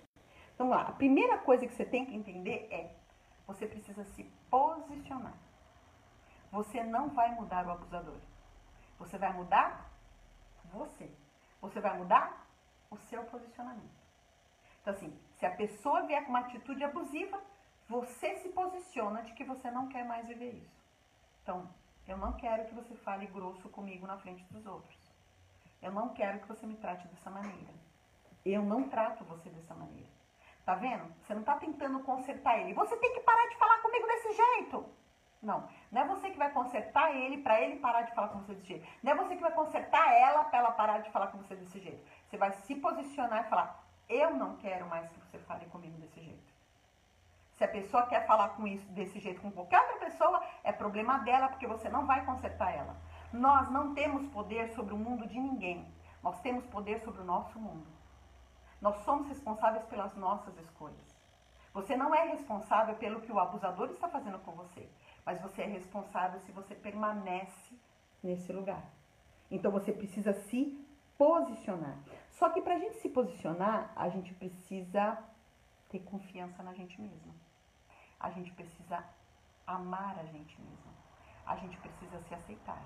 Vamos 0.57 0.75
lá. 0.75 0.83
A 0.83 0.91
primeira 0.91 1.37
coisa 1.37 1.67
que 1.67 1.73
você 1.73 1.85
tem 1.85 2.05
que 2.05 2.15
entender 2.15 2.67
é: 2.71 2.91
você 3.45 3.67
precisa 3.67 4.03
se 4.03 4.23
posicionar. 4.49 5.33
Você 6.51 6.83
não 6.83 7.09
vai 7.09 7.35
mudar 7.35 7.67
o 7.67 7.71
abusador. 7.71 8.17
Você 8.97 9.17
vai 9.17 9.33
mudar 9.33 9.91
você. 10.71 11.09
Você 11.61 11.79
vai 11.79 11.97
mudar 11.97 12.45
o 12.89 12.97
seu 12.97 13.23
posicionamento. 13.23 14.05
Então, 14.81 14.93
assim, 14.93 15.19
se 15.37 15.45
a 15.45 15.51
pessoa 15.51 16.05
vier 16.05 16.23
com 16.23 16.29
uma 16.29 16.39
atitude 16.39 16.83
abusiva, 16.83 17.41
você 17.87 18.35
se 18.35 18.49
posiciona 18.49 19.23
de 19.23 19.33
que 19.33 19.43
você 19.43 19.69
não 19.71 19.87
quer 19.87 20.05
mais 20.05 20.27
viver 20.27 20.51
isso. 20.51 20.85
Então, 21.41 21.69
eu 22.07 22.17
não 22.17 22.33
quero 22.33 22.65
que 22.65 22.73
você 22.73 22.95
fale 22.95 23.25
grosso 23.27 23.67
comigo 23.69 24.05
na 24.05 24.17
frente 24.17 24.43
dos 24.51 24.65
outros. 24.65 24.97
Eu 25.81 25.91
não 25.91 26.09
quero 26.09 26.39
que 26.39 26.47
você 26.47 26.65
me 26.65 26.75
trate 26.75 27.07
dessa 27.07 27.29
maneira. 27.29 27.73
Eu 28.45 28.63
não 28.63 28.89
trato 28.89 29.23
você 29.23 29.49
dessa 29.49 29.73
maneira. 29.73 30.09
Tá 30.63 30.75
vendo? 30.75 31.11
Você 31.21 31.33
não 31.33 31.43
tá 31.43 31.55
tentando 31.57 31.99
consertar 32.03 32.59
ele. 32.59 32.73
Você 32.73 32.95
tem 32.97 33.13
que 33.13 33.21
parar 33.21 33.47
de 33.47 33.57
falar 33.57 33.79
comigo 33.81 34.07
desse 34.07 34.33
jeito. 34.33 34.85
Não. 35.41 35.67
Não 35.91 36.01
é 36.01 36.07
você 36.07 36.29
que 36.29 36.37
vai 36.37 36.51
consertar 36.51 37.15
ele 37.15 37.37
para 37.37 37.61
ele 37.61 37.77
parar 37.77 38.01
de 38.01 38.13
falar 38.13 38.29
com 38.29 38.39
você 38.39 38.53
desse 38.53 38.67
jeito. 38.67 38.87
Não 39.03 39.11
é 39.11 39.15
você 39.15 39.35
que 39.35 39.41
vai 39.41 39.51
consertar 39.51 40.11
ela 40.13 40.43
para 40.45 40.59
ela 40.59 40.71
parar 40.71 40.99
de 40.99 41.11
falar 41.11 41.27
com 41.27 41.37
você 41.37 41.55
desse 41.55 41.79
jeito. 41.79 42.03
Você 42.25 42.37
vai 42.37 42.51
se 42.51 42.75
posicionar 42.75 43.45
e 43.45 43.49
falar: 43.49 43.83
Eu 44.09 44.35
não 44.35 44.55
quero 44.57 44.87
mais 44.87 45.09
que 45.11 45.19
você 45.19 45.37
fale 45.39 45.65
comigo 45.67 45.97
desse 45.97 46.21
jeito. 46.21 46.55
Se 47.53 47.63
a 47.63 47.67
pessoa 47.67 48.05
quer 48.05 48.25
falar 48.27 48.49
com 48.49 48.67
isso 48.67 48.85
desse 48.91 49.17
jeito 49.19 49.41
com 49.41 49.51
qualquer 49.51 49.79
outra 49.79 49.97
pessoa, 49.97 50.43
é 50.63 50.73
problema 50.73 51.19
dela, 51.19 51.47
porque 51.47 51.67
você 51.67 51.87
não 51.87 52.05
vai 52.05 52.25
consertar 52.25 52.75
ela. 52.75 52.97
Nós 53.31 53.69
não 53.69 53.93
temos 53.93 54.25
poder 54.27 54.69
sobre 54.69 54.93
o 54.93 54.97
mundo 54.97 55.25
de 55.25 55.39
ninguém. 55.39 55.87
Nós 56.21 56.39
temos 56.41 56.65
poder 56.65 56.99
sobre 56.99 57.21
o 57.21 57.25
nosso 57.25 57.57
mundo. 57.57 57.87
Nós 58.81 58.97
somos 59.05 59.27
responsáveis 59.27 59.85
pelas 59.85 60.13
nossas 60.15 60.57
escolhas. 60.57 61.15
Você 61.73 61.95
não 61.95 62.13
é 62.13 62.23
responsável 62.29 62.95
pelo 62.95 63.21
que 63.21 63.31
o 63.31 63.39
abusador 63.39 63.89
está 63.89 64.07
fazendo 64.07 64.39
com 64.39 64.51
você 64.51 64.89
mas 65.25 65.41
você 65.41 65.63
é 65.63 65.65
responsável 65.65 66.39
se 66.41 66.51
você 66.51 66.75
permanece 66.75 67.73
nesse 68.21 68.53
lugar. 68.53 68.83
Então 69.49 69.71
você 69.71 69.91
precisa 69.91 70.33
se 70.33 70.77
posicionar. 71.17 71.97
Só 72.31 72.49
que 72.49 72.61
para 72.61 72.75
a 72.75 72.79
gente 72.79 72.97
se 72.97 73.09
posicionar, 73.09 73.91
a 73.95 74.09
gente 74.09 74.33
precisa 74.33 75.17
ter 75.89 75.99
confiança 75.99 76.61
na 76.61 76.73
gente 76.73 76.99
mesma. 77.01 77.33
A 78.19 78.29
gente 78.29 78.51
precisa 78.51 79.03
amar 79.65 80.17
a 80.19 80.25
gente 80.25 80.59
mesma. 80.61 80.93
A 81.45 81.55
gente 81.57 81.77
precisa 81.77 82.19
se 82.27 82.33
aceitar. 82.33 82.81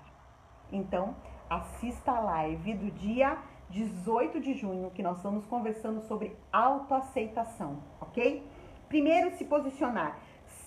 Então, 0.70 1.16
assista 1.48 2.12
a 2.12 2.20
live 2.20 2.74
do 2.74 2.90
dia 2.92 3.38
18 3.70 4.40
de 4.40 4.54
junho, 4.54 4.90
que 4.90 5.02
nós 5.02 5.16
estamos 5.16 5.46
conversando 5.46 6.00
sobre 6.02 6.36
autoaceitação, 6.52 7.82
ok? 8.00 8.46
Primeiro, 8.88 9.30
se 9.36 9.44
posicionar. 9.44 10.18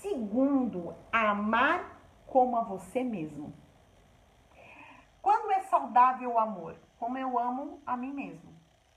Segundo, 0.03 0.93
amar 1.13 1.97
como 2.27 2.57
a 2.57 2.61
você 2.61 3.01
mesmo. 3.05 3.53
Quando 5.21 5.49
é 5.53 5.61
saudável 5.61 6.33
o 6.33 6.37
amor? 6.37 6.75
Como 6.99 7.17
eu 7.17 7.39
amo 7.39 7.81
a 7.85 7.95
mim 7.95 8.11
mesmo. 8.11 8.53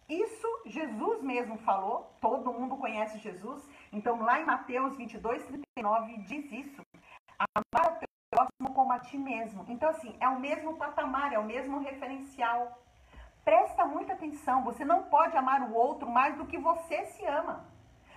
Isso 0.09 0.63
Jesus 0.67 1.23
mesmo 1.23 1.59
falou, 1.59 2.13
todo 2.21 2.53
mundo 2.53 2.77
conhece 2.77 3.19
Jesus. 3.19 3.65
Então, 3.93 4.21
lá 4.21 4.41
em 4.41 4.45
Mateus 4.45 4.97
22, 4.97 5.45
39, 5.45 6.19
diz 6.23 6.51
isso. 6.51 6.83
Amar 7.55 7.93
o 7.93 8.07
próximo 8.29 8.75
como 8.75 8.93
a 8.93 8.99
ti 8.99 9.17
mesmo. 9.17 9.65
Então, 9.69 9.89
assim, 9.91 10.13
é 10.19 10.29
o 10.29 10.41
mesmo 10.41 10.77
patamar, 10.77 11.33
é 11.33 11.39
o 11.39 11.45
mesmo 11.45 11.79
referencial. 11.79 12.83
Presta 13.45 13.85
muita 13.85 14.15
atenção, 14.15 14.65
você 14.65 14.85
não 14.85 15.05
pode 15.05 15.37
amar 15.37 15.63
o 15.71 15.73
outro 15.73 16.11
mais 16.11 16.37
do 16.37 16.47
que 16.47 16.59
você 16.59 17.07
se 17.07 17.25
ama. 17.25 17.76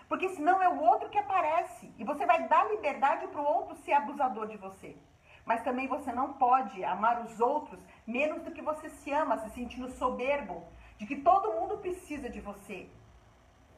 Porque 0.09 0.27
senão 0.29 0.61
é 0.61 0.67
o 0.67 0.81
outro 0.81 1.07
que 1.09 1.19
aparece. 1.19 1.93
E 1.99 2.03
você 2.03 2.25
vai 2.25 2.47
dar 2.47 2.67
liberdade 2.69 3.27
para 3.27 3.41
o 3.41 3.45
outro 3.45 3.75
ser 3.75 3.93
abusador 3.93 4.47
de 4.47 4.57
você. 4.57 4.97
Mas 5.45 5.63
também 5.63 5.87
você 5.87 6.11
não 6.11 6.33
pode 6.33 6.83
amar 6.83 7.23
os 7.23 7.39
outros 7.39 7.79
menos 8.05 8.41
do 8.41 8.51
que 8.51 8.61
você 8.61 8.89
se 8.89 9.11
ama, 9.11 9.37
se 9.37 9.51
sentindo 9.51 9.89
soberbo, 9.91 10.63
de 10.97 11.05
que 11.05 11.21
todo 11.21 11.53
mundo 11.53 11.77
precisa 11.77 12.27
de 12.27 12.41
você. 12.41 12.89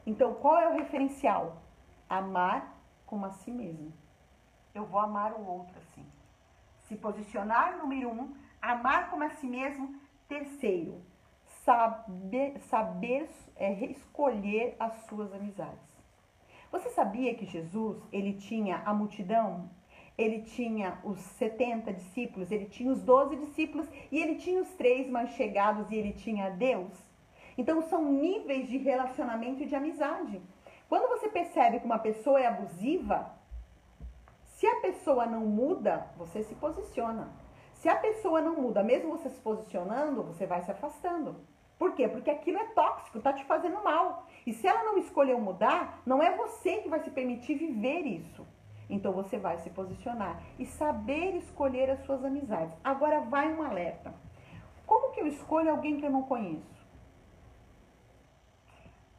Então, 0.05 0.33
qual 0.35 0.57
é 0.57 0.69
o 0.69 0.73
referencial? 0.73 1.61
Amar 2.09 2.77
como 3.05 3.25
a 3.25 3.31
si 3.31 3.51
mesmo. 3.51 3.93
Eu 4.73 4.85
vou 4.85 5.01
amar 5.01 5.33
o 5.33 5.45
outro 5.45 5.77
assim. 5.79 6.05
Se 6.87 6.95
posicionar, 6.95 7.77
número 7.77 8.09
um, 8.09 8.33
amar 8.61 9.09
como 9.09 9.23
a 9.25 9.29
si 9.31 9.47
mesmo. 9.47 9.99
Terceiro, 10.29 11.03
saber, 11.65 12.57
saber 12.61 13.29
é, 13.57 13.73
escolher 13.85 14.77
as 14.79 14.93
suas 15.07 15.33
amizades. 15.33 15.90
Você 16.71 16.89
sabia 16.91 17.35
que 17.35 17.45
Jesus, 17.45 18.01
ele 18.13 18.33
tinha 18.33 18.81
a 18.85 18.93
multidão, 18.93 19.69
ele 20.17 20.41
tinha 20.41 20.99
os 21.03 21.19
70 21.19 21.91
discípulos, 21.93 22.49
ele 22.49 22.65
tinha 22.65 22.91
os 22.91 23.01
12 23.01 23.35
discípulos 23.35 23.87
e 24.09 24.19
ele 24.19 24.35
tinha 24.35 24.61
os 24.61 24.69
três 24.75 25.09
mais 25.09 25.31
chegados 25.31 25.91
e 25.91 25.95
ele 25.95 26.13
tinha 26.13 26.49
Deus? 26.49 26.93
Então 27.57 27.81
são 27.81 28.09
níveis 28.11 28.69
de 28.69 28.77
relacionamento 28.77 29.63
e 29.63 29.65
de 29.65 29.75
amizade. 29.75 30.41
Quando 30.87 31.09
você 31.09 31.27
percebe 31.27 31.79
que 31.79 31.85
uma 31.85 31.99
pessoa 31.99 32.39
é 32.39 32.47
abusiva, 32.47 33.33
se 34.45 34.65
a 34.65 34.75
pessoa 34.77 35.25
não 35.25 35.41
muda, 35.41 36.07
você 36.17 36.43
se 36.43 36.55
posiciona. 36.55 37.33
Se 37.73 37.89
a 37.89 37.95
pessoa 37.95 38.41
não 38.41 38.55
muda, 38.55 38.83
mesmo 38.83 39.17
você 39.17 39.29
se 39.29 39.39
posicionando, 39.41 40.23
você 40.23 40.45
vai 40.45 40.61
se 40.61 40.71
afastando. 40.71 41.35
Por 41.81 41.95
quê? 41.95 42.07
Porque 42.07 42.29
aquilo 42.29 42.59
é 42.59 42.65
tóxico, 42.65 43.17
está 43.17 43.33
te 43.33 43.43
fazendo 43.45 43.83
mal. 43.83 44.27
E 44.45 44.53
se 44.53 44.67
ela 44.67 44.83
não 44.83 44.99
escolheu 44.99 45.41
mudar, 45.41 45.99
não 46.05 46.21
é 46.21 46.29
você 46.37 46.77
que 46.77 46.87
vai 46.87 46.99
se 46.99 47.09
permitir 47.09 47.55
viver 47.55 48.01
isso. 48.01 48.45
Então 48.87 49.11
você 49.11 49.39
vai 49.39 49.57
se 49.57 49.71
posicionar 49.71 50.43
e 50.59 50.65
saber 50.67 51.35
escolher 51.37 51.89
as 51.89 51.99
suas 52.01 52.23
amizades. 52.23 52.77
Agora 52.83 53.21
vai 53.21 53.51
um 53.51 53.63
alerta. 53.63 54.13
Como 54.85 55.11
que 55.11 55.21
eu 55.21 55.25
escolho 55.25 55.71
alguém 55.71 55.97
que 55.97 56.05
eu 56.05 56.11
não 56.11 56.21
conheço? 56.21 56.87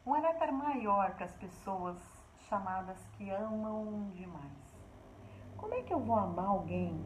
Um 0.07 0.13
alerta 0.13 0.49
maior 0.49 1.17
que 1.17 1.23
as 1.25 1.35
pessoas 1.35 1.97
chamadas 2.47 3.05
que 3.17 3.29
amam 3.29 4.09
demais. 4.13 4.79
Como 5.57 5.73
é 5.73 5.81
que 5.81 5.93
eu 5.93 5.99
vou 5.99 6.15
amar 6.15 6.45
alguém 6.45 6.97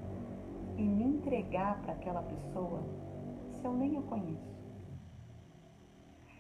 e 0.78 0.84
me 0.84 1.04
entregar 1.04 1.82
para 1.82 1.94
aquela 1.94 2.22
pessoa 2.22 2.84
se 3.54 3.66
eu 3.66 3.74
nem 3.74 3.98
a 3.98 4.02
conheço? 4.04 4.57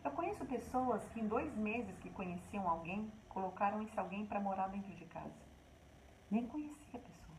Eu 0.07 0.11
conheço 0.11 0.45
pessoas 0.45 1.03
que 1.09 1.19
em 1.19 1.27
dois 1.27 1.53
meses 1.57 1.99
que 1.99 2.09
conheciam 2.09 2.65
alguém, 2.65 3.11
colocaram 3.27 3.81
esse 3.81 3.99
alguém 3.99 4.25
para 4.25 4.39
morar 4.39 4.69
dentro 4.69 4.95
de 4.95 5.03
casa. 5.03 5.35
Nem 6.31 6.47
conhecia 6.47 6.97
a 6.97 7.03
pessoa. 7.03 7.37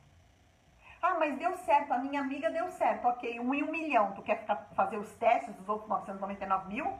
Ah, 1.00 1.18
mas 1.18 1.38
deu 1.38 1.56
certo, 1.56 1.92
a 1.92 1.98
minha 1.98 2.20
amiga 2.20 2.50
deu 2.50 2.68
certo, 2.72 3.08
ok, 3.08 3.40
um 3.40 3.54
em 3.54 3.62
um 3.62 3.70
milhão. 3.70 4.12
Tu 4.12 4.20
quer 4.20 4.44
fazer 4.74 4.98
os 4.98 5.10
testes 5.14 5.54
dos 5.54 5.66
outros 5.66 5.88
999 5.88 6.68
mil? 6.68 6.92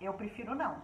Eu 0.00 0.12
prefiro 0.14 0.56
não. 0.56 0.82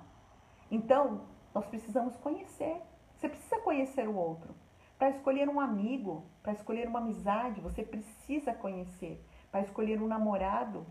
Então, 0.71 1.27
nós 1.53 1.67
precisamos 1.67 2.17
conhecer. 2.19 2.81
Você 3.17 3.29
precisa 3.29 3.59
conhecer 3.63 4.09
o 4.09 4.15
outro. 4.15 4.55
Para 4.97 5.11
escolher 5.11 5.49
um 5.49 5.59
amigo, 5.59 6.25
para 6.45 6.53
escolher 6.53 6.87
uma 6.87 7.01
amizade, 7.01 7.61
você 7.61 7.83
precisa 7.83 8.55
conhecer. 8.55 9.21
Para 9.51 9.63
escolher 9.63 10.01
um 10.01 10.07
namorado, 10.07 10.87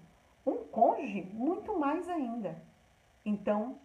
um 0.46 0.66
cônjuge, 0.66 1.22
muito 1.34 1.80
mais 1.80 2.10
ainda. 2.10 2.62
Então, 3.30 3.78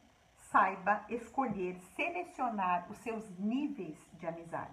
saiba 0.53 1.05
escolher, 1.09 1.77
selecionar 1.97 2.87
os 2.89 2.97
seus 2.99 3.29
níveis 3.41 3.99
de 4.13 4.25
amizade. 4.25 4.71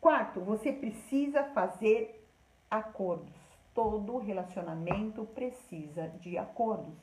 Quarto, 0.00 0.40
você 0.40 0.72
precisa 0.72 1.42
fazer 1.46 2.24
acordos. 2.70 3.34
Todo 3.74 4.18
relacionamento 4.18 5.24
precisa 5.24 6.06
de 6.20 6.38
acordos. 6.38 6.94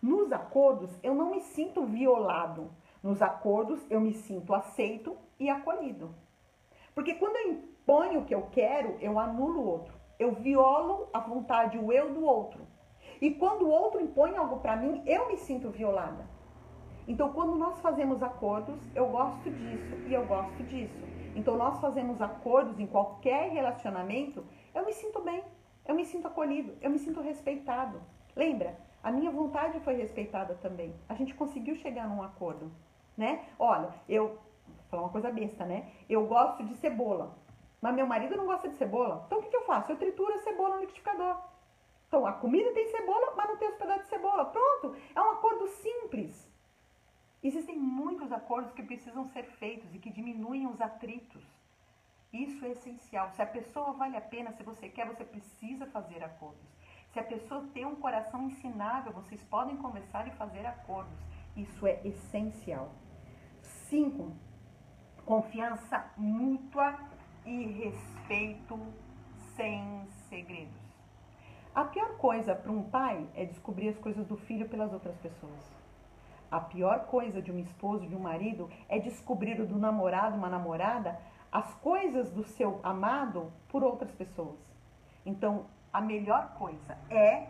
Nos 0.00 0.30
acordos, 0.30 0.96
eu 1.02 1.12
não 1.12 1.32
me 1.32 1.40
sinto 1.40 1.84
violado. 1.84 2.70
Nos 3.02 3.20
acordos, 3.20 3.84
eu 3.90 4.00
me 4.00 4.14
sinto 4.14 4.54
aceito 4.54 5.18
e 5.40 5.50
acolhido. 5.50 6.14
Porque 6.94 7.14
quando 7.14 7.34
eu 7.34 7.52
imponho 7.54 8.20
o 8.20 8.24
que 8.24 8.34
eu 8.36 8.42
quero, 8.52 8.96
eu 9.00 9.18
anulo 9.18 9.60
o 9.60 9.66
outro. 9.66 9.94
Eu 10.16 10.36
violo 10.36 11.08
a 11.12 11.18
vontade, 11.18 11.76
o 11.76 11.92
eu 11.92 12.14
do 12.14 12.24
outro. 12.24 12.64
E 13.20 13.30
quando 13.32 13.62
o 13.62 13.70
outro 13.70 14.00
impõe 14.00 14.36
algo 14.36 14.60
para 14.60 14.76
mim, 14.76 15.02
eu 15.06 15.28
me 15.28 15.36
sinto 15.36 15.70
violada. 15.70 16.26
Então, 17.06 17.32
quando 17.32 17.54
nós 17.54 17.80
fazemos 17.80 18.22
acordos, 18.22 18.78
eu 18.94 19.08
gosto 19.08 19.50
disso 19.50 19.94
e 20.06 20.14
eu 20.14 20.26
gosto 20.26 20.62
disso. 20.64 21.02
Então, 21.34 21.56
nós 21.56 21.80
fazemos 21.80 22.20
acordos 22.20 22.78
em 22.78 22.86
qualquer 22.86 23.50
relacionamento, 23.50 24.44
eu 24.74 24.84
me 24.84 24.92
sinto 24.92 25.20
bem, 25.22 25.42
eu 25.86 25.94
me 25.94 26.04
sinto 26.04 26.28
acolhido, 26.28 26.76
eu 26.82 26.90
me 26.90 26.98
sinto 26.98 27.20
respeitado. 27.20 28.00
Lembra? 28.36 28.78
A 29.02 29.10
minha 29.10 29.30
vontade 29.30 29.80
foi 29.80 29.94
respeitada 29.94 30.54
também. 30.56 30.94
A 31.08 31.14
gente 31.14 31.34
conseguiu 31.34 31.74
chegar 31.76 32.08
num 32.08 32.22
acordo, 32.22 32.70
né? 33.16 33.46
Olha, 33.58 33.88
eu 34.08 34.38
falar 34.90 35.04
uma 35.04 35.08
coisa 35.10 35.30
besta, 35.30 35.64
né? 35.64 35.90
Eu 36.08 36.26
gosto 36.26 36.62
de 36.64 36.74
cebola, 36.74 37.34
mas 37.80 37.94
meu 37.94 38.06
marido 38.06 38.36
não 38.36 38.46
gosta 38.46 38.68
de 38.68 38.76
cebola. 38.76 39.24
Então 39.26 39.38
o 39.38 39.42
que 39.42 39.56
eu 39.56 39.64
faço? 39.64 39.92
Eu 39.92 39.96
trituro 39.96 40.34
a 40.34 40.38
cebola 40.38 40.74
no 40.74 40.80
liquidificador. 40.80 41.36
Então 42.08 42.26
a 42.26 42.32
comida 42.32 42.72
tem 42.72 42.90
cebola, 42.90 43.34
mas 43.36 43.48
não 43.48 43.56
tem 43.58 43.68
os 43.68 43.76
pedaços 43.76 44.04
de 44.04 44.08
cebola. 44.08 44.46
Pronto, 44.46 44.96
é 45.14 45.20
um 45.20 45.30
acordo 45.30 45.68
simples. 45.68 46.50
Existem 47.42 47.78
muitos 47.78 48.32
acordos 48.32 48.72
que 48.72 48.82
precisam 48.82 49.28
ser 49.28 49.44
feitos 49.44 49.94
e 49.94 49.98
que 49.98 50.10
diminuem 50.10 50.66
os 50.66 50.80
atritos. 50.80 51.44
Isso 52.32 52.64
é 52.64 52.70
essencial. 52.70 53.30
Se 53.30 53.42
a 53.42 53.46
pessoa 53.46 53.92
vale 53.92 54.16
a 54.16 54.20
pena, 54.20 54.52
se 54.52 54.62
você 54.62 54.88
quer, 54.88 55.06
você 55.06 55.24
precisa 55.24 55.86
fazer 55.86 56.22
acordos. 56.24 56.66
Se 57.12 57.20
a 57.20 57.24
pessoa 57.24 57.66
tem 57.72 57.86
um 57.86 57.96
coração 57.96 58.42
ensinável, 58.42 59.12
vocês 59.12 59.42
podem 59.44 59.76
conversar 59.76 60.26
e 60.26 60.32
fazer 60.32 60.66
acordos. 60.66 61.18
Isso 61.56 61.86
é 61.86 62.00
essencial. 62.04 62.92
Cinco, 63.62 64.32
confiança 65.24 66.10
mútua 66.16 66.98
e 67.46 67.64
respeito 67.64 68.78
sem 69.56 70.06
segredos. 70.28 70.87
A 71.78 71.84
pior 71.84 72.16
coisa 72.16 72.56
para 72.56 72.72
um 72.72 72.82
pai 72.82 73.24
é 73.36 73.44
descobrir 73.44 73.90
as 73.90 73.98
coisas 73.98 74.26
do 74.26 74.36
filho 74.36 74.68
pelas 74.68 74.92
outras 74.92 75.16
pessoas. 75.18 75.72
A 76.50 76.58
pior 76.58 77.06
coisa 77.06 77.40
de 77.40 77.52
um 77.52 77.58
esposo, 77.60 78.04
de 78.04 78.16
um 78.16 78.18
marido, 78.18 78.68
é 78.88 78.98
descobrir 78.98 79.64
do 79.64 79.78
namorado, 79.78 80.36
uma 80.36 80.48
namorada, 80.48 81.16
as 81.52 81.72
coisas 81.74 82.32
do 82.32 82.42
seu 82.42 82.80
amado 82.82 83.52
por 83.68 83.84
outras 83.84 84.10
pessoas. 84.10 84.58
Então, 85.24 85.66
a 85.92 86.00
melhor 86.00 86.52
coisa 86.58 86.98
é 87.08 87.46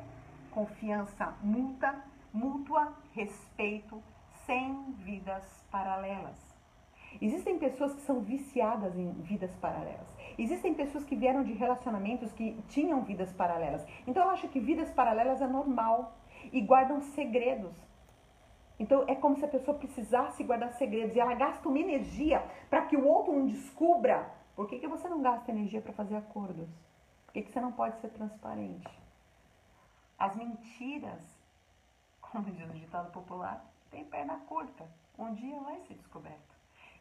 confiança 0.50 1.34
mútua, 1.40 1.94
mútua 2.30 2.92
respeito, 3.14 4.02
sem 4.44 4.92
vidas 5.06 5.64
paralelas. 5.70 6.47
Existem 7.20 7.58
pessoas 7.58 7.94
que 7.94 8.02
são 8.02 8.20
viciadas 8.20 8.96
em 8.96 9.10
vidas 9.22 9.54
paralelas. 9.56 10.06
Existem 10.38 10.74
pessoas 10.74 11.04
que 11.04 11.16
vieram 11.16 11.42
de 11.42 11.52
relacionamentos 11.52 12.32
que 12.32 12.60
tinham 12.68 13.02
vidas 13.02 13.32
paralelas. 13.32 13.84
Então 14.06 14.22
eu 14.22 14.30
acho 14.30 14.48
que 14.48 14.60
vidas 14.60 14.90
paralelas 14.90 15.40
é 15.40 15.46
normal 15.46 16.16
e 16.52 16.60
guardam 16.60 17.00
segredos. 17.00 17.74
Então 18.78 19.04
é 19.08 19.14
como 19.14 19.36
se 19.36 19.44
a 19.44 19.48
pessoa 19.48 19.76
precisasse 19.76 20.44
guardar 20.44 20.72
segredos 20.74 21.16
e 21.16 21.20
ela 21.20 21.34
gasta 21.34 21.68
uma 21.68 21.78
energia 21.78 22.44
para 22.70 22.86
que 22.86 22.96
o 22.96 23.04
outro 23.04 23.32
não 23.32 23.46
descubra. 23.46 24.30
Por 24.54 24.68
que, 24.68 24.78
que 24.78 24.86
você 24.86 25.08
não 25.08 25.20
gasta 25.20 25.50
energia 25.50 25.80
para 25.80 25.92
fazer 25.92 26.16
acordos? 26.16 26.68
Por 27.26 27.32
que, 27.32 27.42
que 27.42 27.50
você 27.50 27.60
não 27.60 27.72
pode 27.72 28.00
ser 28.00 28.10
transparente? 28.10 28.88
As 30.18 30.34
mentiras, 30.36 31.22
como 32.20 32.50
diz 32.50 32.68
o 32.68 32.72
ditado 32.72 33.10
popular, 33.12 33.64
têm 33.90 34.04
perna 34.04 34.38
curta. 34.46 34.84
Um 35.18 35.34
dia 35.34 35.58
vai 35.60 35.80
ser 35.80 35.94
descoberto. 35.94 36.47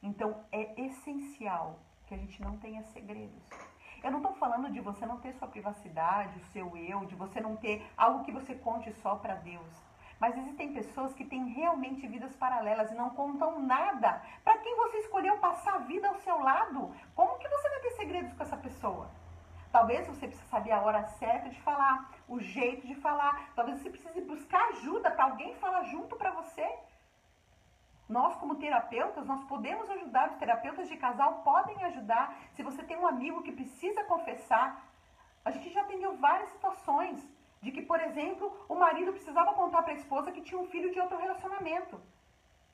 Então 0.02 0.44
é 0.52 0.80
essencial 0.82 1.80
que 2.06 2.14
a 2.14 2.18
gente 2.18 2.42
não 2.42 2.58
tenha 2.58 2.84
segredos. 2.84 3.50
Eu 4.04 4.12
não 4.12 4.20
estou 4.20 4.34
falando 4.36 4.72
de 4.72 4.80
você 4.80 5.06
não 5.06 5.20
ter 5.20 5.34
sua 5.34 5.48
privacidade, 5.48 6.40
o 6.40 6.46
seu 6.46 6.78
eu, 6.78 7.06
de 7.06 7.16
você 7.16 7.42
não 7.42 7.56
ter 7.56 7.86
algo 7.98 8.24
que 8.24 8.32
você 8.32 8.54
conte 8.56 8.92
só 9.02 9.16
para 9.16 9.36
Deus. 9.36 9.88
Mas 10.20 10.38
existem 10.38 10.74
pessoas 10.74 11.14
que 11.14 11.26
têm 11.26 11.48
realmente 11.50 12.08
vidas 12.08 12.36
paralelas 12.36 12.92
e 12.92 12.96
não 12.96 13.10
contam 13.12 13.60
nada. 13.60 14.22
Para 14.44 14.58
quem 14.60 14.76
você 14.76 14.98
escolheu 14.98 15.38
passar 15.38 15.76
a 15.76 15.80
vida 15.80 16.08
ao 16.08 16.16
seu 16.16 16.40
lado, 16.40 16.94
como 17.14 17.38
que 17.38 17.48
você 17.48 17.70
vai 17.70 17.80
ter 17.82 17.92
segredos 17.92 18.34
com 18.34 18.44
essa 18.44 18.58
pessoa? 18.58 19.10
Talvez 19.72 20.08
você 20.08 20.28
precise 20.28 20.50
saber 20.50 20.72
a 20.72 20.82
hora 20.82 21.06
certa 21.20 21.50
de 21.50 21.62
falar, 21.62 22.12
o 22.28 22.40
jeito 22.40 22.88
de 22.88 22.96
falar. 22.96 23.52
Talvez 23.56 23.80
você 23.80 23.90
precise 23.90 24.22
buscar 24.22 24.70
ajuda 24.70 25.12
para 25.12 25.26
alguém 25.26 25.54
falar 25.56 25.84
junto 25.84 26.16
para 26.16 26.32
você. 26.32 26.68
Nós, 28.08 28.36
como 28.38 28.56
terapeutas, 28.56 29.26
nós 29.26 29.44
podemos 29.44 29.90
ajudar, 29.90 30.30
os 30.30 30.38
terapeutas 30.38 30.88
de 30.88 30.96
casal 30.96 31.42
podem 31.44 31.84
ajudar. 31.86 32.36
Se 32.54 32.64
você 32.64 32.82
tem 32.84 32.98
um 32.98 33.08
amigo 33.08 33.44
que 33.44 33.52
precisa 33.52 34.04
confessar, 34.06 34.88
a 35.44 35.52
gente 35.52 35.70
já 35.70 35.82
atendeu 35.82 36.16
várias 36.16 36.50
situações 36.50 37.28
de 37.62 37.72
que, 37.72 37.82
por 37.82 38.00
exemplo, 38.00 38.66
o 38.70 38.76
marido 38.76 39.12
precisava 39.12 39.54
contar 39.54 39.82
para 39.84 39.92
a 39.92 39.96
esposa 39.96 40.32
que 40.32 40.42
tinha 40.42 40.60
um 40.60 40.68
filho 40.68 40.92
de 40.92 41.00
outro 41.00 41.18
relacionamento. 41.18 42.00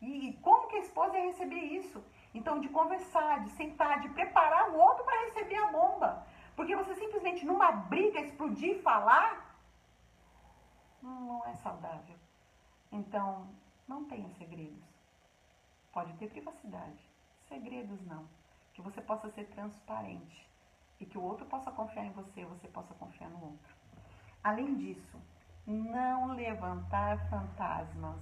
E 0.01 0.38
como 0.41 0.67
que 0.67 0.75
a 0.75 0.79
esposa 0.79 1.17
ia 1.17 1.25
receber 1.25 1.63
isso? 1.79 2.03
Então, 2.34 2.59
de 2.59 2.69
conversar, 2.69 3.39
de 3.41 3.49
sentar, 3.51 4.01
de 4.01 4.09
preparar 4.09 4.69
o 4.71 4.77
outro 4.77 5.03
para 5.05 5.25
receber 5.25 5.55
a 5.55 5.71
bomba. 5.71 6.27
Porque 6.55 6.75
você 6.75 6.93
simplesmente 6.93 7.45
numa 7.45 7.71
briga 7.71 8.19
explodir 8.19 8.77
e 8.77 8.81
falar, 8.81 9.57
não 11.01 11.43
é 11.45 11.53
saudável. 11.55 12.17
Então, 12.91 13.47
não 13.88 14.03
tenha 14.05 14.29
segredos. 14.29 14.92
Pode 15.93 16.11
ter 16.13 16.27
privacidade. 16.27 17.07
Segredos 17.47 18.03
não. 18.07 18.25
Que 18.73 18.81
você 18.81 18.99
possa 18.99 19.29
ser 19.29 19.45
transparente. 19.49 20.49
E 20.99 21.05
que 21.05 21.19
o 21.19 21.23
outro 21.23 21.45
possa 21.45 21.69
confiar 21.69 22.05
em 22.05 22.11
você, 22.11 22.43
você 22.45 22.67
possa 22.67 22.95
confiar 22.95 23.29
no 23.29 23.43
outro. 23.43 23.75
Além 24.43 24.73
disso, 24.73 25.21
não 25.67 26.33
levantar 26.33 27.29
fantasmas. 27.29 28.17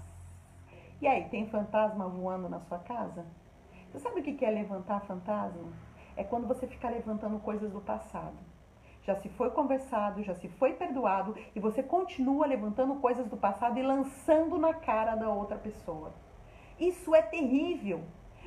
E 0.99 1.07
aí, 1.07 1.29
tem 1.29 1.49
fantasma 1.49 2.09
voando 2.09 2.49
na 2.49 2.59
sua 2.59 2.79
casa? 2.79 3.25
Você 3.89 3.99
sabe 3.99 4.19
o 4.19 4.23
que 4.23 4.43
é 4.43 4.51
levantar 4.51 4.99
fantasma? 5.01 5.71
É 6.17 6.25
quando 6.25 6.49
você 6.49 6.67
fica 6.67 6.89
levantando 6.89 7.39
coisas 7.39 7.71
do 7.71 7.79
passado. 7.79 8.37
Já 9.03 9.15
se 9.15 9.29
foi 9.29 9.49
conversado, 9.49 10.21
já 10.23 10.35
se 10.35 10.49
foi 10.49 10.73
perdoado 10.73 11.35
e 11.55 11.59
você 11.59 11.81
continua 11.81 12.45
levantando 12.45 12.95
coisas 12.95 13.27
do 13.29 13.37
passado 13.37 13.79
e 13.79 13.81
lançando 13.81 14.57
na 14.57 14.73
cara 14.73 15.15
da 15.15 15.29
outra 15.29 15.57
pessoa. 15.57 16.13
Isso 16.81 17.13
é 17.13 17.21
terrível. 17.21 18.03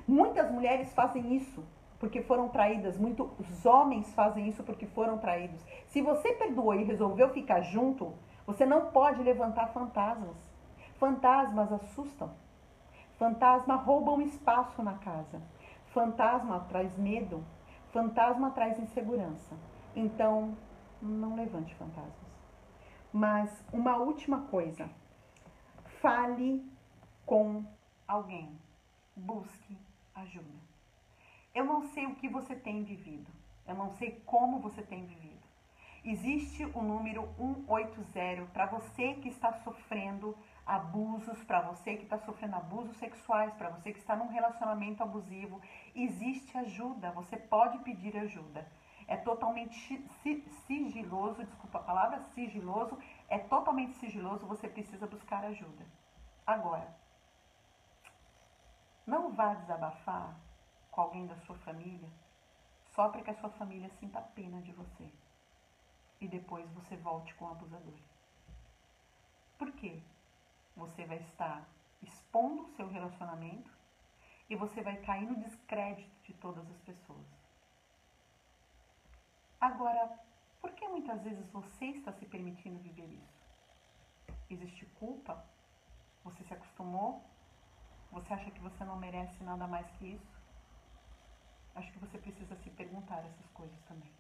Muitas 0.09 0.51
mulheres 0.51 0.93
fazem 0.93 1.37
isso 1.37 1.65
porque 2.01 2.21
foram 2.21 2.49
traídas. 2.49 2.99
Muitos 2.99 3.65
homens 3.65 4.13
fazem 4.13 4.49
isso 4.49 4.65
porque 4.65 4.87
foram 4.87 5.19
traídos. 5.19 5.65
Se 5.87 6.03
você 6.03 6.33
perdoou 6.33 6.75
e 6.75 6.83
resolveu 6.83 7.29
ficar 7.31 7.61
junto, 7.61 8.13
você 8.45 8.67
não 8.67 8.91
pode 8.91 9.23
levantar 9.23 9.69
fantasmas. 9.69 10.37
Fantasmas 10.99 11.73
assustam. 11.73 12.33
Fantasma 13.19 13.77
roubam 13.77 14.21
espaço 14.21 14.83
na 14.83 14.95
casa. 14.95 15.41
Fantasma 15.93 16.67
traz 16.69 16.99
medo. 16.99 17.45
Fantasma 17.93 18.51
traz 18.51 18.81
insegurança. 18.81 19.55
Então, 19.95 20.57
não 21.01 21.37
levante 21.37 21.73
fantasmas. 21.77 22.35
Mas 23.13 23.65
uma 23.73 23.97
última 23.97 24.41
coisa. 24.51 24.91
Fale 26.01 26.69
com 27.25 27.65
alguém. 28.07 28.59
Busque 29.17 29.77
ajuda. 30.15 30.65
Eu 31.55 31.65
não 31.65 31.83
sei 31.89 32.07
o 32.07 32.15
que 32.17 32.29
você 32.29 32.55
tem 32.55 32.83
vivido. 32.83 33.31
Eu 33.67 33.75
não 33.75 33.91
sei 33.93 34.23
como 34.27 34.59
você 34.59 34.83
tem 34.83 35.07
vivido. 35.07 35.35
Existe 36.05 36.67
o 36.75 36.83
número 36.83 37.27
180 37.39 38.45
para 38.53 38.67
você 38.67 39.15
que 39.15 39.29
está 39.31 39.53
sofrendo 39.63 40.37
abusos, 40.67 41.43
para 41.45 41.63
você 41.63 41.97
que 41.97 42.05
está 42.05 42.19
sofrendo 42.19 42.57
abusos 42.57 42.97
sexuais, 42.99 43.55
para 43.55 43.71
você 43.71 43.91
que 43.91 43.99
está 43.99 44.15
num 44.15 44.29
relacionamento 44.29 45.03
abusivo. 45.03 45.63
Existe 45.95 46.59
ajuda, 46.59 47.11
você 47.13 47.39
pode 47.39 47.79
pedir 47.79 48.17
ajuda. 48.19 48.69
É 49.09 49.17
totalmente 49.17 49.75
sigiloso, 50.67 51.45
desculpa 51.45 51.79
a 51.79 51.83
palavra, 51.83 52.21
sigiloso, 52.35 52.99
é 53.29 53.39
totalmente 53.39 53.95
sigiloso, 53.97 54.47
você 54.47 54.69
precisa 54.69 55.07
buscar 55.07 55.45
ajuda. 55.45 55.87
Agora, 56.47 56.95
não 59.07 59.33
vá 59.33 59.55
desabafar 59.55 60.39
com 60.91 61.01
alguém 61.01 61.27
da 61.27 61.37
sua 61.39 61.57
família, 61.59 62.09
só 62.95 63.09
para 63.09 63.23
que 63.23 63.31
a 63.31 63.35
sua 63.35 63.51
família 63.51 63.91
sinta 64.01 64.21
pena 64.21 64.63
de 64.63 64.73
você. 64.73 65.11
E 66.21 66.29
depois 66.29 66.71
você 66.71 66.97
volte 66.97 67.35
com 67.35 67.45
o 67.45 67.51
abusador. 67.51 67.99
Por 69.59 69.73
quê? 69.73 70.01
Você 70.77 71.05
vai 71.05 71.19
estar 71.19 71.69
expondo 72.03 72.63
o 72.63 72.69
seu 72.77 72.89
relacionamento 72.89 73.71
e 74.49 74.57
você 74.57 74.83
vai 74.83 74.97
cair 74.99 75.27
no 75.27 75.37
descrédito 75.37 76.11
de 76.23 76.35
todas 76.35 76.69
as 76.71 76.81
pessoas. 76.83 77.27
Agora, 79.61 80.19
por 80.61 80.73
que 80.73 80.87
muitas 80.89 81.23
vezes 81.23 81.49
você 81.51 81.87
está 81.87 82.13
se 82.13 82.27
permitindo 82.27 82.79
viver 82.81 83.11
isso? 83.11 83.45
Existe 84.51 84.87
culpa? 84.99 85.45
Você 86.23 86.45
se 86.45 86.55
acostumou? 86.55 87.25
Você 88.15 88.33
acha 88.33 88.49
que 88.49 88.61
você 88.61 88.85
não 88.85 88.97
merece 88.97 89.43
nada 89.43 89.67
mais 89.67 89.91
que 89.93 90.13
isso? 90.13 90.41
Acho 91.75 91.91
que 91.91 91.99
você 91.99 92.17
precisa 92.17 92.55
se 92.55 92.71
perguntar 92.71 93.25
essas 93.25 93.51
coisas 93.51 93.77
também. 93.89 94.11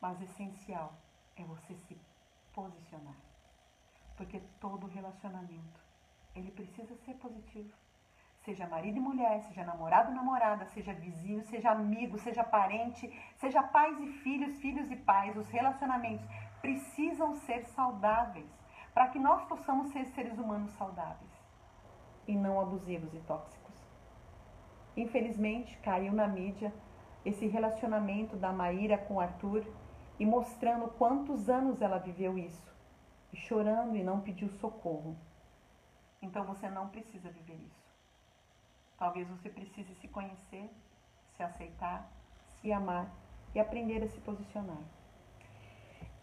Mas 0.00 0.20
essencial 0.20 0.92
é 1.36 1.44
você 1.44 1.72
se 1.86 1.96
posicionar. 2.52 3.14
Porque 4.16 4.40
todo 4.60 4.88
relacionamento, 4.88 5.80
ele 6.34 6.50
precisa 6.50 6.96
ser 6.96 7.14
positivo. 7.14 7.72
Seja 8.44 8.66
marido 8.66 8.98
e 8.98 9.00
mulher, 9.00 9.40
seja 9.44 9.64
namorado 9.64 10.10
e 10.10 10.14
namorada, 10.14 10.66
seja 10.66 10.92
vizinho, 10.92 11.44
seja 11.44 11.70
amigo, 11.70 12.18
seja 12.18 12.42
parente, 12.42 13.08
seja 13.36 13.62
pais 13.62 13.98
e 14.00 14.08
filhos, 14.24 14.60
filhos 14.60 14.90
e 14.90 14.96
pais, 14.96 15.36
os 15.36 15.48
relacionamentos 15.48 16.26
precisam 16.60 17.36
ser 17.36 17.64
saudáveis 17.66 18.50
para 18.92 19.08
que 19.08 19.18
nós 19.20 19.44
possamos 19.44 19.90
ser 19.92 20.04
seres 20.06 20.36
humanos 20.36 20.72
saudáveis 20.72 21.33
e 22.26 22.34
não 22.34 22.60
abusivos 22.60 23.12
e 23.14 23.18
tóxicos. 23.20 23.74
Infelizmente, 24.96 25.76
caiu 25.78 26.12
na 26.12 26.26
mídia 26.26 26.72
esse 27.24 27.46
relacionamento 27.46 28.36
da 28.36 28.52
Maíra 28.52 28.98
com 28.98 29.18
Arthur 29.18 29.64
e 30.18 30.26
mostrando 30.26 30.88
quantos 30.88 31.48
anos 31.48 31.82
ela 31.82 31.98
viveu 31.98 32.38
isso, 32.38 32.72
e 33.32 33.36
chorando 33.36 33.96
e 33.96 34.04
não 34.04 34.20
pediu 34.20 34.48
socorro. 34.48 35.16
Então 36.22 36.44
você 36.44 36.68
não 36.68 36.88
precisa 36.88 37.28
viver 37.30 37.58
isso. 37.66 37.84
Talvez 38.96 39.28
você 39.28 39.48
precise 39.48 39.94
se 39.96 40.06
conhecer, 40.06 40.70
se 41.36 41.42
aceitar, 41.42 42.08
se 42.60 42.72
amar 42.72 43.10
e 43.54 43.58
aprender 43.58 44.02
a 44.02 44.08
se 44.08 44.20
posicionar. 44.20 44.82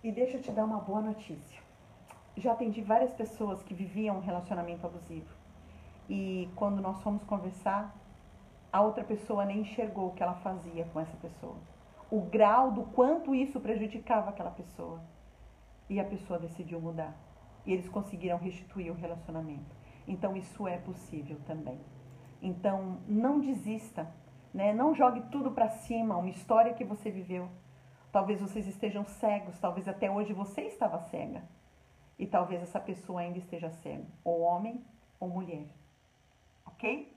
E 0.04 0.12
deixa 0.12 0.38
eu 0.38 0.42
te 0.42 0.52
dar 0.52 0.66
uma 0.66 0.80
boa 0.80 1.02
notícia. 1.02 1.62
Já 2.38 2.54
atendi 2.54 2.82
várias 2.82 3.14
pessoas 3.14 3.62
que 3.62 3.74
viviam 3.74 4.18
um 4.18 4.22
relacionamento 4.22 4.88
abusivo. 4.88 5.41
E 6.10 6.50
quando 6.56 6.82
nós 6.82 7.02
fomos 7.02 7.24
conversar, 7.24 7.96
a 8.72 8.82
outra 8.82 9.04
pessoa 9.04 9.46
nem 9.46 9.62
enxergou 9.62 10.08
o 10.08 10.14
que 10.14 10.24
ela 10.24 10.36
fazia 10.36 10.86
com 10.86 11.00
essa 11.00 11.16
pessoa. 11.18 11.58
O 12.10 12.22
grau 12.22 12.72
do 12.72 12.84
quanto 12.84 13.36
isso 13.36 13.60
prejudicava 13.60 14.30
aquela 14.30 14.52
pessoa. 14.52 15.02
E 15.90 16.00
a 16.00 16.06
pessoa 16.06 16.40
decidiu 16.40 16.80
mudar. 16.80 17.16
E 17.66 17.74
eles 17.74 17.90
conseguiram 17.90 18.38
restituir 18.38 18.92
o 18.92 18.96
relacionamento. 18.96 19.76
Então 20.08 20.36
isso 20.36 20.68
é 20.68 20.78
possível 20.78 21.38
também. 21.46 21.80
Então 22.42 22.98
não 23.08 23.40
desista, 23.40 24.12
né? 24.54 24.74
Não 24.74 24.96
jogue 24.96 25.22
tudo 25.32 25.52
para 25.52 25.70
cima, 25.70 26.18
uma 26.18 26.30
história 26.30 26.74
que 26.74 26.84
você 26.84 27.12
viveu. 27.12 27.50
Talvez 28.12 28.42
vocês 28.42 28.68
estejam 28.68 29.06
cegos, 29.06 29.58
talvez 29.60 29.88
até 29.88 30.10
hoje 30.12 30.34
você 30.34 30.62
estava 30.62 31.00
cega. 31.00 31.44
E 32.20 32.28
talvez 32.28 32.62
essa 32.62 32.80
pessoa 32.80 33.22
ainda 33.22 33.38
esteja 33.38 33.70
cega, 33.70 34.06
ou 34.24 34.42
homem 34.42 34.84
ou 35.20 35.30
mulher. 35.30 35.66
OK? 36.82 37.16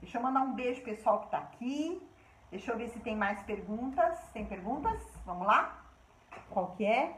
Deixa 0.00 0.18
eu 0.18 0.22
mandar 0.22 0.42
um 0.42 0.54
beijo 0.54 0.82
pessoal 0.82 1.18
que 1.18 1.24
está 1.26 1.38
aqui. 1.38 2.00
Deixa 2.48 2.70
eu 2.70 2.78
ver 2.78 2.88
se 2.90 3.00
tem 3.00 3.16
mais 3.16 3.42
perguntas. 3.42 4.16
Tem 4.32 4.46
perguntas? 4.46 5.02
Vamos 5.26 5.46
lá? 5.48 5.84
Qual 6.48 6.70
que 6.76 6.84
é? 6.84 7.16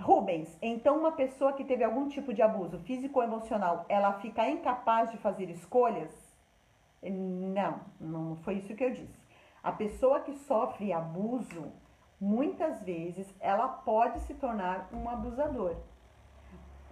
Rubens, 0.00 0.56
então 0.62 0.96
uma 0.96 1.10
pessoa 1.10 1.54
que 1.54 1.64
teve 1.64 1.82
algum 1.82 2.08
tipo 2.08 2.32
de 2.32 2.40
abuso 2.40 2.78
físico 2.78 3.18
ou 3.18 3.24
emocional, 3.24 3.84
ela 3.88 4.12
fica 4.20 4.48
incapaz 4.48 5.10
de 5.10 5.18
fazer 5.18 5.50
escolhas? 5.50 6.12
Não, 7.02 7.80
não 8.00 8.36
foi 8.36 8.58
isso 8.58 8.76
que 8.76 8.84
eu 8.84 8.92
disse. 8.92 9.18
A 9.60 9.72
pessoa 9.72 10.20
que 10.20 10.32
sofre 10.34 10.92
abuso, 10.92 11.72
muitas 12.20 12.80
vezes, 12.82 13.26
ela 13.40 13.66
pode 13.66 14.20
se 14.20 14.34
tornar 14.34 14.88
um 14.92 15.08
abusador. 15.08 15.74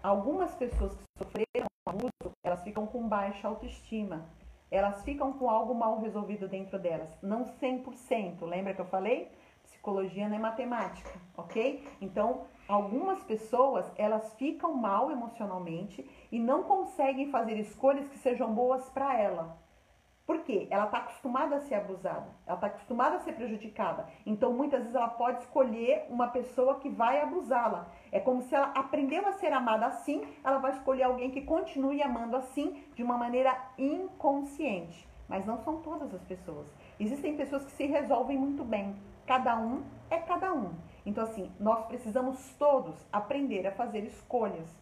Algumas 0.02 0.52
pessoas 0.56 0.96
que 0.96 1.04
sofreram 1.16 1.68
abuso, 1.86 2.35
elas 2.48 2.62
ficam 2.62 2.86
com 2.86 3.08
baixa 3.08 3.46
autoestima 3.48 4.26
elas 4.70 5.02
ficam 5.04 5.32
com 5.32 5.48
algo 5.48 5.74
mal 5.74 6.00
resolvido 6.00 6.48
dentro 6.48 6.78
delas. 6.78 7.10
Não 7.22 7.44
100%. 7.44 8.44
Lembra 8.44 8.74
que 8.74 8.80
eu 8.80 8.86
falei? 8.86 9.30
Psicologia 9.62 10.28
não 10.28 10.36
é 10.36 10.38
matemática, 10.38 11.10
ok? 11.36 11.86
Então, 12.00 12.44
algumas 12.68 13.22
pessoas, 13.22 13.90
elas 13.96 14.32
ficam 14.34 14.74
mal 14.74 15.10
emocionalmente 15.10 16.08
e 16.30 16.38
não 16.38 16.62
conseguem 16.62 17.30
fazer 17.30 17.58
escolhas 17.58 18.08
que 18.08 18.18
sejam 18.18 18.52
boas 18.54 18.88
para 18.90 19.18
ela. 19.18 19.56
Por 20.24 20.40
quê? 20.42 20.66
Ela 20.70 20.86
está 20.86 20.98
acostumada 20.98 21.56
a 21.56 21.60
ser 21.60 21.76
abusada, 21.76 22.26
ela 22.46 22.56
está 22.56 22.66
acostumada 22.66 23.16
a 23.16 23.20
ser 23.20 23.34
prejudicada. 23.34 24.08
Então, 24.24 24.52
muitas 24.52 24.80
vezes, 24.80 24.94
ela 24.94 25.08
pode 25.08 25.40
escolher 25.40 26.06
uma 26.10 26.28
pessoa 26.28 26.80
que 26.80 26.88
vai 26.88 27.20
abusá-la. 27.20 27.88
É 28.16 28.20
como 28.20 28.40
se 28.40 28.54
ela 28.54 28.68
aprendeu 28.68 29.28
a 29.28 29.32
ser 29.32 29.52
amada 29.52 29.84
assim, 29.84 30.26
ela 30.42 30.56
vai 30.56 30.72
escolher 30.72 31.02
alguém 31.02 31.30
que 31.30 31.42
continue 31.42 32.02
amando 32.02 32.34
assim, 32.34 32.82
de 32.94 33.02
uma 33.02 33.18
maneira 33.18 33.54
inconsciente. 33.76 35.06
Mas 35.28 35.44
não 35.44 35.58
são 35.58 35.82
todas 35.82 36.14
as 36.14 36.24
pessoas. 36.24 36.66
Existem 36.98 37.36
pessoas 37.36 37.66
que 37.66 37.72
se 37.72 37.84
resolvem 37.84 38.38
muito 38.38 38.64
bem. 38.64 38.96
Cada 39.26 39.60
um 39.60 39.82
é 40.08 40.16
cada 40.16 40.50
um. 40.50 40.72
Então, 41.04 41.24
assim, 41.24 41.52
nós 41.60 41.84
precisamos 41.84 42.54
todos 42.58 42.94
aprender 43.12 43.66
a 43.66 43.72
fazer 43.72 44.02
escolhas. 44.04 44.74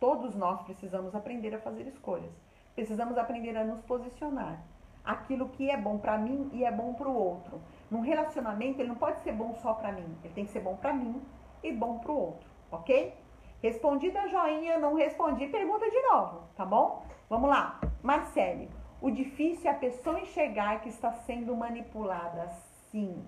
Todos 0.00 0.34
nós 0.34 0.60
precisamos 0.62 1.14
aprender 1.14 1.54
a 1.54 1.60
fazer 1.60 1.86
escolhas. 1.86 2.32
Precisamos 2.74 3.16
aprender 3.16 3.56
a 3.56 3.62
nos 3.62 3.80
posicionar 3.82 4.60
aquilo 5.04 5.48
que 5.50 5.70
é 5.70 5.76
bom 5.76 5.96
para 5.96 6.18
mim 6.18 6.50
e 6.52 6.64
é 6.64 6.72
bom 6.72 6.92
para 6.94 7.08
o 7.08 7.14
outro. 7.14 7.60
Num 7.88 8.00
relacionamento, 8.00 8.80
ele 8.80 8.88
não 8.88 8.96
pode 8.96 9.20
ser 9.20 9.30
bom 9.32 9.54
só 9.62 9.74
para 9.74 9.92
mim, 9.92 10.16
ele 10.24 10.34
tem 10.34 10.44
que 10.44 10.50
ser 10.50 10.60
bom 10.60 10.74
para 10.74 10.92
mim 10.92 11.22
e 11.62 11.72
bom 11.72 11.98
para 11.98 12.10
o 12.12 12.18
outro, 12.18 12.49
ok? 12.70 13.14
Respondida 13.62 14.28
joinha, 14.28 14.78
não 14.78 14.94
respondi, 14.94 15.46
pergunta 15.48 15.90
de 15.90 16.00
novo, 16.02 16.44
tá 16.56 16.64
bom? 16.64 17.04
Vamos 17.28 17.50
lá. 17.50 17.80
Marcele, 18.02 18.70
o 19.00 19.10
difícil 19.10 19.70
é 19.70 19.74
a 19.74 19.78
pessoa 19.78 20.20
enxergar 20.20 20.80
que 20.80 20.88
está 20.88 21.12
sendo 21.12 21.54
manipulada, 21.54 22.48
sim. 22.90 23.22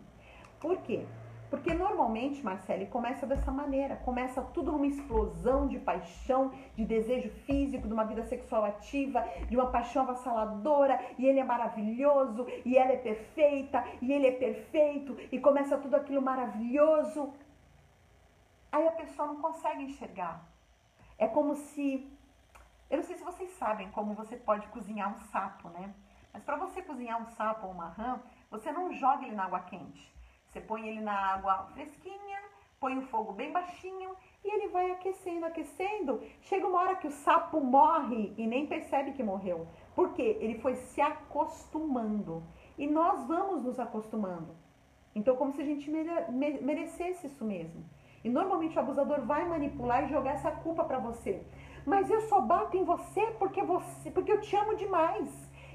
Por 0.58 0.78
quê? 0.78 1.04
Porque 1.52 1.74
normalmente, 1.74 2.42
Marcele, 2.42 2.86
começa 2.86 3.26
dessa 3.26 3.50
maneira. 3.50 3.96
Começa 3.96 4.40
tudo 4.40 4.72
numa 4.72 4.86
explosão 4.86 5.68
de 5.68 5.78
paixão, 5.78 6.50
de 6.74 6.82
desejo 6.82 7.28
físico, 7.44 7.86
de 7.86 7.92
uma 7.92 8.04
vida 8.04 8.22
sexual 8.22 8.64
ativa, 8.64 9.22
de 9.50 9.54
uma 9.54 9.66
paixão 9.66 10.04
avassaladora, 10.04 10.98
e 11.18 11.26
ele 11.26 11.40
é 11.40 11.44
maravilhoso, 11.44 12.46
e 12.64 12.78
ela 12.78 12.92
é 12.92 12.96
perfeita, 12.96 13.84
e 14.00 14.10
ele 14.10 14.28
é 14.28 14.32
perfeito, 14.32 15.14
e 15.30 15.38
começa 15.38 15.76
tudo 15.76 15.94
aquilo 15.94 16.22
maravilhoso. 16.22 17.34
Aí 18.72 18.88
a 18.88 18.92
pessoa 18.92 19.28
não 19.28 19.40
consegue 19.40 19.84
enxergar. 19.84 20.42
É 21.18 21.28
como 21.28 21.54
se. 21.54 22.10
Eu 22.90 22.96
não 22.96 23.04
sei 23.04 23.16
se 23.16 23.24
vocês 23.24 23.50
sabem 23.52 23.90
como 23.90 24.14
você 24.14 24.36
pode 24.36 24.66
cozinhar 24.68 25.14
um 25.14 25.20
sapo, 25.30 25.68
né? 25.68 25.94
Mas 26.32 26.42
para 26.42 26.56
você 26.56 26.80
cozinhar 26.80 27.20
um 27.20 27.26
sapo 27.26 27.66
ou 27.66 27.72
uma 27.72 27.88
rã, 27.88 28.20
você 28.50 28.72
não 28.72 28.90
joga 28.92 29.26
ele 29.26 29.36
na 29.36 29.44
água 29.44 29.60
quente. 29.60 30.10
Você 30.48 30.60
põe 30.60 30.88
ele 30.88 31.00
na 31.00 31.12
água 31.34 31.66
fresquinha, 31.74 32.40
põe 32.80 32.98
o 32.98 33.02
fogo 33.02 33.32
bem 33.32 33.52
baixinho 33.52 34.16
e 34.44 34.48
ele 34.54 34.68
vai 34.68 34.90
aquecendo, 34.90 35.46
aquecendo. 35.46 36.22
Chega 36.40 36.66
uma 36.66 36.80
hora 36.80 36.96
que 36.96 37.06
o 37.06 37.10
sapo 37.10 37.60
morre 37.60 38.34
e 38.36 38.46
nem 38.46 38.66
percebe 38.66 39.12
que 39.12 39.22
morreu. 39.22 39.68
Por 39.94 40.14
quê? 40.14 40.38
Ele 40.40 40.58
foi 40.58 40.74
se 40.76 41.00
acostumando. 41.00 42.42
E 42.76 42.86
nós 42.86 43.24
vamos 43.26 43.62
nos 43.62 43.78
acostumando. 43.78 44.56
Então, 45.14 45.36
como 45.36 45.52
se 45.52 45.60
a 45.60 45.64
gente 45.64 45.90
merecesse 45.90 47.26
isso 47.26 47.44
mesmo. 47.44 47.84
E 48.24 48.28
normalmente 48.28 48.76
o 48.76 48.80
abusador 48.80 49.22
vai 49.22 49.44
manipular 49.44 50.04
e 50.04 50.08
jogar 50.08 50.32
essa 50.32 50.50
culpa 50.50 50.84
para 50.84 50.98
você. 50.98 51.44
Mas 51.84 52.10
eu 52.10 52.20
só 52.22 52.40
bato 52.40 52.76
em 52.76 52.84
você 52.84 53.26
porque 53.38 53.62
você, 53.62 54.10
porque 54.10 54.32
eu 54.32 54.40
te 54.40 54.54
amo 54.54 54.76
demais. 54.76 55.28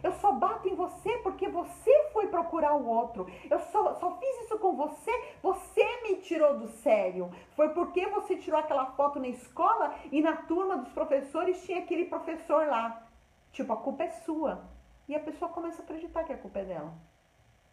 Eu 0.03 0.11
só 0.13 0.31
bato 0.31 0.67
em 0.69 0.75
você 0.75 1.17
porque 1.19 1.49
você 1.49 2.09
foi 2.13 2.27
procurar 2.27 2.75
o 2.75 2.87
outro. 2.87 3.27
Eu 3.49 3.59
só, 3.59 3.95
só 3.95 4.17
fiz 4.17 4.45
isso 4.45 4.57
com 4.59 4.75
você, 4.75 5.11
você 5.41 5.83
me 6.03 6.17
tirou 6.17 6.57
do 6.57 6.67
sério. 6.67 7.31
Foi 7.55 7.69
porque 7.69 8.05
você 8.07 8.37
tirou 8.37 8.59
aquela 8.59 8.85
foto 8.85 9.19
na 9.19 9.27
escola 9.27 9.93
e 10.11 10.21
na 10.21 10.35
turma 10.35 10.77
dos 10.77 10.91
professores 10.93 11.63
tinha 11.65 11.79
aquele 11.79 12.05
professor 12.05 12.67
lá. 12.67 13.03
Tipo, 13.51 13.73
a 13.73 13.77
culpa 13.77 14.03
é 14.03 14.09
sua. 14.09 14.63
E 15.07 15.15
a 15.15 15.19
pessoa 15.19 15.51
começa 15.51 15.81
a 15.81 15.83
acreditar 15.83 16.23
que 16.23 16.33
a 16.33 16.37
culpa 16.37 16.59
é 16.59 16.65
dela. 16.65 16.93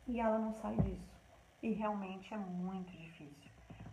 E 0.07 0.21
ela 0.21 0.39
não 0.39 0.53
sai 0.55 0.77
disso. 0.77 1.15
E 1.63 1.73
realmente 1.73 2.33
é 2.33 2.37
muito 2.37 2.91
difícil. 2.91 3.04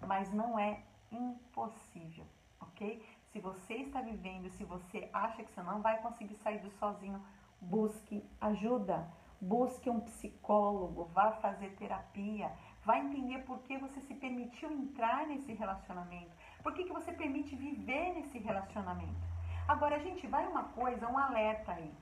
Mas 0.06 0.32
não 0.34 0.58
é 0.58 0.82
impossível, 1.12 2.26
ok? 2.60 3.04
Se 3.32 3.40
você 3.40 3.76
está 3.76 4.02
vivendo, 4.02 4.50
se 4.50 4.64
você 4.64 5.10
acha 5.14 5.44
que 5.44 5.52
você 5.52 5.62
não 5.62 5.82
vai 5.82 6.02
conseguir 6.02 6.36
sair 6.36 6.60
do 6.60 6.72
sozinho, 6.72 7.24
busque 7.62 8.24
ajuda, 8.40 9.08
busque 9.40 9.90
um 9.90 10.00
psicólogo, 10.02 11.06
vá 11.14 11.32
fazer 11.34 11.70
terapia, 11.76 12.52
vá 12.84 12.98
entender 13.00 13.40
por 13.40 13.60
que 13.60 13.78
você 13.78 14.02
se 14.02 14.14
permitiu 14.16 14.72
entrar 14.72 15.28
nesse 15.28 15.54
relacionamento, 15.54 16.36
por 16.62 16.74
que, 16.74 16.84
que 16.84 16.94
você 16.94 17.12
permite 17.12 17.56
viver 17.56 18.14
nesse 18.14 18.38
relacionamento. 18.38 19.32
Agora, 19.68 20.00
gente 20.00 20.28
vai 20.28 20.46
uma 20.48 20.66
coisa, 20.66 21.08
um 21.08 21.18
alerta 21.18 21.72
aí. 21.72 21.94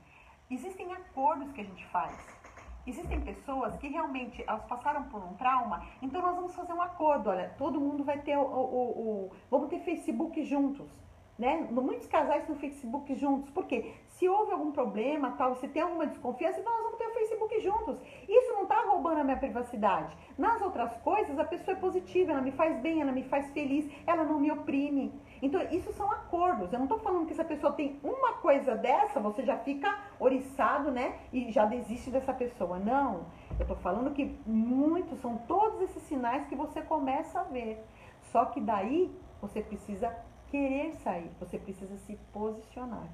Existem 0.50 0.92
acordos 0.92 1.52
que 1.52 1.60
a 1.60 1.64
gente 1.64 1.86
faz. 1.86 2.39
Existem 2.86 3.20
pessoas 3.20 3.76
que 3.76 3.88
realmente 3.88 4.42
elas 4.46 4.64
passaram 4.64 5.04
por 5.04 5.22
um 5.22 5.34
trauma, 5.34 5.86
então 6.00 6.22
nós 6.22 6.34
vamos 6.34 6.54
fazer 6.54 6.72
um 6.72 6.82
acordo. 6.82 7.30
Olha, 7.30 7.54
todo 7.58 7.80
mundo 7.80 8.02
vai 8.04 8.18
ter 8.20 8.36
o, 8.36 8.42
o, 8.42 9.26
o 9.26 9.32
vamos 9.50 9.68
ter 9.68 9.80
Facebook 9.80 10.42
juntos 10.44 10.88
né? 11.40 11.66
Muitos 11.70 12.06
casais 12.06 12.46
no 12.46 12.54
Facebook 12.54 13.14
juntos. 13.14 13.48
Por 13.50 13.64
quê? 13.64 13.94
Se 14.20 14.28
houve 14.28 14.52
algum 14.52 14.70
problema, 14.70 15.30
tal, 15.38 15.54
se 15.54 15.66
tem 15.66 15.80
alguma 15.80 16.06
desconfiança, 16.06 16.60
então 16.60 16.70
nós 16.70 16.82
vamos 16.82 16.98
ter 16.98 17.06
o 17.06 17.14
Facebook 17.14 17.58
juntos. 17.60 17.98
Isso 18.28 18.52
não 18.52 18.64
está 18.64 18.82
roubando 18.82 19.20
a 19.20 19.24
minha 19.24 19.38
privacidade. 19.38 20.14
Nas 20.36 20.60
outras 20.60 20.94
coisas, 20.98 21.38
a 21.38 21.44
pessoa 21.44 21.74
é 21.74 21.80
positiva, 21.80 22.32
ela 22.32 22.42
me 22.42 22.52
faz 22.52 22.78
bem, 22.82 23.00
ela 23.00 23.12
me 23.12 23.22
faz 23.22 23.50
feliz, 23.52 23.90
ela 24.06 24.22
não 24.22 24.38
me 24.38 24.52
oprime. 24.52 25.10
Então, 25.40 25.62
isso 25.70 25.90
são 25.94 26.12
acordos. 26.12 26.70
Eu 26.70 26.80
não 26.80 26.84
estou 26.84 26.98
falando 26.98 27.26
que 27.26 27.32
se 27.32 27.40
a 27.40 27.46
pessoa 27.46 27.72
tem 27.72 27.98
uma 28.04 28.34
coisa 28.34 28.74
dessa, 28.74 29.18
você 29.18 29.42
já 29.42 29.56
fica 29.56 29.88
oriçado, 30.18 30.90
né? 30.90 31.18
E 31.32 31.50
já 31.50 31.64
desiste 31.64 32.10
dessa 32.10 32.34
pessoa. 32.34 32.78
Não. 32.78 33.24
Eu 33.52 33.62
estou 33.62 33.76
falando 33.78 34.12
que 34.12 34.38
muitos 34.44 35.18
são 35.20 35.38
todos 35.48 35.80
esses 35.80 36.02
sinais 36.02 36.44
que 36.46 36.54
você 36.54 36.82
começa 36.82 37.40
a 37.40 37.44
ver. 37.44 37.82
Só 38.20 38.44
que 38.44 38.60
daí 38.60 39.10
você 39.40 39.62
precisa 39.62 40.14
querer 40.50 40.92
sair, 40.96 41.30
você 41.40 41.58
precisa 41.58 41.96
se 41.96 42.16
posicionar, 42.32 43.08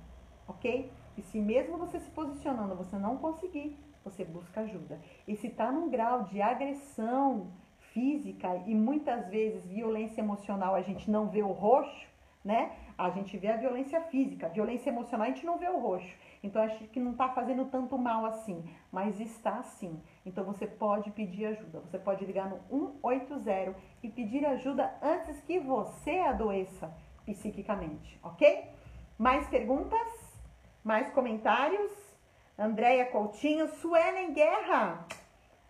ok? 0.46 0.90
E 1.16 1.22
se 1.22 1.40
mesmo 1.40 1.78
você 1.78 1.98
se 1.98 2.10
posicionando 2.10 2.74
você 2.74 2.96
não 2.96 3.16
conseguir, 3.16 3.76
você 4.04 4.24
busca 4.24 4.60
ajuda. 4.60 5.00
E 5.26 5.34
se 5.36 5.48
está 5.48 5.72
num 5.72 5.88
grau 5.88 6.24
de 6.24 6.40
agressão 6.40 7.48
física 7.92 8.62
e 8.66 8.74
muitas 8.74 9.28
vezes 9.28 9.66
violência 9.66 10.20
emocional, 10.20 10.74
a 10.74 10.82
gente 10.82 11.10
não 11.10 11.28
vê 11.28 11.42
o 11.42 11.50
roxo, 11.52 12.06
né? 12.44 12.72
A 12.96 13.10
gente 13.10 13.36
vê 13.36 13.48
a 13.48 13.56
violência 13.56 14.00
física, 14.02 14.46
a 14.46 14.50
violência 14.50 14.90
emocional 14.90 15.26
a 15.26 15.30
gente 15.30 15.44
não 15.44 15.58
vê 15.58 15.68
o 15.68 15.80
roxo. 15.80 16.14
Então 16.42 16.62
acho 16.62 16.84
que 16.88 17.00
não 17.00 17.12
está 17.12 17.28
fazendo 17.30 17.64
tanto 17.66 17.98
mal 17.98 18.24
assim, 18.24 18.62
mas 18.92 19.18
está 19.20 19.62
sim. 19.62 20.00
Então 20.24 20.44
você 20.44 20.66
pode 20.66 21.10
pedir 21.10 21.46
ajuda. 21.46 21.80
Você 21.80 21.98
pode 21.98 22.24
ligar 22.24 22.48
no 22.48 22.60
180 23.02 23.74
e 24.02 24.08
pedir 24.08 24.46
ajuda 24.46 24.94
antes 25.02 25.40
que 25.40 25.58
você 25.58 26.18
adoeça 26.18 26.94
psiquicamente, 27.24 28.18
ok? 28.22 28.70
Mais 29.18 29.48
perguntas? 29.48 30.25
Mais 30.86 31.10
comentários? 31.10 31.90
Andréia 32.56 33.06
Coutinho, 33.06 33.66
Suelen 33.80 34.32
Guerra, 34.32 35.04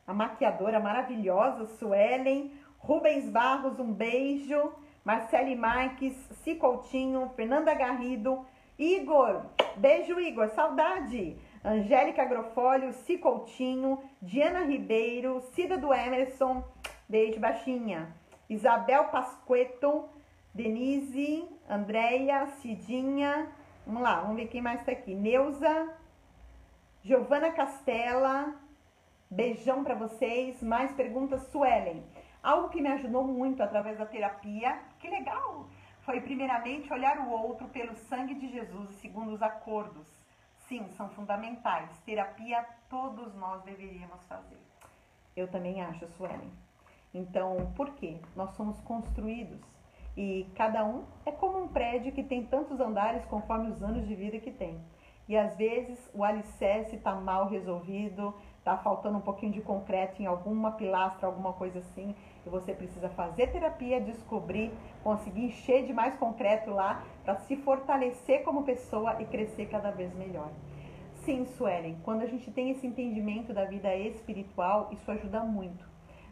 a 0.07 0.12
maquiadora 0.12 0.79
maravilhosa 0.79 1.64
Suelen, 1.79 2.53
Rubens 2.77 3.27
Barros, 3.31 3.81
um 3.81 3.95
beijo, 3.95 4.75
Marcele 5.03 5.57
Marques, 5.57 6.12
Si 6.45 6.57
Coutinho, 6.57 7.31
Fernanda 7.35 7.73
Garrido, 7.73 8.45
Igor, 8.79 9.47
beijo 9.79 10.21
Igor, 10.21 10.51
saudade, 10.51 11.39
Angélica 11.64 12.21
Agrofólio, 12.21 12.93
Si 12.93 13.17
Coutinho, 13.17 14.03
Diana 14.21 14.67
Ribeiro, 14.67 15.41
Cida 15.55 15.79
do 15.79 15.95
Emerson, 15.95 16.62
beijo 17.09 17.41
baixinha, 17.41 18.14
Isabel 18.51 19.05
Pasqueto, 19.05 20.11
Denise, 20.53 21.49
Andréia, 21.67 22.49
Cidinha. 22.61 23.56
Vamos 23.87 24.03
lá, 24.03 24.20
vamos 24.20 24.34
ver 24.34 24.49
quem 24.49 24.61
mais 24.61 24.80
está 24.80 24.91
aqui. 24.91 25.14
Neuza, 25.14 25.95
Giovana 27.05 27.53
Castela. 27.53 28.53
Beijão 29.30 29.84
para 29.84 29.95
vocês. 29.95 30.61
Mais 30.61 30.91
perguntas, 30.91 31.43
Suelen. 31.53 32.03
Algo 32.43 32.68
que 32.68 32.80
me 32.80 32.89
ajudou 32.89 33.24
muito 33.24 33.62
através 33.62 33.97
da 33.97 34.05
terapia, 34.05 34.80
que 34.99 35.09
legal, 35.09 35.68
foi 36.01 36.20
primeiramente 36.20 36.93
olhar 36.93 37.20
o 37.20 37.30
outro 37.30 37.68
pelo 37.68 37.95
sangue 37.95 38.34
de 38.34 38.49
Jesus 38.49 38.91
e 38.91 38.95
segundo 38.95 39.32
os 39.32 39.41
acordos. 39.41 40.09
Sim, 40.66 40.89
são 40.97 41.09
fundamentais. 41.11 41.97
Terapia 42.05 42.66
todos 42.91 43.37
nós 43.37 43.62
deveríamos 43.62 44.26
fazer. 44.26 44.59
Eu 45.37 45.47
também 45.47 45.80
acho, 45.80 46.09
Suelen. 46.09 46.53
Então, 47.14 47.72
por 47.76 47.91
quê? 47.95 48.18
Nós 48.34 48.51
somos 48.57 48.80
construídos 48.80 49.76
e 50.17 50.47
cada 50.55 50.85
um 50.85 51.05
é 51.27 51.31
como 51.31 51.62
um 51.62 51.69
prédio 51.69 52.12
que 52.12 52.23
tem 52.23 52.45
tantos 52.45 52.81
andares 52.81 53.25
conforme 53.27 53.69
os 53.69 53.83
anos 53.83 54.07
de 54.07 54.14
vida 54.14 54.39
que 54.39 54.51
tem. 54.51 54.81
E 55.29 55.37
às 55.37 55.57
vezes 55.57 56.11
o 56.14 56.23
alicerce 56.25 56.97
está 56.97 57.14
mal 57.14 57.49
resolvido, 57.49 58.33
está 58.59 58.77
faltando 58.79 59.19
um 59.19 59.21
pouquinho 59.21 59.53
de 59.53 59.61
concreto 59.61 60.23
em 60.23 60.27
alguma 60.27 60.73
pilastra, 60.73 61.27
alguma 61.27 61.53
coisa 61.53 61.81
assim. 61.81 62.14
que 62.43 62.49
você 62.49 62.73
precisa 62.73 63.09
fazer 63.09 63.49
terapia, 63.49 64.01
descobrir, 64.01 64.73
conseguir 65.03 65.47
encher 65.47 65.85
de 65.85 65.93
mais 65.93 66.17
concreto 66.17 66.71
lá 66.71 67.03
para 67.25 67.35
se 67.37 67.57
fortalecer 67.57 68.45
como 68.45 68.62
pessoa 68.62 69.21
e 69.21 69.25
crescer 69.25 69.67
cada 69.67 69.91
vez 69.91 70.14
melhor. 70.14 70.49
Sim, 71.25 71.45
Suelen, 71.45 71.99
quando 72.05 72.23
a 72.23 72.27
gente 72.27 72.53
tem 72.53 72.71
esse 72.71 72.87
entendimento 72.87 73.53
da 73.53 73.64
vida 73.64 73.95
espiritual, 73.97 74.89
isso 74.93 75.11
ajuda 75.11 75.41
muito. 75.41 75.85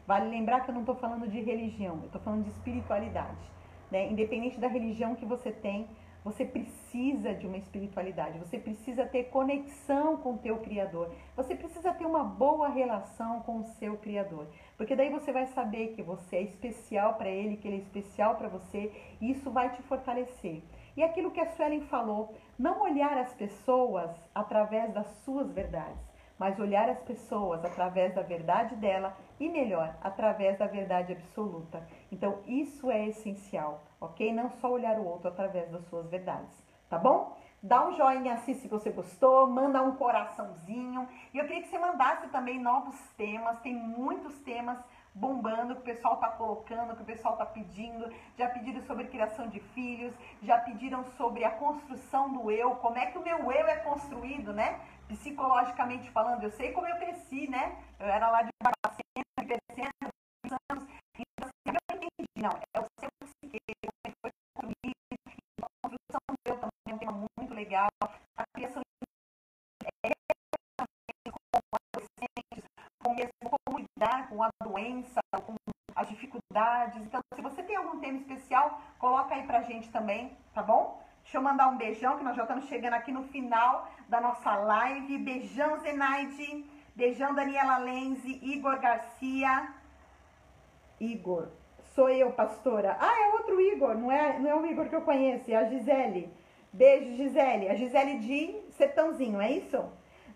Vale 0.06 0.30
lembrar 0.30 0.60
que 0.60 0.70
eu 0.70 0.74
não 0.74 0.82
estou 0.82 0.94
falando 0.94 1.28
de 1.28 1.40
religião, 1.40 1.96
eu 1.96 2.06
estou 2.06 2.20
falando 2.20 2.44
de 2.44 2.50
espiritualidade. 2.50 3.53
Né? 3.94 4.10
Independente 4.10 4.58
da 4.58 4.66
religião 4.66 5.14
que 5.14 5.24
você 5.24 5.52
tem, 5.52 5.86
você 6.24 6.44
precisa 6.44 7.32
de 7.32 7.46
uma 7.46 7.58
espiritualidade, 7.58 8.40
você 8.40 8.58
precisa 8.58 9.06
ter 9.06 9.24
conexão 9.24 10.16
com 10.16 10.32
o 10.32 10.38
teu 10.38 10.58
Criador, 10.58 11.14
você 11.36 11.54
precisa 11.54 11.92
ter 11.92 12.04
uma 12.04 12.24
boa 12.24 12.68
relação 12.68 13.38
com 13.42 13.58
o 13.58 13.64
seu 13.78 13.96
Criador, 13.98 14.48
porque 14.76 14.96
daí 14.96 15.10
você 15.10 15.30
vai 15.30 15.46
saber 15.46 15.92
que 15.94 16.02
você 16.02 16.38
é 16.38 16.42
especial 16.42 17.14
para 17.14 17.28
Ele, 17.28 17.56
que 17.56 17.68
Ele 17.68 17.76
é 17.76 17.80
especial 17.80 18.34
para 18.34 18.48
você, 18.48 18.90
e 19.20 19.30
isso 19.30 19.48
vai 19.48 19.70
te 19.70 19.80
fortalecer. 19.82 20.64
E 20.96 21.02
aquilo 21.04 21.30
que 21.30 21.40
a 21.40 21.46
Suelen 21.52 21.82
falou, 21.82 22.34
não 22.58 22.82
olhar 22.82 23.16
as 23.16 23.32
pessoas 23.34 24.10
através 24.34 24.92
das 24.92 25.06
suas 25.24 25.52
verdades, 25.52 26.02
mas 26.36 26.58
olhar 26.58 26.88
as 26.88 27.00
pessoas 27.02 27.64
através 27.64 28.12
da 28.12 28.22
verdade 28.22 28.74
dela 28.74 29.16
e 29.38 29.48
melhor, 29.48 29.96
através 30.02 30.58
da 30.58 30.66
verdade 30.66 31.12
absoluta. 31.12 31.86
Então, 32.10 32.40
isso 32.46 32.90
é 32.90 33.06
essencial, 33.06 33.82
ok? 34.00 34.32
Não 34.32 34.50
só 34.50 34.70
olhar 34.70 34.98
o 34.98 35.06
outro 35.06 35.28
através 35.28 35.70
das 35.70 35.84
suas 35.86 36.08
verdades, 36.08 36.56
tá 36.88 36.98
bom? 36.98 37.36
Dá 37.62 37.86
um 37.86 37.92
joinha 37.94 38.34
assim 38.34 38.52
se 38.52 38.68
você 38.68 38.90
gostou, 38.90 39.46
manda 39.46 39.82
um 39.82 39.96
coraçãozinho. 39.96 41.08
E 41.32 41.38
eu 41.38 41.46
queria 41.46 41.62
que 41.62 41.68
você 41.68 41.78
mandasse 41.78 42.28
também 42.28 42.60
novos 42.60 42.94
temas, 43.16 43.58
tem 43.60 43.74
muitos 43.74 44.38
temas 44.40 44.76
bombando, 45.14 45.74
que 45.76 45.80
o 45.80 45.84
pessoal 45.84 46.16
está 46.16 46.28
colocando, 46.28 46.94
que 46.94 47.00
o 47.00 47.06
pessoal 47.06 47.32
está 47.32 47.46
pedindo. 47.46 48.12
Já 48.36 48.50
pediram 48.50 48.82
sobre 48.82 49.06
criação 49.06 49.48
de 49.48 49.60
filhos, 49.60 50.12
já 50.42 50.58
pediram 50.58 51.04
sobre 51.16 51.42
a 51.42 51.52
construção 51.52 52.30
do 52.34 52.50
eu, 52.50 52.72
como 52.76 52.98
é 52.98 53.06
que 53.06 53.16
o 53.16 53.22
meu 53.22 53.50
eu 53.50 53.66
é 53.66 53.76
construído, 53.76 54.52
né? 54.52 54.80
Psicologicamente 55.08 56.10
falando, 56.10 56.42
eu 56.42 56.50
sei 56.50 56.72
como 56.72 56.86
eu 56.86 56.96
cresci, 56.96 57.48
né? 57.48 57.78
Eu 57.98 58.06
era 58.06 58.28
lá 58.28 58.42
de 58.42 58.50
anos. 60.70 60.88
Não, 62.36 62.50
é 62.74 62.80
o 62.80 62.86
seu 63.00 63.08
psique, 63.20 63.58
como 63.90 64.00
é 64.06 64.12
foi 64.20 64.30
a 65.62 65.88
construção 65.88 66.20
do 66.28 66.36
eu 66.44 66.56
também 66.56 66.94
um 66.94 66.98
tema 66.98 67.12
muito 67.12 67.54
legal. 67.54 67.88
A 68.36 68.44
criação 68.54 68.82
com 73.64 73.78
lidar 73.78 74.28
com 74.28 74.42
a 74.42 74.48
doença, 74.62 75.20
com 75.46 75.54
as 75.94 76.08
dificuldades. 76.08 77.02
Então, 77.02 77.20
se 77.34 77.42
você 77.42 77.62
tem 77.62 77.76
algum 77.76 78.00
tema 78.00 78.18
especial, 78.18 78.80
coloca 78.98 79.34
aí 79.34 79.46
pra 79.46 79.62
gente 79.62 79.90
também, 79.90 80.36
tá 80.52 80.62
bom? 80.62 81.02
Deixa 81.22 81.38
eu 81.38 81.42
mandar 81.42 81.68
um 81.68 81.76
beijão, 81.76 82.18
que 82.18 82.24
nós 82.24 82.36
já 82.36 82.42
estamos 82.42 82.66
chegando 82.66 82.94
aqui 82.94 83.10
no 83.10 83.24
final 83.24 83.90
da 84.08 84.20
nossa 84.20 84.54
live. 84.56 85.18
Beijão, 85.18 85.78
Zenaide. 85.78 86.73
Beijão, 86.94 87.34
Daniela 87.34 87.78
Lenze, 87.78 88.38
Igor 88.40 88.78
Garcia. 88.78 89.68
Igor, 91.00 91.48
sou 91.94 92.08
eu, 92.08 92.30
pastora. 92.30 92.96
Ah, 93.00 93.20
é 93.20 93.30
outro 93.34 93.60
Igor, 93.60 93.96
não 93.96 94.12
é, 94.12 94.38
não 94.38 94.48
é 94.48 94.54
o 94.54 94.64
Igor 94.64 94.88
que 94.88 94.94
eu 94.94 95.02
conheço, 95.02 95.50
é 95.50 95.56
a 95.56 95.64
Gisele. 95.64 96.32
Beijo, 96.72 97.16
Gisele. 97.16 97.68
A 97.68 97.74
Gisele 97.74 98.18
de 98.18 98.56
Setãozinho, 98.76 99.40
é 99.40 99.50
isso? 99.50 99.84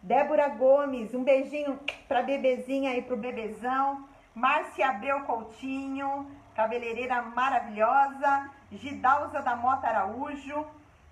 Débora 0.02 0.48
Gomes, 0.48 1.14
um 1.14 1.22
beijinho 1.22 1.78
pra 2.08 2.22
bebezinha 2.22 2.96
e 2.96 3.02
pro 3.02 3.16
bebezão. 3.16 4.08
Márcia 4.34 4.88
Abreu 4.88 5.20
Coutinho, 5.22 6.28
cabeleireira 6.56 7.22
maravilhosa. 7.22 8.50
Gidalza 8.72 9.40
da 9.42 9.54
Mota 9.54 9.86
Araújo. 9.86 10.66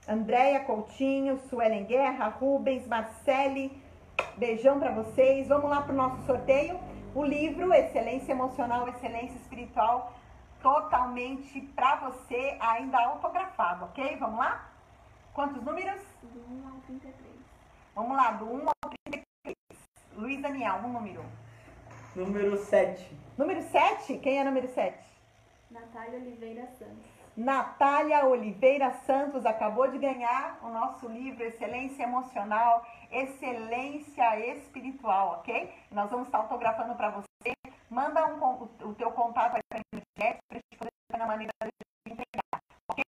Andréia 0.08 0.60
Coutinho, 0.60 1.38
Suelen 1.48 1.84
Guerra, 1.84 2.28
Rubens, 2.28 2.86
Marcele. 2.86 3.85
Beijão 4.36 4.78
para 4.78 4.92
vocês. 4.92 5.48
Vamos 5.48 5.70
lá 5.70 5.80
pro 5.82 5.94
nosso 5.94 6.24
sorteio. 6.26 6.78
O 7.14 7.24
livro 7.24 7.72
Excelência 7.72 8.32
Emocional, 8.32 8.88
Excelência 8.88 9.36
Espiritual, 9.36 10.12
totalmente 10.62 11.60
para 11.74 11.96
você, 11.96 12.56
ainda 12.60 12.98
autografado, 12.98 13.86
ok? 13.86 14.16
Vamos 14.16 14.38
lá? 14.38 14.68
Quantos 15.32 15.62
números? 15.62 16.02
Do 16.22 16.38
1 16.38 16.68
ao 16.68 16.80
33. 16.86 17.14
Vamos 17.94 18.16
lá, 18.16 18.32
do 18.32 18.44
1 18.44 18.66
ao 18.68 18.90
33. 19.12 19.56
Luiz 20.16 20.40
Daniel, 20.42 20.74
um 20.84 20.92
número. 20.92 21.24
Número 22.14 22.56
7. 22.56 23.18
Número 23.38 23.62
7? 23.62 24.18
Quem 24.18 24.38
é 24.38 24.44
número 24.44 24.68
7? 24.68 24.98
Natália 25.70 26.18
Oliveira 26.18 26.66
Santos. 26.78 27.15
Natália 27.36 28.24
Oliveira 28.24 28.90
Santos 29.04 29.44
acabou 29.44 29.86
de 29.88 29.98
ganhar 29.98 30.58
o 30.62 30.70
nosso 30.70 31.06
livro 31.06 31.44
Excelência 31.44 32.04
Emocional, 32.04 32.86
Excelência 33.10 34.54
Espiritual, 34.54 35.40
ok? 35.40 35.70
Nós 35.90 36.10
vamos 36.10 36.28
estar 36.28 36.38
autografando 36.38 36.94
para 36.94 37.10
você. 37.10 37.52
Manda 37.90 38.26
um, 38.26 38.42
o, 38.42 38.70
o 38.88 38.94
teu 38.94 39.10
contato 39.12 39.56
aí 39.56 39.62
para 39.68 39.78
a 39.78 39.96
gente 39.96 40.06
para 40.48 40.56
gente 40.56 40.78
poder 40.78 40.90
na 41.18 41.26
maneira 41.26 41.52
de 41.62 42.12
entregar, 42.12 42.62
ok? 42.88 43.04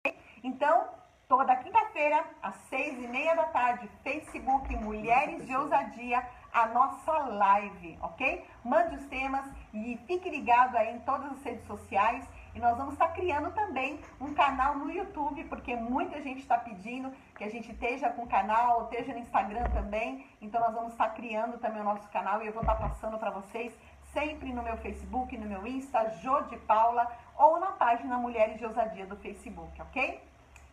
Então, 0.45 0.89
toda 1.29 1.57
quinta-feira, 1.57 2.25
às 2.41 2.55
seis 2.69 3.03
e 3.03 3.09
meia 3.09 3.35
da 3.35 3.47
tarde, 3.47 3.91
Facebook 4.05 4.75
Mulheres 4.77 5.45
de 5.45 5.57
Ousadia, 5.57 6.25
a 6.53 6.67
nossa 6.67 7.13
live, 7.13 7.99
ok? 8.01 8.47
Mande 8.65 8.95
os 8.97 9.07
temas 9.07 9.45
e 9.75 9.99
fique 10.07 10.31
ligado 10.31 10.77
aí 10.77 10.95
em 10.95 11.01
todas 11.01 11.33
as 11.33 11.43
redes 11.43 11.67
sociais. 11.67 12.25
E 12.55 12.61
nós 12.61 12.77
vamos 12.77 12.93
estar 12.93 13.09
criando 13.09 13.51
também 13.53 14.01
um 14.21 14.35
canal 14.35 14.77
no 14.77 14.91
YouTube, 14.91 15.45
porque 15.45 15.75
muita 15.75 16.21
gente 16.21 16.41
está 16.41 16.59
pedindo 16.59 17.11
que 17.37 17.45
a 17.45 17.51
gente 17.51 17.71
esteja 17.73 18.11
com 18.11 18.23
o 18.23 18.29
canal, 18.29 18.85
esteja 18.85 19.13
no 19.13 19.21
Instagram 19.21 19.65
também. 19.71 20.27
Então 20.41 20.61
nós 20.61 20.75
vamos 20.75 20.93
estar 20.93 21.09
criando 21.11 21.59
também 21.59 21.81
o 21.81 21.85
nosso 21.85 22.09
canal 22.11 22.43
e 22.43 22.47
eu 22.47 22.53
vou 22.53 22.63
estar 22.63 22.75
passando 22.75 23.19
para 23.19 23.31
vocês 23.31 23.73
sempre 24.13 24.53
no 24.53 24.63
meu 24.63 24.77
Facebook, 24.77 25.37
no 25.39 25.47
meu 25.47 25.67
Insta, 25.67 26.11
Jô 26.23 26.43
de 26.43 26.59
Paula, 26.59 27.11
ou 27.37 27.59
na 27.59 27.73
página 27.73 28.19
Mulheres 28.19 28.59
de 28.59 28.67
Ousadia 28.67 29.07
do 29.07 29.17
Facebook, 29.17 29.81
ok? 29.81 30.23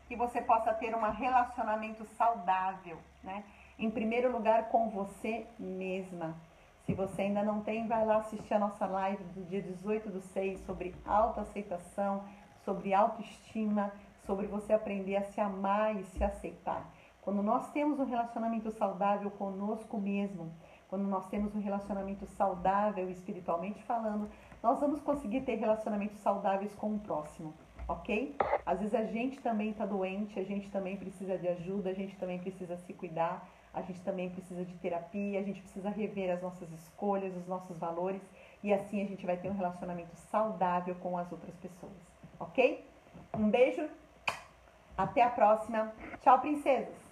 Que 0.07 0.15
você 0.15 0.41
possa 0.41 0.73
ter 0.73 0.93
um 0.93 1.09
relacionamento 1.09 2.03
saudável, 2.17 2.99
né? 3.23 3.45
Em 3.77 3.89
primeiro 3.89 4.30
lugar, 4.30 4.65
com 4.65 4.89
você 4.89 5.47
mesma 5.57 6.36
se 6.90 6.96
você 6.96 7.22
ainda 7.22 7.44
não 7.44 7.62
tem, 7.62 7.86
vai 7.86 8.04
lá 8.04 8.18
assistir 8.18 8.52
a 8.56 8.58
nossa 8.58 8.88
live 8.88 9.24
do 9.26 9.44
dia 9.44 9.62
18 9.62 10.10
do 10.10 10.20
6 10.20 10.60
sobre 10.62 10.96
autoaceitação, 11.06 12.24
sobre 12.66 12.96
autoestima, 12.96 13.94
sobre 14.26 14.48
você 14.48 14.74
aprender 14.74 15.18
a 15.18 15.22
se 15.22 15.40
amar 15.40 15.96
e 15.96 16.04
se 16.04 16.24
aceitar. 16.24 16.92
Quando 17.22 17.44
nós 17.44 17.72
temos 17.74 18.00
um 18.00 18.06
relacionamento 18.06 18.72
saudável 18.72 19.30
conosco 19.30 20.00
mesmo, 20.00 20.52
quando 20.88 21.04
nós 21.04 21.28
temos 21.28 21.54
um 21.54 21.62
relacionamento 21.62 22.26
saudável 22.26 23.08
espiritualmente 23.12 23.84
falando, 23.84 24.28
nós 24.64 24.80
vamos 24.80 25.00
conseguir 25.00 25.42
ter 25.42 25.58
relacionamentos 25.58 26.18
saudáveis 26.18 26.74
com 26.74 26.96
o 26.96 27.00
próximo, 27.00 27.54
ok? 27.88 28.36
Às 28.66 28.80
vezes 28.80 28.96
a 28.96 29.04
gente 29.04 29.40
também 29.42 29.70
está 29.70 29.86
doente, 29.86 30.40
a 30.40 30.44
gente 30.44 30.72
também 30.72 30.98
precisa 30.98 31.38
de 31.38 31.50
ajuda, 31.50 31.92
a 31.92 31.94
gente 31.94 32.18
também 32.18 32.40
precisa 32.40 32.78
se 32.78 32.94
cuidar 32.96 33.48
a 33.74 33.82
gente 33.82 34.02
também 34.02 34.30
precisa 34.30 34.66
de 34.66 34.74
terapia, 34.76 35.40
a 35.40 35.44
gente 35.44 35.62
precisa 35.62 35.90
rever 35.90 36.32
as 36.32 36.41
nossas 36.41 36.72
escolhas, 36.72 37.36
os 37.36 37.48
nossos 37.48 37.78
valores 37.78 38.22
e 38.64 38.74
assim 38.74 39.02
a 39.02 39.06
gente 39.06 39.26
vai 39.26 39.38
ter 39.38 39.50
um 39.50 39.56
relacionamento 39.56 40.16
saudável 40.32 40.96
com 40.96 41.18
as 41.18 41.32
outras 41.32 41.56
pessoas, 41.56 41.94
ok? 42.40 42.86
Um 43.38 43.50
beijo, 43.50 43.88
até 44.98 45.22
a 45.22 45.30
próxima. 45.30 45.94
Tchau, 46.22 46.40
princesas! 46.40 47.10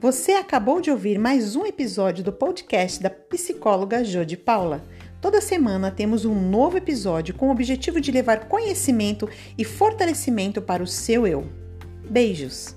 Você 0.00 0.32
acabou 0.32 0.80
de 0.80 0.90
ouvir 0.90 1.18
mais 1.18 1.56
um 1.56 1.66
episódio 1.66 2.22
do 2.22 2.32
podcast 2.32 3.02
da 3.02 3.10
psicóloga 3.10 4.04
Jode 4.04 4.36
Paula. 4.36 4.80
Toda 5.26 5.40
semana 5.40 5.90
temos 5.90 6.24
um 6.24 6.40
novo 6.40 6.76
episódio 6.76 7.34
com 7.34 7.48
o 7.48 7.50
objetivo 7.50 8.00
de 8.00 8.12
levar 8.12 8.44
conhecimento 8.44 9.28
e 9.58 9.64
fortalecimento 9.64 10.62
para 10.62 10.84
o 10.84 10.86
seu 10.86 11.26
eu. 11.26 11.48
Beijos! 12.08 12.76